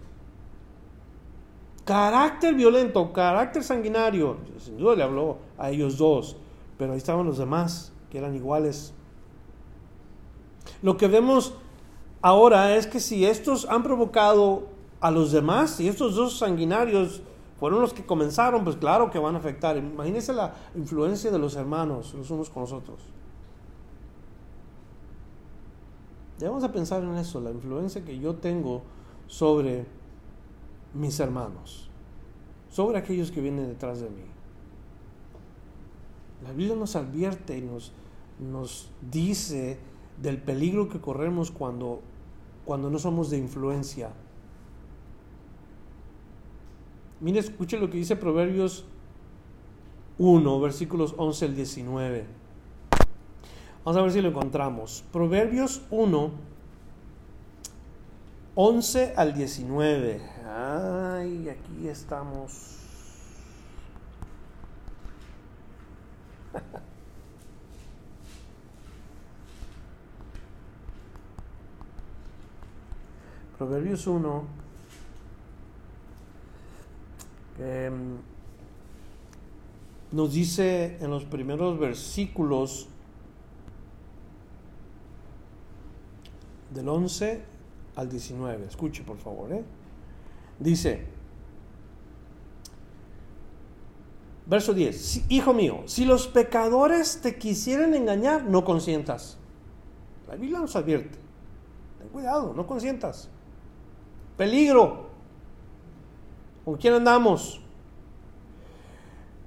Carácter 1.84 2.54
violento, 2.54 3.12
carácter 3.12 3.62
sanguinario. 3.62 4.38
Sin 4.58 4.78
duda 4.78 4.94
le 4.94 5.02
habló 5.02 5.38
a 5.58 5.70
ellos 5.70 5.98
dos. 5.98 6.36
Pero 6.78 6.92
ahí 6.92 6.98
estaban 6.98 7.26
los 7.26 7.38
demás, 7.38 7.92
que 8.10 8.18
eran 8.18 8.34
iguales 8.34 8.94
lo 10.82 10.96
que 10.96 11.08
vemos 11.08 11.54
ahora 12.24 12.74
es 12.74 12.86
que 12.86 13.00
si 13.00 13.26
estos 13.26 13.66
han 13.68 13.82
provocado 13.82 14.62
a 14.98 15.10
los 15.10 15.30
demás, 15.30 15.78
y 15.78 15.88
estos 15.88 16.14
dos 16.14 16.38
sanguinarios 16.38 17.20
fueron 17.60 17.82
los 17.82 17.92
que 17.92 18.06
comenzaron, 18.06 18.64
pues 18.64 18.76
claro 18.76 19.10
que 19.10 19.18
van 19.18 19.34
a 19.34 19.38
afectar. 19.38 19.76
Imagínense 19.76 20.32
la 20.32 20.54
influencia 20.74 21.30
de 21.30 21.38
los 21.38 21.54
hermanos, 21.54 22.14
los 22.14 22.30
unos 22.30 22.48
con 22.48 22.62
los 22.62 22.72
otros. 22.72 22.98
Debemos 26.38 26.62
de 26.62 26.70
pensar 26.70 27.02
en 27.02 27.14
eso, 27.16 27.42
la 27.42 27.50
influencia 27.50 28.02
que 28.02 28.18
yo 28.18 28.36
tengo 28.36 28.80
sobre 29.26 29.84
mis 30.94 31.20
hermanos, 31.20 31.90
sobre 32.70 32.96
aquellos 32.96 33.30
que 33.30 33.42
vienen 33.42 33.68
detrás 33.68 34.00
de 34.00 34.08
mí. 34.08 34.24
La 36.42 36.52
Biblia 36.52 36.74
nos 36.74 36.96
advierte 36.96 37.58
y 37.58 37.60
nos, 37.60 37.92
nos 38.38 38.88
dice 39.12 39.78
del 40.20 40.38
peligro 40.38 40.88
que 40.88 41.02
corremos 41.02 41.50
cuando, 41.50 42.00
cuando 42.64 42.90
no 42.90 42.98
somos 42.98 43.30
de 43.30 43.38
influencia. 43.38 44.10
Mire, 47.20 47.40
escuche 47.40 47.78
lo 47.78 47.90
que 47.90 47.98
dice 47.98 48.16
Proverbios 48.16 48.84
1, 50.18 50.60
versículos 50.60 51.14
11 51.16 51.44
al 51.46 51.56
19. 51.56 52.26
Vamos 53.84 53.98
a 53.98 54.02
ver 54.02 54.12
si 54.12 54.20
lo 54.20 54.28
encontramos. 54.28 55.04
Proverbios 55.12 55.82
1, 55.90 56.30
11 58.54 59.14
al 59.16 59.34
19. 59.34 60.20
Ay, 60.46 61.48
aquí 61.48 61.88
estamos. 61.88 62.78
Proverbios 73.64 74.06
1, 74.06 74.44
em, 77.60 78.18
nos 80.12 80.34
dice 80.34 80.98
en 81.00 81.08
los 81.08 81.24
primeros 81.24 81.78
versículos 81.78 82.88
del 86.74 86.86
11 86.90 87.42
al 87.96 88.10
19. 88.10 88.66
Escuche, 88.66 89.02
por 89.02 89.16
favor. 89.16 89.50
¿eh? 89.50 89.64
Dice, 90.58 91.06
verso 94.44 94.74
10, 94.74 95.30
Hijo 95.30 95.54
mío, 95.54 95.84
si 95.86 96.04
los 96.04 96.28
pecadores 96.28 97.22
te 97.22 97.38
quisieran 97.38 97.94
engañar, 97.94 98.44
no 98.44 98.62
consientas. 98.62 99.38
La 100.28 100.34
Biblia 100.34 100.58
nos 100.58 100.76
advierte. 100.76 101.18
Ten 101.98 102.08
cuidado, 102.10 102.52
no 102.52 102.66
consientas. 102.66 103.30
Peligro. 104.36 105.04
¿Con 106.64 106.76
quién 106.76 106.94
andamos? 106.94 107.60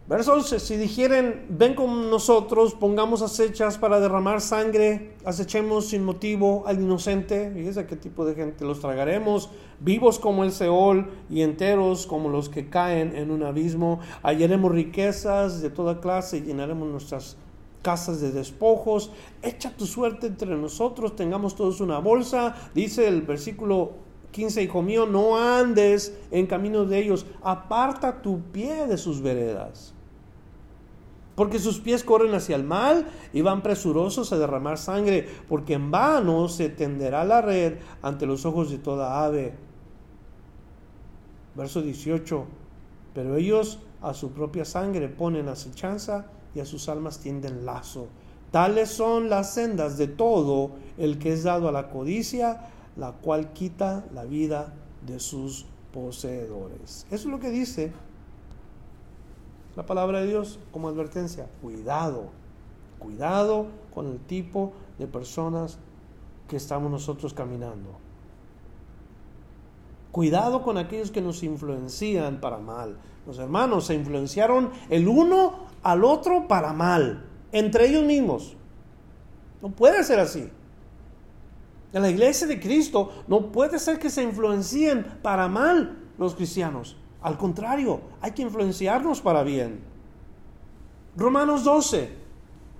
Verso 0.08 0.36
11, 0.36 0.62
si 0.62 0.78
dijeren, 0.78 1.48
ven 1.50 1.74
con 1.74 2.10
nosotros, 2.10 2.74
pongamos 2.76 3.22
acechas 3.22 3.78
para 3.78 4.00
derramar 4.00 4.40
sangre, 4.40 5.16
acechemos 5.26 5.88
sin 5.88 6.06
motivo 6.06 6.64
al 6.66 6.80
inocente, 6.80 7.52
fíjese 7.54 7.88
qué 7.88 7.98
tipo 7.98 8.24
de 8.24 8.34
gente, 8.34 8.64
los 8.64 8.80
tragaremos, 8.80 9.50
vivos 9.82 10.18
como 10.18 10.46
el 10.46 10.54
Seol 10.54 11.12
y 11.30 11.42
enteros 11.42 12.08
como 12.08 12.30
los 12.30 12.48
que 12.48 12.70
caen 12.70 13.18
en 13.18 13.32
un 13.32 13.44
abismo, 13.44 14.00
hallaremos 14.24 14.72
riquezas 14.72 15.62
de 15.62 15.70
toda 15.72 16.00
clase 16.00 16.38
y 16.38 16.42
llenaremos 16.44 16.88
nuestras 16.88 17.36
casas 17.82 18.22
de 18.22 18.32
despojos, 18.32 19.12
echa 19.42 19.76
tu 19.76 19.86
suerte 19.86 20.28
entre 20.28 20.56
nosotros, 20.56 21.18
tengamos 21.18 21.54
todos 21.56 21.82
una 21.82 22.00
bolsa, 22.00 22.56
dice 22.74 23.10
el 23.10 23.24
versículo 23.24 24.07
15, 24.38 24.62
hijo 24.62 24.84
mío, 24.84 25.08
no 25.08 25.36
andes 25.36 26.16
en 26.30 26.46
caminos 26.46 26.88
de 26.90 27.00
ellos, 27.00 27.26
aparta 27.42 28.22
tu 28.22 28.40
pie 28.52 28.86
de 28.86 28.96
sus 28.96 29.20
veredas 29.20 29.96
porque 31.34 31.60
sus 31.60 31.80
pies 31.80 32.04
corren 32.04 32.34
hacia 32.34 32.56
el 32.56 32.64
mal 32.64 33.08
y 33.32 33.42
van 33.42 33.62
presurosos 33.62 34.34
a 34.34 34.40
derramar 34.40 34.80
sangre, 34.80 35.28
porque 35.48 35.74
en 35.74 35.92
vano 35.92 36.50
se 36.50 36.70
tenderá 36.70 37.24
la 37.26 37.42
red 37.42 37.76
ante 38.02 38.26
los 38.26 38.44
ojos 38.44 38.72
de 38.72 38.80
toda 38.80 39.24
ave. 39.24 39.54
Verso 41.54 41.84
18, 41.84 42.44
pero 43.14 43.36
ellos 43.36 43.78
a 44.02 44.16
su 44.16 44.32
propia 44.32 44.66
sangre 44.66 45.10
ponen 45.10 45.48
acechanza 45.48 46.26
y 46.56 46.60
a 46.60 46.66
sus 46.66 46.90
almas 46.90 47.20
tienden 47.20 47.68
lazo. 47.68 48.08
Tales 48.50 48.90
son 48.90 49.30
las 49.30 49.54
sendas 49.54 49.96
de 50.00 50.08
todo 50.08 50.72
el 50.98 51.20
que 51.20 51.34
es 51.34 51.44
dado 51.44 51.68
a 51.68 51.72
la 51.72 51.90
codicia, 51.90 52.62
la 52.98 53.12
cual 53.12 53.54
quita 53.54 54.06
la 54.14 54.26
vida 54.26 54.74
de 55.06 55.20
sus 55.20 55.66
poseedores. 55.94 57.06
Eso 57.12 57.16
es 57.16 57.26
lo 57.26 57.40
que 57.40 57.50
dice 57.50 57.94
la 59.76 59.86
palabra 59.86 60.22
de 60.22 60.28
Dios 60.28 60.60
como 60.72 60.88
advertencia. 60.88 61.48
Cuidado, 61.62 62.30
cuidado 63.00 63.68
con 63.94 64.08
el 64.08 64.20
tipo 64.20 64.74
de 64.98 65.08
personas 65.08 65.78
que 66.48 66.58
estamos 66.58 66.90
nosotros 66.90 67.34
caminando. 67.34 68.00
Cuidado 70.12 70.64
con 70.64 70.80
aquellos 70.80 71.12
que 71.12 71.22
nos 71.22 71.44
influencian 71.44 72.42
para 72.42 72.58
mal. 72.58 72.98
Los 73.28 73.38
hermanos 73.38 73.86
se 73.86 73.94
influenciaron 73.94 74.72
el 74.90 75.08
uno 75.08 75.68
al 75.84 76.04
otro 76.04 76.48
para 76.48 76.74
mal, 76.74 77.26
entre 77.52 77.88
ellos 77.88 78.04
mismos. 78.04 78.56
No 79.62 79.70
puede 79.70 80.04
ser 80.04 80.20
así. 80.20 80.50
En 81.98 82.04
la 82.04 82.12
iglesia 82.12 82.46
de 82.46 82.60
Cristo 82.60 83.12
no 83.28 83.52
puede 83.52 83.80
ser 83.80 83.98
que 83.98 84.12
se 84.12 84.22
influencien 84.22 85.04
para 85.24 85.48
mal 85.48 85.98
los 86.20 86.36
cristianos. 86.36 86.96
Al 87.24 87.40
contrario, 87.40 88.02
hay 88.22 88.34
que 88.34 88.44
influenciarnos 88.44 89.20
para 89.20 89.42
bien. 89.42 89.80
Romanos 91.16 91.64
12, 91.64 92.12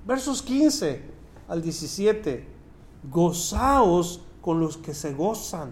versos 0.06 0.44
15 0.44 1.02
al 1.48 1.64
17. 1.64 2.48
Gozaos 3.10 4.22
con 4.40 4.60
los 4.60 4.78
que 4.78 4.94
se 4.94 5.16
gozan, 5.16 5.72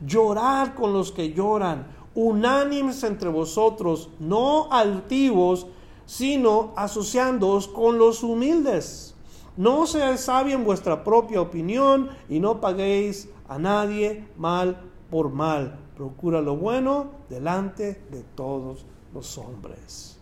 llorad 0.00 0.72
con 0.72 0.94
los 0.94 1.12
que 1.12 1.34
lloran, 1.34 1.88
unánimes 2.14 3.04
entre 3.04 3.28
vosotros, 3.28 4.08
no 4.18 4.72
altivos, 4.72 5.66
sino 6.06 6.72
asociándoos 6.76 7.68
con 7.68 7.98
los 7.98 8.22
humildes. 8.22 9.15
No 9.56 9.86
seáis 9.86 10.20
sabios 10.20 10.58
en 10.58 10.64
vuestra 10.64 11.02
propia 11.02 11.40
opinión 11.40 12.10
y 12.28 12.40
no 12.40 12.60
paguéis 12.60 13.28
a 13.48 13.58
nadie 13.58 14.28
mal 14.36 14.80
por 15.10 15.30
mal 15.30 15.86
procura 15.96 16.42
lo 16.42 16.56
bueno 16.56 17.10
delante 17.28 18.02
de 18.10 18.22
todos 18.22 18.84
los 19.12 19.38
hombres. 19.38 20.18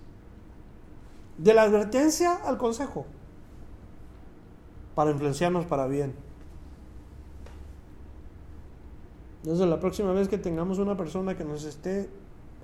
De 1.36 1.52
la 1.52 1.62
advertencia 1.62 2.36
al 2.36 2.56
consejo, 2.56 3.06
para 4.94 5.10
influenciarnos 5.10 5.66
para 5.66 5.88
bien. 5.88 6.14
Entonces 9.42 9.66
la 9.66 9.80
próxima 9.80 10.12
vez 10.12 10.28
que 10.28 10.38
tengamos 10.38 10.78
una 10.78 10.96
persona 10.96 11.36
que 11.36 11.44
nos 11.44 11.64
esté 11.64 12.08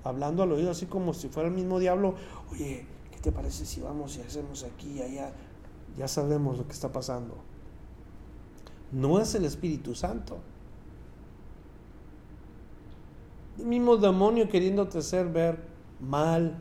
hablando 0.03 0.41
al 0.41 0.51
oído 0.53 0.71
así 0.71 0.87
como 0.87 1.13
si 1.13 1.27
fuera 1.27 1.49
el 1.49 1.53
mismo 1.53 1.79
diablo, 1.79 2.15
oye, 2.51 2.85
¿qué 3.11 3.19
te 3.19 3.31
parece 3.31 3.65
si 3.65 3.81
vamos 3.81 4.17
y 4.17 4.21
hacemos 4.21 4.63
aquí 4.63 4.93
y 4.93 5.01
allá? 5.01 5.33
Ya 5.97 6.07
sabemos 6.07 6.57
lo 6.57 6.65
que 6.65 6.73
está 6.73 6.91
pasando. 6.91 7.35
No 8.91 9.19
es 9.19 9.35
el 9.35 9.45
Espíritu 9.45 9.95
Santo 9.95 10.37
el 13.61 13.65
mismo 13.65 13.97
demonio 13.97 14.49
queriéndote 14.49 14.97
hacer 14.97 15.27
ver 15.27 15.59
mal 15.99 16.57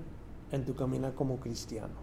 en 0.53 0.65
tu 0.65 0.75
caminar 0.75 1.15
como 1.15 1.39
cristiano. 1.39 1.95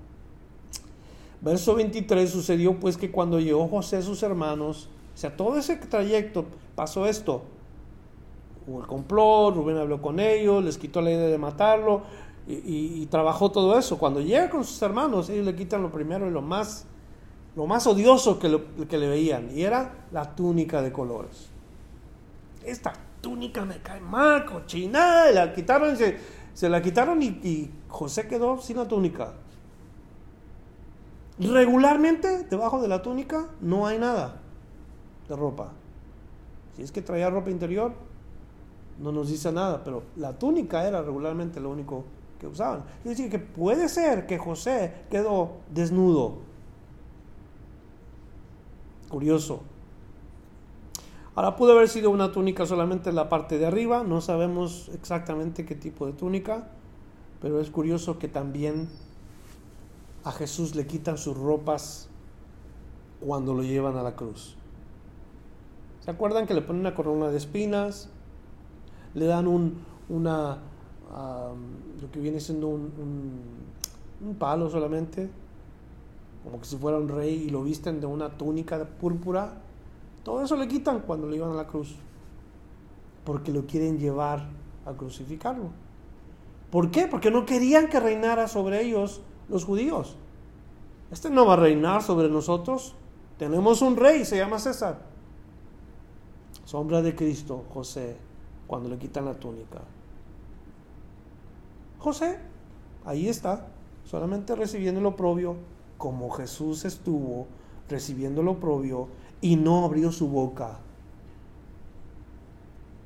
Verso 1.42 1.76
23 1.76 2.30
sucedió 2.30 2.80
pues 2.80 2.98
que 2.98 3.12
cuando 3.12 3.40
llegó 3.40 3.68
José 3.68 3.98
a 3.98 4.02
sus 4.02 4.24
hermanos, 4.24 4.90
o 5.14 5.18
sea, 5.18 5.36
todo 5.36 5.58
ese 5.58 5.76
trayecto 5.76 6.46
pasó 6.76 7.06
esto. 7.06 7.44
Hubo 8.66 8.82
el 8.82 8.88
complot, 8.88 9.56
Rubén 9.56 9.78
habló 9.78 10.02
con 10.02 10.20
ellos, 10.20 10.64
les 10.64 10.78
quitó 10.78 11.02
la 11.02 11.12
idea 11.12 11.28
de 11.28 11.38
matarlo 11.38 12.02
y, 12.48 13.06
trabajó 13.08 13.52
todo 13.52 13.78
eso. 13.78 13.98
Cuando 13.98 14.22
llega 14.22 14.50
con 14.50 14.64
sus 14.64 14.82
hermanos, 14.82 15.30
ellos 15.30 15.46
le 15.46 15.56
quitan 15.56 15.82
lo 15.82 15.92
primero 15.92 16.28
y 16.28 16.32
lo 16.32 16.42
más, 16.42 16.86
lo 17.58 17.66
más 17.66 17.88
odioso 17.88 18.38
que, 18.38 18.64
que 18.88 19.00
le 19.00 19.10
veían, 19.10 19.50
y 19.52 19.64
era 19.64 20.06
la 20.12 20.36
túnica 20.36 20.84
de 20.84 20.92
colores. 20.92 21.50
Esta 22.64 22.94
túnica 23.20 23.66
me 23.66 23.80
cae 23.80 24.00
mal, 24.00 24.46
cochina, 24.46 25.32
la 25.32 25.52
quitaron, 25.56 25.98
se, 25.98 26.20
se 26.54 26.70
la 26.70 26.84
quitaron 26.84 27.20
y, 27.24 27.72
José 27.88 28.28
quedó 28.28 28.62
sin 28.62 28.78
la 28.78 28.88
túnica. 28.88 29.34
Regularmente, 31.40 32.44
debajo 32.44 32.80
de 32.80 32.90
la 32.90 33.02
túnica 33.02 33.48
no 33.60 33.88
hay 33.88 33.98
nada 33.98 34.40
de 35.28 35.36
ropa. 35.36 35.72
Si 36.76 36.84
es 36.84 36.92
que 36.92 37.02
traía 37.02 37.32
ropa 37.32 37.50
interior, 37.50 37.92
no 39.00 39.12
nos 39.12 39.30
dice 39.30 39.52
nada, 39.52 39.84
pero 39.84 40.04
la 40.16 40.38
túnica 40.38 40.88
era 40.88 41.02
regularmente 41.02 41.60
lo 41.60 41.72
único 41.72 42.04
que 42.40 42.46
usaban. 42.46 42.84
Es 43.00 43.18
decir, 43.18 43.32
que 43.32 43.40
puede 43.40 43.90
ser 43.90 44.28
que 44.28 44.38
José 44.38 44.94
quedó 45.10 45.54
desnudo. 45.74 46.46
Curioso. 49.10 49.62
Ahora 51.36 51.56
pudo 51.56 51.74
haber 51.74 51.88
sido 51.88 52.10
una 52.10 52.32
túnica 52.32 52.66
solamente 52.66 53.10
en 53.10 53.16
la 53.16 53.30
parte 53.30 53.60
de 53.60 53.68
arriba, 53.68 54.04
no 54.04 54.22
sabemos 54.22 54.90
exactamente 54.94 55.66
qué 55.66 55.76
tipo 55.76 56.08
de 56.08 56.14
túnica, 56.14 56.68
pero 57.42 57.62
es 57.62 57.70
curioso 57.70 58.18
que 58.18 58.28
también 58.28 58.90
a 60.24 60.32
Jesús 60.32 60.76
le 60.76 60.88
quitan 60.88 61.18
sus 61.18 61.38
ropas 61.38 62.10
cuando 63.20 63.54
lo 63.54 63.62
llevan 63.62 63.98
a 63.98 64.04
la 64.04 64.16
cruz. 64.16 64.56
¿Se 66.00 66.12
acuerdan 66.12 66.48
que 66.48 66.54
le 66.54 66.62
ponen 66.62 66.80
una 66.80 66.96
corona 66.96 67.28
de 67.28 67.38
espinas? 67.38 68.10
Le 69.14 69.26
dan 69.26 69.48
un, 69.48 69.78
una, 70.10 70.58
lo 72.02 72.12
que 72.12 72.20
viene 72.20 72.40
siendo 72.40 72.68
un, 72.68 72.82
un, 72.98 74.28
un 74.28 74.36
palo 74.36 74.70
solamente, 74.70 75.30
como 76.48 76.62
que 76.62 76.66
si 76.66 76.78
fuera 76.78 76.98
un 76.98 77.10
rey 77.10 77.44
y 77.44 77.50
lo 77.50 77.64
visten 77.64 78.00
de 78.00 78.08
una 78.08 78.38
túnica 78.38 78.78
de 78.78 78.86
púrpura 78.86 79.62
todo 80.28 80.44
eso 80.44 80.58
le 80.58 80.68
quitan 80.68 81.00
cuando 81.00 81.26
le 81.26 81.38
iban 81.38 81.52
a 81.52 81.54
la 81.54 81.68
cruz. 81.68 81.96
Porque 83.24 83.54
lo 83.54 83.66
quieren 83.66 83.98
llevar 83.98 84.46
a 84.86 84.92
crucificarlo. 84.92 85.70
¿Por 86.70 86.92
qué? 86.92 87.08
Porque 87.08 87.32
no 87.32 87.46
querían 87.46 87.88
que 87.88 87.98
reinara 88.02 88.50
sobre 88.50 88.82
ellos 88.82 89.22
los 89.48 89.64
judíos. 89.64 90.18
Este 91.12 91.30
no 91.30 91.46
va 91.46 91.54
a 91.54 91.56
reinar 91.56 92.04
sobre 92.04 92.28
nosotros. 92.28 92.94
Tenemos 93.38 93.82
un 93.82 93.96
rey, 93.96 94.26
se 94.26 94.36
llama 94.36 94.60
César. 94.60 95.00
Sombra 96.66 97.02
de 97.02 97.16
Cristo, 97.16 97.64
José, 97.74 98.18
cuando 98.68 98.90
le 98.90 98.98
quitan 98.98 99.24
la 99.24 99.36
túnica. 99.36 99.80
José, 102.00 102.38
ahí 103.06 103.30
está, 103.30 103.66
solamente 104.04 104.58
recibiendo 104.58 105.00
lo 105.00 105.08
oprobio, 105.08 105.56
como 105.98 106.30
Jesús 106.30 106.86
estuvo 106.86 107.48
recibiendo 107.90 108.44
lo 108.44 108.52
oprobio 108.52 109.08
y 109.42 109.56
no 109.56 109.86
abrió 109.86 110.12
su 110.12 110.28
boca. 110.28 110.80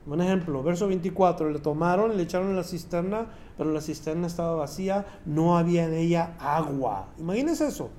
Un 0.08 0.20
ejemplo, 0.20 0.64
verso 0.64 0.88
24, 0.88 1.52
le 1.52 1.60
tomaron, 1.60 2.18
le 2.18 2.24
echaron 2.24 2.50
en 2.50 2.56
la 2.56 2.64
cisterna, 2.64 3.28
pero 3.58 3.72
la 3.72 3.82
cisterna 3.82 4.28
estaba 4.28 4.56
vacía, 4.56 5.06
no 5.26 5.58
había 5.58 5.86
en 5.86 5.94
ella 5.94 6.36
agua. 6.40 7.08
Imagínense 7.20 7.68
eso. 7.68 7.90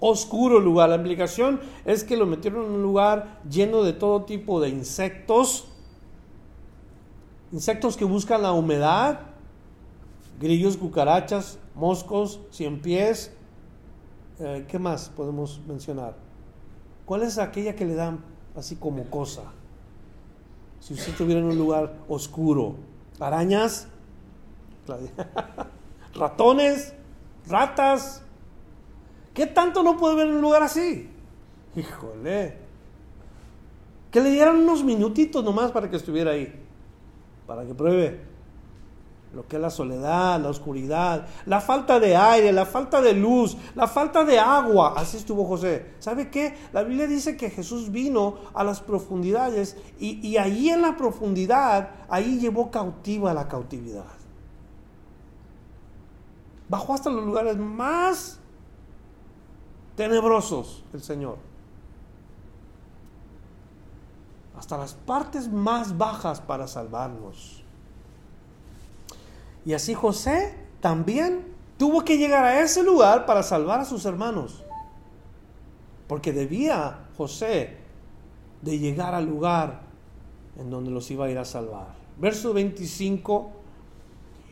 Oscuro 0.00 0.58
lugar. 0.58 0.88
La 0.88 0.96
implicación 0.96 1.60
es 1.84 2.02
que 2.02 2.16
lo 2.16 2.26
metieron 2.26 2.64
en 2.64 2.72
un 2.72 2.82
lugar 2.82 3.40
lleno 3.48 3.82
de 3.82 3.92
todo 3.92 4.24
tipo 4.24 4.60
de 4.60 4.70
insectos, 4.70 5.68
insectos 7.52 7.96
que 7.96 8.04
buscan 8.04 8.42
la 8.42 8.52
humedad, 8.52 9.20
grillos, 10.40 10.76
cucarachas, 10.76 11.58
moscos, 11.74 12.40
cien 12.50 12.80
pies, 12.80 13.32
eh, 14.38 14.64
¿Qué 14.66 14.78
más 14.78 15.08
podemos 15.10 15.60
mencionar? 15.68 16.16
¿Cuál 17.04 17.22
es 17.22 17.38
aquella 17.38 17.76
que 17.76 17.84
le 17.84 17.94
dan 17.94 18.24
así 18.56 18.74
como 18.76 19.04
cosa? 19.04 19.42
Si 20.80 20.94
usted 20.94 21.12
estuviera 21.12 21.40
en 21.40 21.46
un 21.46 21.58
lugar 21.58 21.94
oscuro, 22.08 22.74
arañas, 23.20 23.86
ratones, 26.14 26.94
ratas. 27.46 28.22
¿Qué 29.32 29.46
tanto 29.46 29.82
no 29.82 29.96
puede 29.96 30.16
ver 30.16 30.26
en 30.26 30.34
un 30.34 30.42
lugar 30.42 30.62
así? 30.62 31.08
Híjole. 31.76 32.56
Que 34.10 34.20
le 34.20 34.30
dieran 34.30 34.56
unos 34.56 34.82
minutitos 34.82 35.44
nomás 35.44 35.70
para 35.70 35.88
que 35.88 35.96
estuviera 35.96 36.32
ahí. 36.32 36.52
Para 37.46 37.64
que 37.64 37.74
pruebe 37.74 38.20
lo 39.34 39.46
que 39.46 39.56
es 39.56 39.62
la 39.62 39.70
soledad, 39.70 40.40
la 40.40 40.50
oscuridad, 40.50 41.26
la 41.46 41.60
falta 41.60 41.98
de 41.98 42.16
aire, 42.16 42.52
la 42.52 42.66
falta 42.66 43.00
de 43.00 43.14
luz, 43.14 43.56
la 43.74 43.86
falta 43.86 44.24
de 44.24 44.38
agua. 44.38 44.94
Así 44.96 45.16
estuvo 45.16 45.46
José. 45.46 45.94
¿Sabe 45.98 46.30
qué? 46.30 46.54
La 46.72 46.82
Biblia 46.82 47.06
dice 47.06 47.36
que 47.36 47.50
Jesús 47.50 47.90
vino 47.90 48.36
a 48.54 48.62
las 48.62 48.80
profundidades 48.80 49.76
y, 49.98 50.26
y 50.26 50.36
ahí 50.36 50.68
en 50.68 50.82
la 50.82 50.96
profundidad, 50.96 51.90
ahí 52.08 52.38
llevó 52.38 52.70
cautiva 52.70 53.32
la 53.32 53.48
cautividad. 53.48 54.04
Bajó 56.68 56.94
hasta 56.94 57.10
los 57.10 57.24
lugares 57.24 57.56
más 57.56 58.38
tenebrosos 59.96 60.84
el 60.92 61.02
Señor. 61.02 61.38
Hasta 64.58 64.78
las 64.78 64.94
partes 64.94 65.50
más 65.50 65.96
bajas 65.96 66.40
para 66.40 66.66
salvarnos. 66.66 67.61
Y 69.64 69.74
así 69.74 69.94
José 69.94 70.54
también 70.80 71.52
tuvo 71.78 72.04
que 72.04 72.18
llegar 72.18 72.44
a 72.44 72.60
ese 72.60 72.82
lugar 72.82 73.26
para 73.26 73.42
salvar 73.42 73.80
a 73.80 73.84
sus 73.84 74.04
hermanos. 74.04 74.62
Porque 76.06 76.32
debía 76.32 77.06
José 77.16 77.76
de 78.60 78.78
llegar 78.78 79.14
al 79.14 79.26
lugar 79.26 79.82
en 80.58 80.70
donde 80.70 80.90
los 80.90 81.10
iba 81.10 81.26
a 81.26 81.30
ir 81.30 81.38
a 81.38 81.44
salvar. 81.44 81.94
Verso 82.18 82.52
25, 82.52 83.50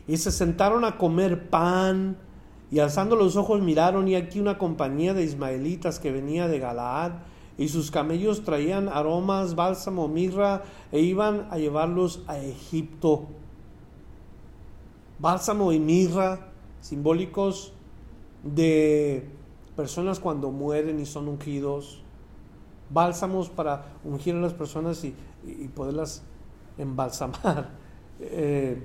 y 0.07 0.17
se 0.17 0.31
sentaron 0.31 0.83
a 0.83 0.97
comer 0.97 1.49
pan, 1.49 2.17
y 2.71 2.79
alzando 2.79 3.15
los 3.15 3.35
ojos 3.35 3.61
miraron, 3.61 4.07
y 4.07 4.15
aquí 4.15 4.39
una 4.39 4.57
compañía 4.57 5.13
de 5.13 5.23
ismaelitas 5.23 5.99
que 5.99 6.11
venía 6.11 6.47
de 6.47 6.59
Galaad, 6.59 7.11
y 7.57 7.67
sus 7.67 7.91
camellos 7.91 8.43
traían 8.43 8.89
aromas, 8.89 9.55
bálsamo, 9.55 10.07
mirra, 10.07 10.63
e 10.91 11.01
iban 11.01 11.47
a 11.51 11.57
llevarlos 11.57 12.23
a 12.27 12.39
Egipto 12.39 13.27
bálsamo 15.21 15.71
y 15.71 15.79
mirra, 15.79 16.47
simbólicos 16.81 17.73
de 18.43 19.29
personas 19.75 20.19
cuando 20.19 20.49
mueren 20.49 20.99
y 20.99 21.05
son 21.05 21.27
ungidos, 21.27 22.01
bálsamos 22.89 23.49
para 23.49 23.85
ungir 24.03 24.35
a 24.35 24.39
las 24.39 24.53
personas 24.53 25.03
y, 25.03 25.13
poderlas 25.75 26.23
embalsamar. 26.77 27.79
Eh, 28.23 28.79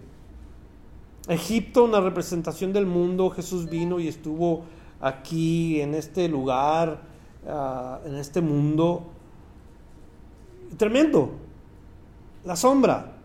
Egipto, 1.29 1.85
una 1.85 2.01
representación 2.01 2.73
del 2.73 2.87
mundo, 2.87 3.29
Jesús 3.29 3.69
vino 3.69 4.01
y 4.01 4.09
estuvo 4.09 4.65
aquí, 4.99 5.79
en 5.83 5.95
este 5.95 6.27
lugar, 6.27 7.03
ah, 7.47 8.01
en 8.07 8.15
este 8.15 8.41
mundo. 8.41 9.03
Tremendo. 10.79 11.33
La 12.47 12.57
sombra. 12.57 13.16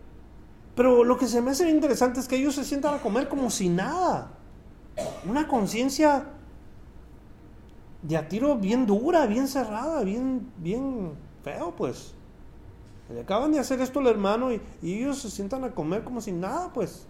Pero 0.74 1.04
lo 1.04 1.18
que 1.18 1.26
se 1.26 1.42
me 1.42 1.50
hace 1.50 1.68
interesante 1.68 2.20
es 2.20 2.28
que 2.28 2.36
ellos 2.36 2.54
se 2.54 2.64
sientan 2.64 2.94
a 2.94 2.98
comer 2.98 3.28
como 3.28 3.50
si 3.50 3.68
nada. 3.68 4.32
Una 5.28 5.46
conciencia 5.46 6.26
de 8.02 8.16
a 8.16 8.28
tiro 8.28 8.56
bien 8.56 8.86
dura, 8.86 9.26
bien 9.26 9.48
cerrada, 9.48 10.02
bien, 10.02 10.50
bien 10.56 11.12
feo, 11.42 11.74
pues. 11.76 12.14
Le 13.12 13.20
acaban 13.20 13.52
de 13.52 13.58
hacer 13.58 13.80
esto 13.80 14.00
al 14.00 14.06
hermano 14.06 14.52
y, 14.52 14.60
ellos 14.82 15.18
se 15.18 15.30
sientan 15.30 15.64
a 15.64 15.72
comer 15.72 16.02
como 16.04 16.20
si 16.20 16.32
nada, 16.32 16.72
pues. 16.72 17.06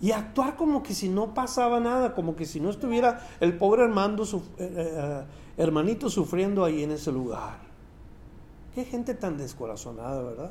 Y 0.00 0.12
actuar 0.12 0.56
como 0.56 0.82
que 0.82 0.94
si 0.94 1.08
no 1.08 1.34
pasaba 1.34 1.80
nada, 1.80 2.14
como 2.14 2.36
que 2.36 2.46
si 2.46 2.60
no 2.60 2.70
estuviera 2.70 3.26
el 3.40 3.56
pobre 3.56 3.82
hermano, 3.82 4.22
eh, 4.22 4.28
eh, 4.58 5.24
hermanito 5.56 6.10
sufriendo 6.10 6.64
ahí 6.64 6.82
en 6.84 6.92
ese 6.92 7.10
lugar. 7.10 7.58
Qué 8.74 8.84
gente 8.84 9.14
tan 9.14 9.36
descorazonada, 9.38 10.22
¿verdad? 10.22 10.50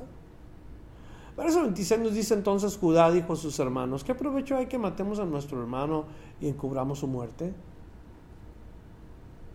Verso 1.35 1.61
26 1.61 2.01
nos 2.01 2.13
dice 2.13 2.35
entonces 2.35 2.77
Judá 2.77 3.11
dijo 3.11 3.33
a 3.33 3.35
sus 3.35 3.57
hermanos, 3.59 4.03
¿qué 4.03 4.13
provecho 4.13 4.55
hay 4.55 4.67
que 4.67 4.77
matemos 4.77 5.19
a 5.19 5.25
nuestro 5.25 5.59
hermano 5.59 6.05
y 6.39 6.47
encubramos 6.47 6.99
su 6.99 7.07
muerte? 7.07 7.53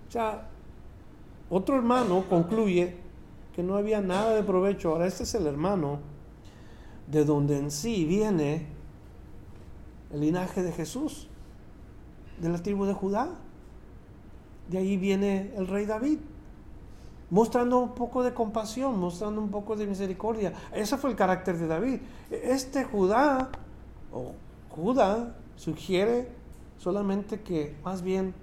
O 0.09 0.11
sea, 0.11 0.49
otro 1.51 1.77
hermano 1.77 2.25
concluye 2.29 2.97
que 3.55 3.63
no 3.63 3.77
había 3.77 4.01
nada 4.01 4.35
de 4.35 4.43
provecho. 4.43 4.91
Ahora 4.91 5.07
este 5.07 5.23
es 5.23 5.35
el 5.35 5.47
hermano 5.47 6.01
de 7.07 7.25
donde 7.25 7.59
en 7.59 7.71
sí 7.71 8.05
viene 8.05 8.67
el 10.13 10.21
linaje 10.21 10.63
de 10.63 10.73
Jesús, 10.73 11.29
de 12.41 12.49
la 12.49 12.59
tribu 12.59 12.87
de 12.87 12.93
Judá. 12.95 13.29
De 14.69 14.79
ahí 14.79 14.97
viene 14.97 15.53
el 15.57 15.67
rey 15.67 15.87
David 15.87 16.19
mostrando 17.31 17.79
un 17.79 17.95
poco 17.95 18.23
de 18.23 18.33
compasión, 18.33 18.99
mostrando 18.99 19.41
un 19.41 19.51
poco 19.51 19.77
de 19.77 19.87
misericordia. 19.87 20.53
Ese 20.73 20.97
fue 20.97 21.11
el 21.11 21.17
carácter 21.17 21.59
de 21.59 21.67
David. 21.67 22.01
Este 22.31 22.85
Judá, 22.85 23.51
o 24.13 24.33
Judá, 24.71 25.37
sugiere 25.57 26.29
solamente 26.79 27.41
que 27.41 27.77
más 27.85 28.03
bien 28.03 28.35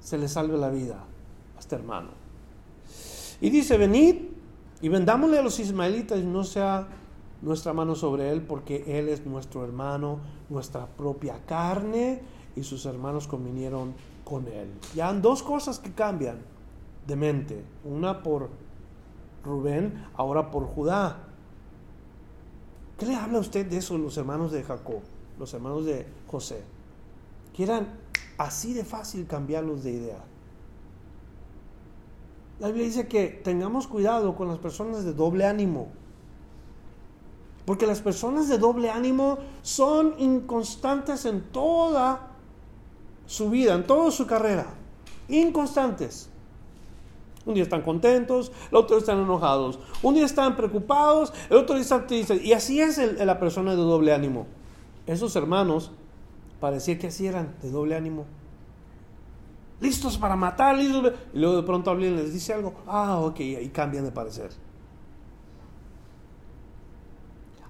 se 0.00 0.18
le 0.18 0.28
salve 0.28 0.56
la 0.56 0.70
vida 0.70 1.04
a 1.56 1.58
este 1.58 1.76
hermano. 1.76 2.10
Y 3.40 3.50
dice, 3.50 3.76
venid 3.76 4.16
y 4.80 4.88
vendámosle 4.88 5.38
a 5.38 5.42
los 5.42 5.60
ismaelitas 5.60 6.18
y 6.18 6.24
no 6.24 6.44
sea 6.44 6.88
nuestra 7.42 7.72
mano 7.72 7.94
sobre 7.94 8.30
él, 8.30 8.42
porque 8.42 8.98
él 8.98 9.08
es 9.08 9.26
nuestro 9.26 9.62
hermano, 9.62 10.20
nuestra 10.48 10.86
propia 10.86 11.38
carne, 11.46 12.22
y 12.56 12.62
sus 12.62 12.86
hermanos 12.86 13.28
convinieron 13.28 13.94
con 14.24 14.48
él. 14.48 14.72
Ya 14.94 15.08
han 15.08 15.20
dos 15.20 15.42
cosas 15.42 15.78
que 15.78 15.92
cambian 15.92 16.38
de 17.06 17.16
mente, 17.16 17.64
una 17.84 18.22
por 18.22 18.50
Rubén, 19.44 20.04
ahora 20.16 20.50
por 20.50 20.66
Judá. 20.66 21.24
¿Qué 22.98 23.06
le 23.06 23.14
habla 23.14 23.38
usted 23.38 23.66
de 23.66 23.78
eso 23.78 23.96
los 23.98 24.16
hermanos 24.16 24.52
de 24.52 24.62
Jacob, 24.62 25.00
los 25.38 25.52
hermanos 25.54 25.84
de 25.84 26.06
José? 26.26 26.62
Que 27.54 27.62
eran 27.62 27.88
así 28.38 28.72
de 28.72 28.84
fácil 28.84 29.26
cambiarlos 29.26 29.84
de 29.84 29.90
idea. 29.92 30.24
La 32.58 32.68
Biblia 32.68 32.86
dice 32.86 33.06
que 33.06 33.28
tengamos 33.28 33.86
cuidado 33.86 34.34
con 34.34 34.48
las 34.48 34.58
personas 34.58 35.04
de 35.04 35.12
doble 35.12 35.46
ánimo. 35.46 35.88
Porque 37.66 37.86
las 37.86 38.00
personas 38.00 38.48
de 38.48 38.58
doble 38.58 38.90
ánimo 38.90 39.38
son 39.62 40.14
inconstantes 40.18 41.26
en 41.26 41.42
toda 41.50 42.28
su 43.26 43.50
vida, 43.50 43.74
en 43.74 43.86
toda 43.86 44.10
su 44.10 44.26
carrera. 44.26 44.66
Inconstantes. 45.28 46.30
Un 47.46 47.54
día 47.54 47.62
están 47.62 47.82
contentos, 47.82 48.50
el 48.70 48.76
otro 48.76 48.96
día 48.96 48.98
están 48.98 49.20
enojados. 49.20 49.78
Un 50.02 50.16
día 50.16 50.26
están 50.26 50.56
preocupados, 50.56 51.32
el 51.48 51.56
otro 51.56 51.76
día 51.76 51.82
están 51.82 52.06
tristes. 52.08 52.44
Y 52.44 52.52
así 52.52 52.80
es 52.80 52.98
la 52.98 53.38
persona 53.38 53.70
de 53.70 53.76
doble 53.76 54.12
ánimo. 54.12 54.46
Esos 55.06 55.36
hermanos 55.36 55.92
parecía 56.58 56.98
que 56.98 57.06
así 57.06 57.28
eran, 57.28 57.54
de 57.62 57.70
doble 57.70 57.94
ánimo. 57.94 58.26
Listos 59.80 60.18
para 60.18 60.34
matar, 60.34 60.76
Y 60.80 60.88
luego 61.34 61.56
de 61.56 61.62
pronto 61.62 61.92
alguien 61.92 62.16
les 62.16 62.32
dice 62.32 62.52
algo. 62.52 62.74
Ah, 62.84 63.20
ok, 63.20 63.38
y 63.38 63.68
cambian 63.68 64.04
de 64.04 64.10
parecer. 64.10 64.50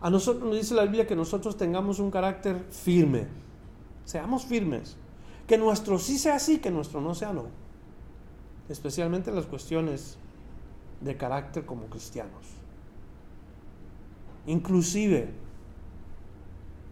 A 0.00 0.08
nosotros 0.08 0.44
nos 0.44 0.56
dice 0.56 0.74
la 0.74 0.84
Biblia 0.84 1.06
que 1.06 1.16
nosotros 1.16 1.54
tengamos 1.58 1.98
un 1.98 2.10
carácter 2.10 2.64
firme. 2.70 3.26
Seamos 4.06 4.46
firmes. 4.46 4.96
Que 5.46 5.58
nuestro 5.58 5.98
sí 5.98 6.16
sea 6.16 6.38
sí, 6.38 6.58
que 6.58 6.70
nuestro 6.70 7.02
no 7.02 7.14
sea 7.14 7.34
no 7.34 7.65
especialmente 8.68 9.30
las 9.32 9.46
cuestiones 9.46 10.18
de 11.00 11.16
carácter 11.16 11.66
como 11.66 11.86
cristianos. 11.86 12.46
Inclusive 14.46 15.30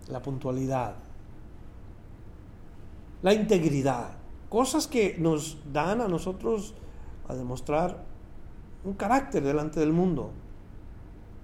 la 0.09 0.21
puntualidad, 0.21 0.97
la 3.23 3.33
integridad, 3.33 4.17
cosas 4.49 4.87
que 4.87 5.17
nos 5.19 5.59
dan 5.73 6.01
a 6.01 6.09
nosotros 6.09 6.75
a 7.29 7.35
demostrar 7.35 8.05
un 8.85 8.95
carácter 8.95 9.43
delante 9.43 9.81
del 9.81 9.93
mundo. 9.93 10.31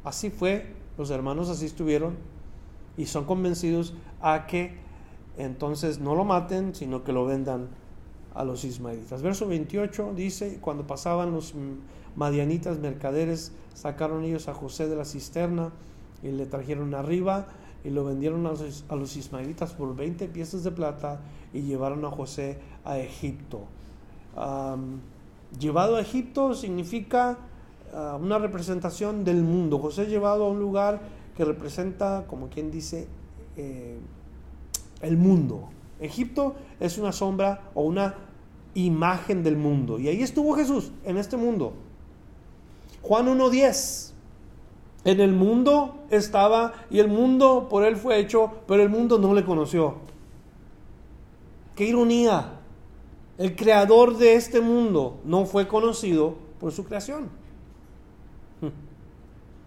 Así 0.05 0.31
fue, 0.31 0.75
los 0.99 1.11
hermanos 1.11 1.49
así 1.49 1.67
estuvieron 1.67 2.17
y 2.97 3.07
son 3.07 3.25
convencidos 3.25 3.95
a 4.21 4.47
que 4.47 4.79
entonces 5.39 6.01
no 6.01 6.15
lo 6.15 6.25
maten, 6.25 6.75
sino 6.75 7.03
que 7.03 7.13
lo 7.13 7.25
vendan 7.25 7.69
a 8.35 8.45
los 8.45 8.65
ismaelitas. 8.65 9.23
Verso 9.23 9.47
28 9.47 10.13
dice, 10.15 10.59
cuando 10.61 10.87
pasaban 10.87 11.33
los 11.33 11.55
madianitas 12.17 12.79
mercaderes, 12.79 13.53
sacaron 13.75 14.25
ellos 14.25 14.49
a 14.49 14.55
José 14.55 14.89
de 14.89 14.97
la 14.97 15.05
cisterna 15.05 15.73
y 16.23 16.31
le 16.31 16.47
trajeron 16.47 16.95
arriba 16.95 17.47
y 17.85 17.91
lo 17.91 18.05
vendieron 18.05 18.47
a 18.47 18.95
los, 18.95 19.17
ismaelitas 19.17 19.73
por 19.73 19.97
20 19.97 20.29
piezas 20.29 20.65
de 20.65 20.71
plata 20.71 21.21
y 21.53 21.63
llevaron 21.63 22.05
a 22.05 22.11
José 22.11 22.59
a 22.85 22.99
Egipto. 22.99 23.63
llevado 25.59 25.97
a 25.97 26.01
Egipto 26.01 26.55
significa 26.55 27.39
ah, 27.95 28.19
una 28.21 28.39
representación 28.39 29.25
del 29.25 29.43
mundo. 29.43 29.79
José 29.79 30.07
llevado 30.07 30.45
a 30.45 30.51
un 30.51 30.61
lugar 30.61 31.01
que 31.37 31.45
representa, 31.45 32.27
como 32.27 32.49
quien 32.49 32.71
dice, 32.71 33.09
eh, 33.57 33.99
el 35.01 35.17
mundo. 35.17 35.71
Egipto 36.01 36.55
es 36.81 36.99
una 36.99 37.13
sombra 37.13 37.71
o 37.75 37.83
una 37.83 38.15
imagen 38.75 39.43
del 39.43 39.57
mundo. 39.57 39.99
Y 39.99 40.09
ahí 40.09 40.23
estuvo 40.23 40.55
Jesús, 40.55 40.93
en 41.05 41.19
este 41.19 41.37
mundo. 41.37 41.75
Juan 43.03 43.27
1.10. 43.27 44.13
En 45.05 45.21
el 45.21 45.33
mundo 45.33 45.99
estaba 46.11 46.75
y 46.91 46.99
el 46.99 47.09
mundo 47.09 47.69
por 47.71 47.85
él 47.85 47.97
fue 47.97 48.19
hecho, 48.19 48.51
pero 48.67 48.83
el 48.83 48.91
mundo 48.91 49.19
no 49.19 49.35
le 49.35 49.45
conoció. 49.45 49.97
Qué 51.75 51.85
ironía. 51.87 52.57
El 53.39 53.57
creador 53.57 54.19
de 54.19 54.35
este 54.35 54.61
mundo 54.61 55.19
no 55.25 55.47
fue 55.47 55.67
conocido 55.67 56.35
por 56.59 56.73
su 56.73 56.85
creación. 56.85 57.31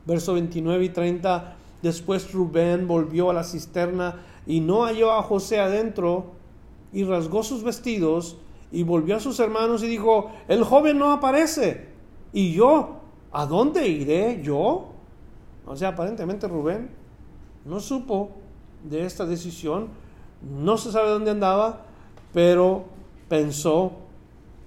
Verso 0.05 0.33
29 0.35 0.85
y 0.85 0.89
30. 0.89 1.55
Después 1.81 2.31
Rubén 2.31 2.87
volvió 2.87 3.31
a 3.31 3.33
la 3.33 3.43
cisterna 3.43 4.21
y 4.45 4.59
no 4.59 4.83
halló 4.83 5.11
a 5.11 5.23
José 5.23 5.59
adentro 5.59 6.33
y 6.91 7.03
rasgó 7.03 7.43
sus 7.43 7.63
vestidos 7.63 8.37
y 8.71 8.83
volvió 8.83 9.15
a 9.15 9.19
sus 9.19 9.39
hermanos 9.39 9.83
y 9.83 9.87
dijo, 9.87 10.31
el 10.47 10.63
joven 10.63 10.97
no 10.97 11.11
aparece. 11.11 11.89
Y 12.33 12.53
yo, 12.53 12.97
¿a 13.31 13.45
dónde 13.45 13.87
iré 13.87 14.41
yo? 14.41 14.89
O 15.65 15.75
sea, 15.75 15.89
aparentemente 15.89 16.47
Rubén 16.47 16.89
no 17.65 17.79
supo 17.79 18.31
de 18.83 19.05
esta 19.05 19.25
decisión, 19.25 19.89
no 20.41 20.77
se 20.77 20.91
sabe 20.91 21.09
dónde 21.09 21.31
andaba, 21.31 21.85
pero 22.33 22.85
pensó 23.29 23.93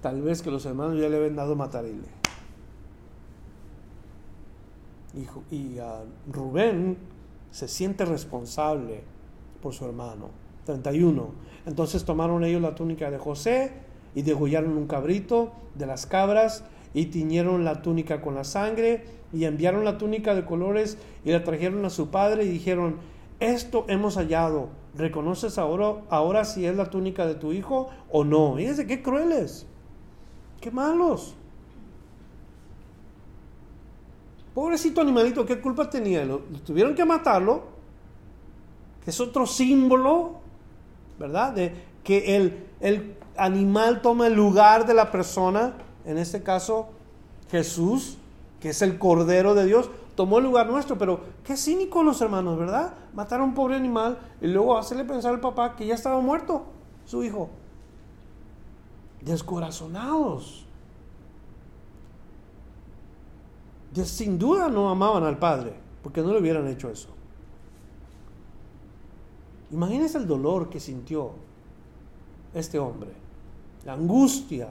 tal 0.01 0.21
vez 0.21 0.41
que 0.41 0.49
los 0.49 0.65
hermanos 0.65 0.99
ya 0.99 1.09
le 1.09 1.17
habían 1.17 1.35
dado 1.35 1.55
matarile. 1.55 2.07
Y, 5.13 5.55
y 5.55 5.79
Rubén 6.31 6.97
se 7.51 7.67
siente 7.67 8.05
responsable 8.05 9.03
por 9.61 9.73
su 9.73 9.85
hermano. 9.85 10.29
31. 10.65 11.31
Entonces 11.65 12.05
tomaron 12.05 12.43
ellos 12.43 12.61
la 12.61 12.75
túnica 12.75 13.09
de 13.09 13.17
José 13.17 13.71
y 14.15 14.21
degollaron 14.21 14.77
un 14.77 14.87
cabrito 14.87 15.51
de 15.75 15.85
las 15.85 16.05
cabras 16.05 16.63
y 16.93 17.05
tiñeron 17.05 17.63
la 17.63 17.81
túnica 17.81 18.21
con 18.21 18.35
la 18.35 18.43
sangre 18.43 19.05
y 19.33 19.45
enviaron 19.45 19.83
la 19.85 19.97
túnica 19.97 20.35
de 20.35 20.45
colores 20.45 20.97
y 21.25 21.31
la 21.31 21.43
trajeron 21.43 21.83
a 21.85 21.89
su 21.89 22.09
padre 22.09 22.45
y 22.45 22.49
dijeron, 22.49 22.97
esto 23.39 23.85
hemos 23.87 24.15
hallado, 24.15 24.69
¿reconoces 24.95 25.57
ahora, 25.57 26.01
ahora 26.09 26.45
si 26.45 26.65
es 26.65 26.75
la 26.75 26.89
túnica 26.89 27.25
de 27.27 27.35
tu 27.35 27.53
hijo 27.53 27.89
o 28.11 28.23
no? 28.23 28.55
Fíjense 28.55 28.87
qué 28.87 29.03
crueles, 29.03 29.67
qué 30.59 30.71
malos. 30.71 31.35
Pobrecito 34.55 35.01
animalito, 35.01 35.45
¿qué 35.45 35.61
culpa 35.61 35.87
tenía? 35.87 36.27
tuvieron 36.65 36.95
que 36.95 37.05
matarlo, 37.05 37.76
es 39.07 39.21
otro 39.21 39.45
símbolo, 39.45 40.33
¿verdad? 41.17 41.53
De 41.53 41.73
que 42.03 42.35
el, 42.35 42.67
el 42.81 43.15
animal 43.37 44.01
toma 44.01 44.27
el 44.27 44.33
lugar 44.33 44.85
de 44.85 44.93
la 44.93 45.11
persona, 45.11 45.73
en 46.05 46.17
este 46.17 46.43
caso 46.43 46.89
Jesús, 47.49 48.17
que 48.59 48.69
es 48.69 48.81
el 48.81 48.99
Cordero 48.99 49.55
de 49.55 49.65
Dios, 49.65 49.89
tomó 50.15 50.39
el 50.39 50.43
lugar 50.43 50.67
nuestro, 50.67 50.97
pero 50.97 51.21
qué 51.45 51.55
cínicos 51.55 52.03
los 52.03 52.19
hermanos, 52.21 52.57
¿verdad? 52.57 52.95
Matar 53.13 53.39
a 53.39 53.43
un 53.43 53.53
pobre 53.53 53.75
animal 53.75 54.17
y 54.41 54.47
luego 54.47 54.77
hacerle 54.77 55.05
pensar 55.05 55.33
al 55.33 55.39
papá 55.39 55.75
que 55.75 55.85
ya 55.85 55.95
estaba 55.95 56.19
muerto, 56.19 56.65
su 57.05 57.23
hijo. 57.23 57.49
Descorazonados. 59.21 60.65
Sin 63.93 64.37
duda 64.37 64.69
no 64.69 64.89
amaban 64.89 65.23
al 65.23 65.37
padre, 65.37 65.73
porque 66.03 66.21
no 66.21 66.31
le 66.33 66.39
hubieran 66.39 66.67
hecho 66.67 66.89
eso. 66.89 67.16
Imagínense 69.71 70.17
el 70.17 70.27
dolor 70.27 70.69
que 70.69 70.79
sintió 70.79 71.31
este 72.53 72.79
hombre, 72.79 73.11
la 73.85 73.93
angustia, 73.93 74.69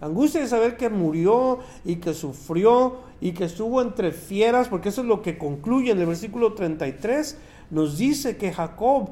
Angustia 0.00 0.42
de 0.42 0.48
saber 0.48 0.76
que 0.76 0.90
murió 0.90 1.60
y 1.84 1.96
que 1.96 2.12
sufrió 2.12 2.96
y 3.18 3.32
que 3.32 3.44
estuvo 3.44 3.80
entre 3.80 4.12
fieras, 4.12 4.68
porque 4.68 4.90
eso 4.90 5.00
es 5.00 5.06
lo 5.06 5.22
que 5.22 5.38
concluye 5.38 5.90
en 5.90 5.98
el 5.98 6.06
versículo 6.06 6.52
33. 6.52 7.38
Nos 7.70 7.96
dice 7.96 8.36
que 8.36 8.52
Jacob 8.52 9.08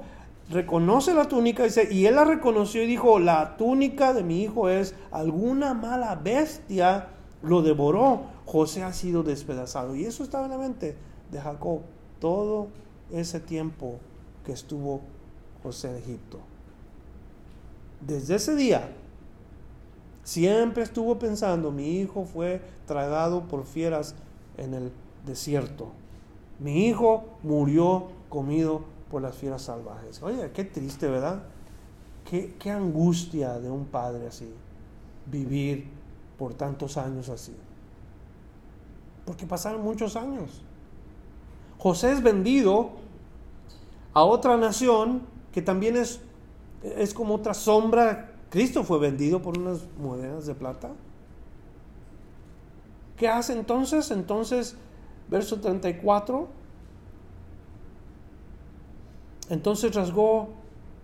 reconoce 0.51 1.15
la 1.15 1.27
túnica 1.27 1.65
dice, 1.65 1.89
y 1.91 2.05
él 2.05 2.17
la 2.17 2.25
reconoció 2.25 2.83
y 2.83 2.87
dijo, 2.87 3.19
la 3.19 3.57
túnica 3.57 4.13
de 4.13 4.25
mi 4.25 4.43
hijo 4.43 4.69
es 4.69 4.95
alguna 5.11 5.73
mala 5.73 6.17
bestia 6.17 7.09
lo 7.43 7.63
devoró. 7.63 8.21
José 8.45 8.83
ha 8.83 8.93
sido 8.93 9.23
despedazado. 9.23 9.97
Y 9.97 10.05
eso 10.05 10.23
estaba 10.23 10.45
en 10.45 10.51
la 10.51 10.59
mente 10.59 10.97
de 11.33 11.41
Jacob 11.41 11.81
todo 12.21 12.69
ese 13.11 13.41
tiempo 13.41 14.01
que 14.45 14.53
estuvo 14.53 15.01
José 15.63 15.91
en 15.91 15.97
Egipto. 15.97 16.39
Desde 18.01 18.35
ese 18.35 18.55
día 18.55 18.91
Siempre 20.25 20.83
estuvo 20.83 21.19
pensando, 21.19 21.71
mi 21.71 22.01
hijo 22.01 22.25
fue 22.25 22.63
tragado 22.87 23.43
por 23.43 23.67
fieras 23.67 24.15
en 24.57 24.73
el 24.73 24.91
desierto. 25.27 25.89
Mi 26.59 26.87
hijo 26.87 27.25
murió 27.43 28.09
comido 28.31 28.83
por 29.11 29.21
las 29.21 29.37
fieras 29.37 29.63
salvajes. 29.63 30.23
Oye, 30.23 30.51
qué 30.53 30.65
triste, 30.65 31.09
¿verdad? 31.09 31.43
Qué, 32.29 32.57
qué 32.59 32.71
angustia 32.71 33.61
de 33.61 33.71
un 33.71 33.85
padre 33.85 34.27
así, 34.29 34.51
vivir 35.27 35.89
por 36.39 36.55
tantos 36.55 36.97
años 36.97 37.29
así. 37.29 37.55
Porque 39.27 39.47
pasaron 39.47 39.83
muchos 39.83 40.17
años. 40.17 40.63
José 41.77 42.13
es 42.13 42.23
vendido 42.23 42.93
a 44.15 44.25
otra 44.25 44.57
nación 44.57 45.23
que 45.53 45.61
también 45.61 45.97
es, 45.97 46.21
es 46.83 47.13
como 47.13 47.35
otra 47.35 47.55
sombra 47.55 48.35
Cristo 48.55 48.85
fue 48.85 49.01
vendido 49.01 49.43
por 49.43 49.59
unas 49.59 49.81
monedas 49.99 50.47
de 50.47 50.55
plata. 50.55 50.93
¿Qué 53.17 53.27
hace 53.27 53.53
entonces? 53.53 54.13
Entonces, 54.13 54.77
verso 55.29 55.59
34. 55.59 56.47
Entonces 59.51 59.93
rasgó 59.93 60.51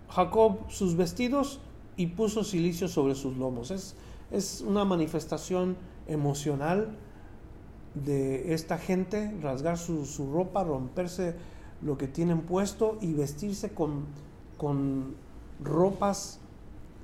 Jacob 0.07 0.59
sus 0.69 0.95
vestidos 0.95 1.59
y 1.97 2.07
puso 2.07 2.45
silicio 2.45 2.87
sobre 2.87 3.15
sus 3.15 3.35
lomos. 3.35 3.69
Es, 3.69 3.95
es 4.31 4.61
una 4.61 4.85
manifestación 4.85 5.75
emocional 6.07 6.95
de 7.95 8.53
esta 8.53 8.77
gente, 8.77 9.37
rasgar 9.41 9.77
su, 9.77 10.05
su, 10.05 10.31
ropa, 10.31 10.63
romperse 10.63 11.35
lo 11.83 11.97
que 11.97 12.07
tienen 12.07 12.41
puesto 12.41 12.97
y 13.01 13.13
vestirse 13.13 13.73
con, 13.73 14.05
con 14.57 15.15
ropas 15.63 16.39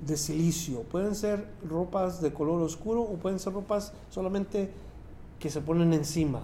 de 0.06 0.16
silicio. 0.16 0.82
Pueden 0.82 1.14
ser 1.14 1.48
ropas 1.68 2.20
de 2.20 2.32
color 2.32 2.62
oscuro 2.62 3.02
o 3.02 3.16
pueden 3.16 3.38
ser 3.38 3.52
ropas 3.52 3.92
solamente 4.10 4.70
que 5.38 5.50
se 5.50 5.60
ponen 5.60 5.92
encima. 5.92 6.42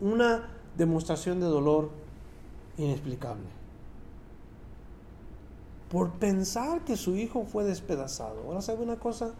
Una 0.00 0.48
demostración 0.76 1.40
de 1.40 1.46
dolor 1.46 1.90
inexplicable. 2.76 3.46
Por 5.90 6.10
pensar 6.12 6.84
que 6.84 6.96
su 6.96 7.16
hijo 7.16 7.44
fue 7.44 7.64
despedazado. 7.64 8.42
Ahora 8.46 8.60
sabe 8.60 8.82
una 8.82 8.96
cosa, 8.96 9.32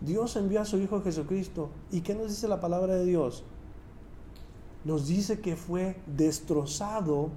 Dios 0.00 0.36
envió 0.36 0.60
a 0.60 0.66
su 0.66 0.78
hijo 0.78 1.02
Jesucristo. 1.02 1.70
¿Y 1.90 2.02
qué 2.02 2.14
nos 2.14 2.28
dice 2.28 2.46
la 2.46 2.60
palabra 2.60 2.94
de 2.94 3.06
Dios? 3.06 3.42
Nos 4.84 5.06
dice 5.06 5.40
que 5.40 5.56
fue 5.56 5.96
destrozado 6.06 7.30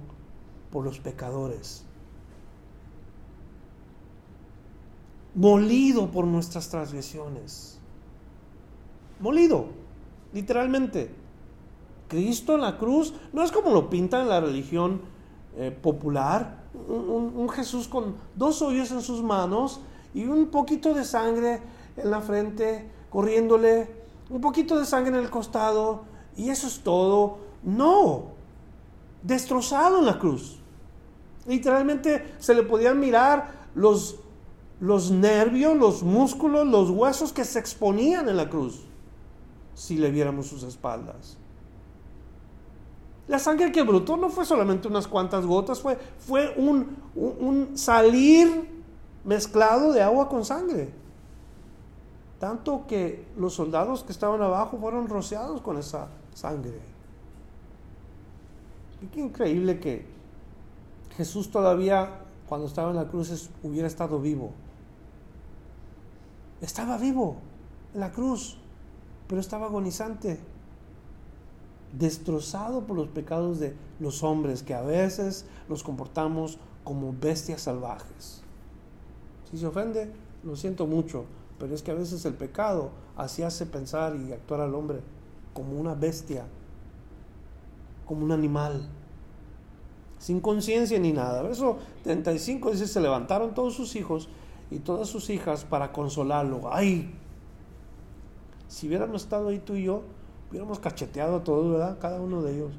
por 0.70 0.84
los 0.84 1.00
pecadores. 1.00 1.84
molido 5.38 6.10
por 6.10 6.26
nuestras 6.26 6.68
transgresiones. 6.68 7.78
Molido, 9.20 9.66
literalmente. 10.32 11.14
Cristo 12.08 12.54
en 12.54 12.62
la 12.62 12.76
cruz 12.76 13.14
no 13.32 13.44
es 13.44 13.52
como 13.52 13.70
lo 13.70 13.88
pinta 13.88 14.20
en 14.20 14.28
la 14.28 14.40
religión 14.40 15.00
eh, 15.56 15.70
popular, 15.70 16.64
un, 16.88 17.48
Jesús 17.50 17.86
con 17.86 18.16
dos 18.34 18.62
hoyos 18.62 18.90
en 18.90 19.02
sus 19.02 19.22
manos 19.22 19.80
y 20.14 20.24
un 20.24 20.46
poquito 20.46 20.92
de 20.92 21.04
sangre 21.04 21.60
en 21.96 22.10
la 22.10 22.20
frente, 22.20 22.90
corriéndole, 23.10 23.88
un 24.30 24.40
poquito 24.40 24.78
de 24.78 24.86
sangre 24.86 25.16
en 25.16 25.22
el 25.22 25.30
costado, 25.30 26.02
y 26.36 26.50
eso 26.50 26.66
es 26.66 26.80
todo. 26.80 27.38
No, 27.62 28.32
destrozado 29.22 29.98
en 29.98 30.06
la 30.06 30.18
cruz. 30.18 30.57
Literalmente 31.48 32.36
se 32.38 32.54
le 32.54 32.62
podían 32.62 33.00
mirar 33.00 33.68
los 33.74 34.20
los 34.80 35.10
nervios, 35.10 35.76
los 35.76 36.02
músculos, 36.02 36.66
los 36.66 36.90
huesos 36.90 37.32
que 37.32 37.44
se 37.44 37.58
exponían 37.58 38.28
en 38.28 38.36
la 38.36 38.48
cruz 38.48 38.84
si 39.74 39.96
le 39.96 40.10
viéramos 40.10 40.46
sus 40.46 40.62
espaldas. 40.62 41.36
La 43.26 43.38
sangre 43.38 43.70
que 43.72 43.82
brotó 43.82 44.16
no 44.16 44.30
fue 44.30 44.44
solamente 44.44 44.88
unas 44.88 45.06
cuantas 45.06 45.44
gotas, 45.44 45.80
fue, 45.80 45.98
fue 46.18 46.54
un, 46.56 46.96
un 47.14 47.76
salir 47.76 48.68
mezclado 49.24 49.92
de 49.92 50.02
agua 50.02 50.28
con 50.28 50.44
sangre. 50.44 50.90
Tanto 52.40 52.86
que 52.86 53.26
los 53.36 53.54
soldados 53.54 54.02
que 54.02 54.12
estaban 54.12 54.40
abajo 54.40 54.78
fueron 54.78 55.08
rociados 55.08 55.60
con 55.60 55.76
esa 55.76 56.08
sangre. 56.32 56.80
Y 59.02 59.06
qué 59.06 59.20
increíble 59.20 59.78
que 59.78 60.06
Jesús 61.18 61.50
todavía, 61.50 62.20
cuando 62.48 62.68
estaba 62.68 62.90
en 62.90 62.96
la 62.96 63.08
cruz, 63.08 63.50
hubiera 63.64 63.88
estado 63.88 64.20
vivo. 64.20 64.52
Estaba 66.60 66.96
vivo 66.96 67.38
en 67.92 68.00
la 68.00 68.12
cruz, 68.12 68.56
pero 69.26 69.40
estaba 69.40 69.66
agonizante, 69.66 70.38
destrozado 71.92 72.86
por 72.86 72.96
los 72.96 73.08
pecados 73.08 73.58
de 73.58 73.74
los 73.98 74.22
hombres, 74.22 74.62
que 74.62 74.74
a 74.74 74.82
veces 74.82 75.44
nos 75.68 75.82
comportamos 75.82 76.60
como 76.84 77.12
bestias 77.12 77.62
salvajes. 77.62 78.42
Si 79.50 79.58
se 79.58 79.66
ofende, 79.66 80.12
lo 80.44 80.54
siento 80.54 80.86
mucho, 80.86 81.24
pero 81.58 81.74
es 81.74 81.82
que 81.82 81.90
a 81.90 81.94
veces 81.94 82.24
el 82.26 82.34
pecado 82.34 82.92
así 83.16 83.42
hace 83.42 83.66
pensar 83.66 84.14
y 84.14 84.32
actuar 84.32 84.60
al 84.60 84.72
hombre 84.72 85.00
como 85.52 85.80
una 85.80 85.96
bestia, 85.96 86.44
como 88.06 88.24
un 88.24 88.30
animal, 88.30 88.88
sin 90.18 90.40
conciencia 90.40 90.98
ni 90.98 91.12
nada. 91.12 91.42
Verso 91.42 91.78
35 92.04 92.72
dice, 92.72 92.86
se 92.86 93.00
levantaron 93.00 93.54
todos 93.54 93.74
sus 93.74 93.96
hijos 93.96 94.28
y 94.70 94.80
todas 94.80 95.08
sus 95.08 95.30
hijas 95.30 95.64
para 95.64 95.92
consolarlo. 95.92 96.68
Ay, 96.72 97.14
si 98.66 98.86
hubiéramos 98.86 99.22
estado 99.22 99.48
ahí 99.48 99.58
tú 99.58 99.74
y 99.74 99.84
yo, 99.84 100.02
hubiéramos 100.50 100.78
cacheteado 100.78 101.36
a 101.36 101.44
todos, 101.44 101.70
¿verdad? 101.72 101.98
Cada 101.98 102.20
uno 102.20 102.42
de 102.42 102.54
ellos. 102.54 102.72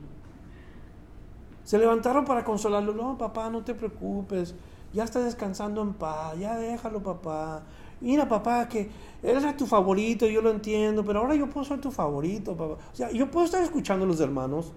Se 1.63 1.77
levantaron 1.77 2.25
para 2.25 2.43
consolarlo. 2.43 2.93
No, 2.93 3.17
papá, 3.17 3.49
no 3.49 3.63
te 3.63 3.73
preocupes. 3.73 4.55
Ya 4.93 5.03
está 5.03 5.19
descansando 5.19 5.81
en 5.81 5.93
paz. 5.93 6.37
Ya 6.39 6.57
déjalo, 6.57 7.01
papá. 7.01 7.63
Mira, 8.01 8.27
papá, 8.27 8.67
que 8.67 8.89
era 9.21 9.55
tu 9.55 9.65
favorito, 9.65 10.25
yo 10.25 10.41
lo 10.41 10.51
entiendo, 10.51 11.03
pero 11.03 11.19
ahora 11.19 11.35
yo 11.35 11.49
puedo 11.49 11.65
ser 11.65 11.81
tu 11.81 11.91
favorito, 11.91 12.55
papá. 12.55 12.75
O 12.91 12.95
sea, 12.95 13.11
yo 13.11 13.29
puedo 13.29 13.45
estar 13.45 13.61
escuchando 13.61 14.05
a 14.05 14.07
los 14.07 14.19
hermanos, 14.19 14.71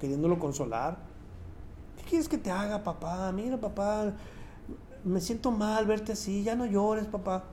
queriéndolo 0.00 0.38
consolar. 0.38 1.11
¿Qué 2.12 2.16
quieres 2.16 2.28
que 2.28 2.36
te 2.36 2.50
haga, 2.50 2.84
papá? 2.84 3.32
Mira, 3.32 3.58
papá, 3.58 4.12
me 5.02 5.18
siento 5.18 5.50
mal 5.50 5.86
verte 5.86 6.12
así, 6.12 6.42
ya 6.42 6.54
no 6.54 6.66
llores, 6.66 7.06
papá. 7.06 7.44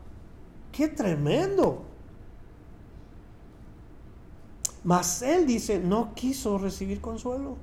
¡Qué 0.74 0.90
tremendo! 0.90 1.84
Mas 4.84 5.22
él 5.22 5.48
dice, 5.48 5.80
no 5.80 6.14
quiso 6.14 6.58
recibir 6.58 7.00
consuelo. 7.00 7.56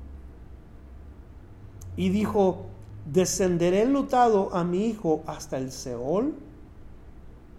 Y 1.99 2.09
dijo, 2.09 2.65
descenderé 3.05 3.83
enlutado 3.83 4.55
a 4.55 4.65
mi 4.65 4.87
hijo 4.87 5.23
hasta 5.27 5.59
el 5.59 5.73
Seol. 5.73 6.33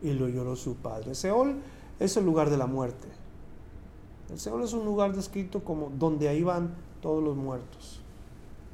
Y 0.01 0.13
lo 0.13 0.29
lloró 0.29 0.55
su 0.55 0.77
padre. 0.77 1.13
Seol 1.13 1.57
es 1.99 2.17
el 2.17 2.25
lugar 2.25 2.49
de 2.49 2.57
la 2.57 2.65
muerte. 2.65 3.07
El 4.31 4.39
Seol 4.39 4.63
es 4.63 4.73
un 4.73 4.83
lugar 4.83 5.15
descrito 5.15 5.63
como 5.63 5.91
donde 5.91 6.27
ahí 6.27 6.41
van 6.41 6.73
todos 7.01 7.23
los 7.23 7.35
muertos. 7.35 7.96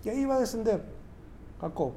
Y 0.04 0.10
ahí 0.10 0.26
va 0.26 0.36
a 0.36 0.40
descender 0.40 0.84
Jacob. 1.62 1.94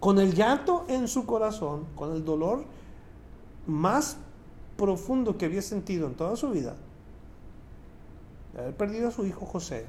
Con 0.00 0.18
el 0.18 0.34
llanto 0.34 0.84
en 0.88 1.08
su 1.08 1.26
corazón, 1.26 1.86
con 1.94 2.12
el 2.12 2.24
dolor 2.24 2.64
más 3.66 4.16
profundo 4.76 5.38
que 5.38 5.46
había 5.46 5.62
sentido 5.62 6.06
en 6.06 6.14
toda 6.14 6.36
su 6.36 6.50
vida, 6.50 6.76
de 8.52 8.60
haber 8.60 8.76
perdido 8.76 9.08
a 9.08 9.10
su 9.10 9.24
hijo 9.26 9.46
José. 9.46 9.86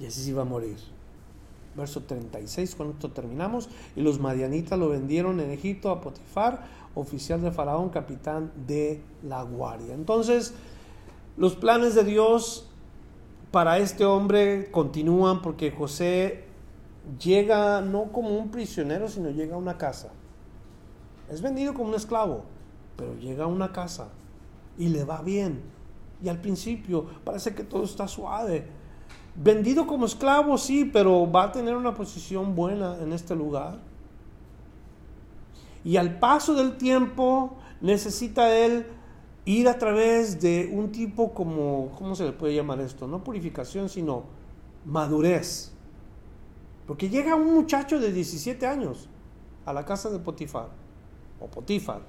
Y 0.00 0.06
así 0.06 0.22
se 0.22 0.30
iba 0.30 0.42
a 0.42 0.44
morir. 0.44 0.76
Verso 1.76 2.02
36, 2.02 2.74
con 2.74 2.90
esto 2.90 3.10
terminamos. 3.10 3.68
Y 3.94 4.00
los 4.02 4.18
madianitas 4.18 4.78
lo 4.78 4.88
vendieron 4.88 5.40
en 5.40 5.50
Egipto 5.50 5.90
a 5.90 6.00
Potifar, 6.00 6.66
oficial 6.94 7.40
de 7.40 7.50
Faraón, 7.52 7.90
capitán 7.90 8.52
de 8.66 9.00
la 9.22 9.42
guardia. 9.42 9.94
Entonces, 9.94 10.54
los 11.36 11.54
planes 11.54 11.94
de 11.94 12.04
Dios 12.04 12.67
para 13.50 13.78
este 13.78 14.04
hombre 14.04 14.70
continúan 14.70 15.40
porque 15.42 15.70
José 15.70 16.44
llega 17.18 17.80
no 17.80 18.12
como 18.12 18.36
un 18.36 18.50
prisionero, 18.50 19.08
sino 19.08 19.30
llega 19.30 19.54
a 19.54 19.58
una 19.58 19.78
casa. 19.78 20.10
Es 21.30 21.40
vendido 21.40 21.74
como 21.74 21.88
un 21.88 21.94
esclavo, 21.94 22.44
pero 22.96 23.14
llega 23.14 23.44
a 23.44 23.46
una 23.46 23.72
casa 23.72 24.08
y 24.76 24.88
le 24.88 25.04
va 25.04 25.22
bien. 25.22 25.62
Y 26.22 26.28
al 26.28 26.40
principio 26.40 27.06
parece 27.24 27.54
que 27.54 27.64
todo 27.64 27.84
está 27.84 28.08
suave. 28.08 28.66
Vendido 29.34 29.86
como 29.86 30.06
esclavo, 30.06 30.58
sí, 30.58 30.84
pero 30.84 31.30
va 31.30 31.44
a 31.44 31.52
tener 31.52 31.76
una 31.76 31.94
posición 31.94 32.54
buena 32.54 32.98
en 33.00 33.12
este 33.12 33.34
lugar. 33.34 33.78
Y 35.84 35.96
al 35.96 36.18
paso 36.18 36.54
del 36.54 36.76
tiempo 36.76 37.56
necesita 37.80 38.54
él 38.54 38.86
ir 39.48 39.66
a 39.66 39.78
través 39.78 40.38
de 40.42 40.68
un 40.70 40.92
tipo 40.92 41.32
como, 41.32 41.90
¿cómo 41.96 42.14
se 42.14 42.24
le 42.24 42.32
puede 42.32 42.54
llamar 42.54 42.82
esto? 42.82 43.06
No 43.06 43.24
purificación, 43.24 43.88
sino 43.88 44.24
madurez. 44.84 45.72
Porque 46.86 47.08
llega 47.08 47.34
un 47.34 47.54
muchacho 47.54 47.98
de 47.98 48.12
17 48.12 48.66
años 48.66 49.08
a 49.64 49.72
la 49.72 49.86
casa 49.86 50.10
de 50.10 50.18
Potifar, 50.18 50.68
o 51.40 51.46
Potifar, 51.46 52.02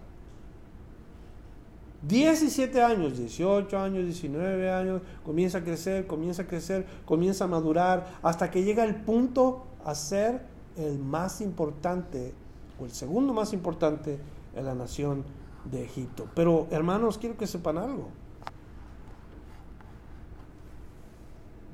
17 2.01 2.81
años, 2.81 3.17
18 3.17 3.79
años, 3.79 4.03
19 4.03 4.69
años, 4.69 5.01
comienza 5.25 5.59
a 5.59 5.63
crecer, 5.63 6.07
comienza 6.07 6.41
a 6.41 6.47
crecer, 6.47 6.85
comienza 7.05 7.45
a 7.45 7.47
madurar, 7.47 8.19
hasta 8.21 8.51
que 8.51 8.63
llega 8.63 8.83
el 8.83 8.95
punto 8.95 9.65
a 9.85 9.95
ser 9.95 10.41
el 10.75 10.99
más 10.99 11.39
importante, 11.39 12.33
o 12.81 12.83
el 12.83 12.91
segundo 12.91 13.33
más 13.33 13.53
importante 13.53 14.19
en 14.55 14.65
la 14.65 14.75
nación 14.75 15.23
de 15.65 15.83
Egipto. 15.83 16.27
Pero 16.35 16.67
hermanos, 16.71 17.17
quiero 17.17 17.37
que 17.37 17.47
sepan 17.47 17.77
algo. 17.77 18.09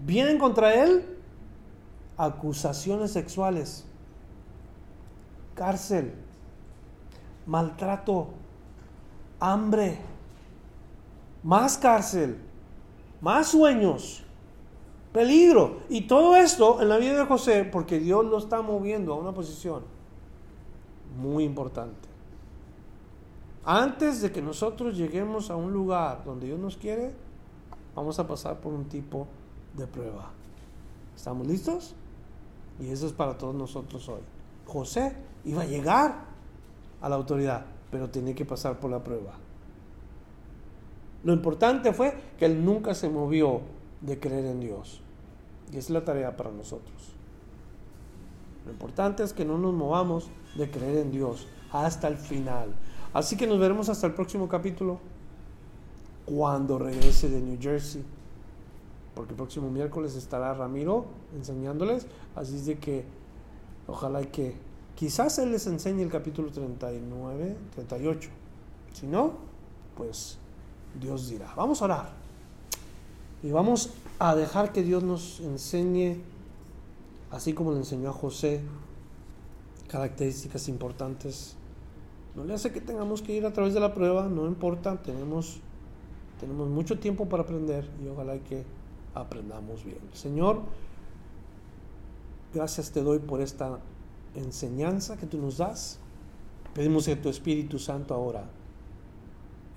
Vienen 0.06 0.38
contra 0.38 0.74
él 0.74 1.18
acusaciones 2.18 3.12
sexuales, 3.12 3.86
cárcel, 5.56 6.14
maltrato, 7.46 8.30
hambre 9.40 10.00
más 11.46 11.78
cárcel, 11.78 12.40
más 13.22 13.50
sueños, 13.50 14.24
peligro. 15.14 15.82
Y 15.90 16.02
todo 16.02 16.36
esto 16.36 16.82
en 16.82 16.90
la 16.90 16.98
vida 16.98 17.20
de 17.20 17.26
José 17.26 17.64
porque 17.64 18.00
Dios 18.00 18.26
lo 18.26 18.40
está 18.40 18.64
moviendo 18.64 19.14
a 19.14 19.18
una 19.18 19.32
posición 19.32 19.84
muy 21.16 21.44
importante. 21.44 22.15
Antes 23.66 24.22
de 24.22 24.32
que 24.32 24.42
nosotros 24.42 24.96
lleguemos 24.96 25.50
a 25.50 25.56
un 25.56 25.74
lugar 25.74 26.24
donde 26.24 26.46
Dios 26.46 26.60
nos 26.60 26.78
quiere, 26.78 27.12
vamos 27.96 28.20
a 28.20 28.28
pasar 28.28 28.60
por 28.60 28.72
un 28.72 28.86
tipo 28.86 29.28
de 29.76 29.88
prueba. 29.88 30.32
¿Estamos 31.16 31.48
listos? 31.48 31.96
Y 32.80 32.90
eso 32.90 33.08
es 33.08 33.14
para 33.14 33.38
todos 33.38 33.56
nosotros 33.56 34.08
hoy. 34.08 34.22
José 34.68 35.16
iba 35.46 35.64
a 35.64 35.66
llegar 35.66 36.26
a 37.02 37.10
la 37.10 37.16
autoridad, 37.16 37.66
pero 37.90 38.10
tenía 38.10 38.36
que 38.36 38.46
pasar 38.46 38.80
por 38.80 38.92
la 38.92 39.04
prueba. 39.04 39.34
Lo 41.24 41.34
importante 41.34 41.92
fue 41.92 42.14
que 42.38 42.46
él 42.46 42.64
nunca 42.64 42.94
se 42.94 43.10
movió 43.10 43.62
de 44.02 44.20
creer 44.20 44.46
en 44.46 44.60
Dios. 44.60 45.02
Y 45.74 45.78
es 45.78 45.90
la 45.90 46.06
tarea 46.06 46.38
para 46.38 46.52
nosotros. 46.52 47.16
Lo 48.66 48.72
importante 48.72 49.24
es 49.24 49.34
que 49.34 49.44
no 49.44 49.58
nos 49.58 49.74
movamos 49.74 50.30
de 50.56 50.70
creer 50.70 50.98
en 50.98 51.12
Dios 51.12 51.48
hasta 51.72 52.08
el 52.08 52.18
final. 52.18 52.76
Así 53.16 53.38
que 53.38 53.48
nos 53.48 53.60
veremos 53.60 53.88
hasta 53.88 54.08
el 54.08 54.14
próximo 54.14 54.50
capítulo 54.50 55.00
cuando 56.26 56.78
regrese 56.78 57.30
de 57.30 57.40
New 57.40 57.58
Jersey. 57.62 58.04
Porque 59.16 59.32
el 59.32 59.38
próximo 59.38 59.72
miércoles 59.72 60.18
estará 60.18 60.54
Ramiro 60.54 61.06
enseñándoles. 61.34 62.08
Así 62.36 62.60
de 62.60 62.78
que 62.78 63.06
ojalá 63.88 64.22
que 64.24 64.58
quizás 64.98 65.40
él 65.40 65.54
les 65.54 65.66
enseñe 65.66 66.02
el 66.02 66.10
capítulo 66.10 66.52
39, 66.52 67.56
38. 67.76 68.30
Si 68.92 69.08
no, 69.08 69.36
pues 69.96 70.38
Dios 71.00 71.30
dirá. 71.30 71.54
Vamos 71.56 71.82
a 71.82 71.86
orar. 71.86 72.10
Y 73.44 73.50
vamos 73.50 73.92
a 74.20 74.36
dejar 74.36 74.74
que 74.74 74.84
Dios 74.84 75.04
nos 75.04 75.40
enseñe, 75.40 76.18
así 77.32 77.54
como 77.54 77.72
le 77.72 77.78
enseñó 77.78 78.10
a 78.10 78.14
José, 78.14 78.60
características 79.88 80.68
importantes. 80.68 81.56
No 82.36 82.44
le 82.44 82.54
hace 82.54 82.72
que 82.72 82.82
tengamos 82.82 83.22
que 83.22 83.34
ir 83.34 83.46
a 83.46 83.54
través 83.54 83.74
de 83.74 83.80
la 83.80 83.94
prueba, 83.94 84.28
no 84.28 84.46
importa, 84.48 85.02
tenemos, 85.02 85.60
tenemos 86.40 86.70
mucho 86.70 87.00
tiempo 87.00 87.28
para 87.30 87.44
aprender 87.44 87.90
y 88.04 88.08
ojalá 88.08 88.38
que 88.40 88.64
aprendamos 89.14 89.84
bien. 89.86 90.00
Señor, 90.14 90.62
gracias 92.54 92.92
te 92.92 93.02
doy 93.02 93.20
por 93.20 93.42
esta 93.42 93.80
enseñanza 94.36 95.18
que 95.18 95.26
tú 95.26 95.38
nos 95.38 95.58
das. 95.58 96.00
Pedimos 96.74 97.06
que 97.06 97.16
tu 97.16 97.30
Espíritu 97.30 97.80
Santo 97.80 98.14
ahora 98.14 98.46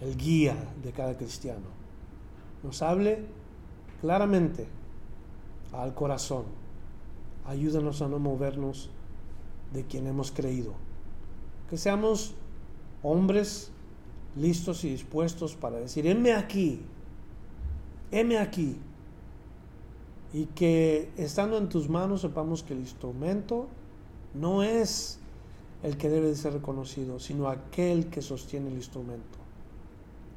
el 0.01 0.17
guía 0.17 0.57
de 0.83 0.93
cada 0.93 1.17
cristiano, 1.17 1.67
nos 2.63 2.83
hable 2.83 3.25
claramente 4.01 4.67
al 5.73 5.95
corazón. 5.95 6.45
Ayúdanos 7.47 8.03
a 8.03 8.09
no 8.09 8.19
movernos 8.19 8.91
de 9.73 9.85
quien 9.85 10.07
hemos 10.07 10.31
creído. 10.31 10.75
Que 11.69 11.77
seamos 11.77 12.35
hombres 13.03 13.71
listos 14.37 14.85
y 14.85 14.91
dispuestos 14.91 15.57
para 15.57 15.79
decir, 15.79 16.07
heme 16.07 16.33
aquí, 16.33 16.81
heme 18.11 18.39
aquí. 18.39 18.77
y 20.31 20.45
que 20.45 21.11
estando 21.17 21.57
en 21.57 21.71
tus 21.71 21.89
manos 21.89 22.21
sepamos 22.21 22.63
que 22.63 22.75
el 22.75 22.81
instrumento 22.81 23.67
no 24.35 24.63
es 24.63 25.19
el 25.83 25.97
que 25.97 26.11
debe 26.11 26.29
de 26.29 26.37
ser 26.37 26.53
reconocido, 26.53 27.19
sino 27.19 27.49
aquel 27.49 28.11
que 28.11 28.21
sostiene 28.21 28.69
el 28.69 28.75
instrumento. 28.77 29.39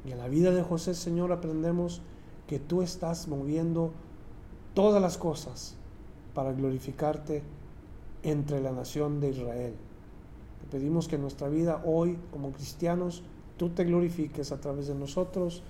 Y 0.06 0.12
en 0.12 0.18
la 0.18 0.28
vida 0.28 0.50
de 0.50 0.62
José, 0.62 0.94
Señor, 0.94 1.30
aprendemos 1.30 2.00
que 2.46 2.58
tú 2.58 2.82
estás 2.82 3.28
moviendo 3.28 3.92
todas 4.74 5.00
las 5.00 5.18
cosas 5.18 5.76
para 6.34 6.52
glorificarte 6.52 7.42
entre 8.22 8.60
la 8.60 8.72
nación 8.72 9.20
de 9.20 9.30
Israel. 9.30 9.74
Pedimos 10.72 11.06
que 11.06 11.18
nuestra 11.18 11.50
vida 11.50 11.82
hoy, 11.84 12.18
como 12.30 12.50
cristianos, 12.50 13.22
tú 13.58 13.68
te 13.68 13.84
glorifiques 13.84 14.52
a 14.52 14.58
través 14.58 14.86
de 14.88 14.94
nosotros 14.94 15.62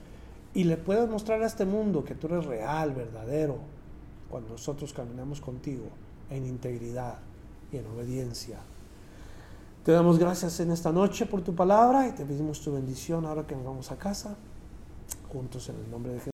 y 0.55 0.63
le 0.63 0.77
puedas 0.77 1.11
mostrar 1.11 1.43
a 1.43 1.47
este 1.47 1.65
mundo 1.65 2.05
que 2.05 2.15
tú 2.15 2.29
eres 2.29 2.45
real, 2.45 2.93
verdadero, 2.93 3.59
cuando 4.31 4.51
nosotros 4.51 4.93
caminamos 4.93 5.41
contigo 5.41 5.87
en 6.31 6.47
integridad 6.47 7.19
y 7.73 7.79
en 7.79 7.87
obediencia. 7.89 8.59
Te 9.85 9.91
damos 9.91 10.21
gracias 10.21 10.61
en 10.61 10.71
esta 10.71 10.93
noche 10.93 11.27
por 11.27 11.43
tu 11.43 11.53
palabra 11.53 12.07
y 12.07 12.13
te 12.13 12.25
pedimos 12.25 12.61
tu 12.61 12.73
bendición 12.73 13.27
ahora 13.27 13.45
que 13.45 13.57
nos 13.57 13.65
vamos 13.65 13.91
a 13.91 13.97
casa, 13.97 14.37
juntos 15.33 15.69
en 15.69 15.77
el 15.85 15.91
nombre 15.91 16.13
de 16.13 16.19
Jesús. 16.21 16.33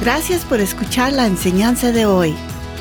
Gracias 0.00 0.44
por 0.44 0.58
escuchar 0.58 1.12
la 1.12 1.28
enseñanza 1.28 1.92
de 1.92 2.06
hoy. 2.06 2.34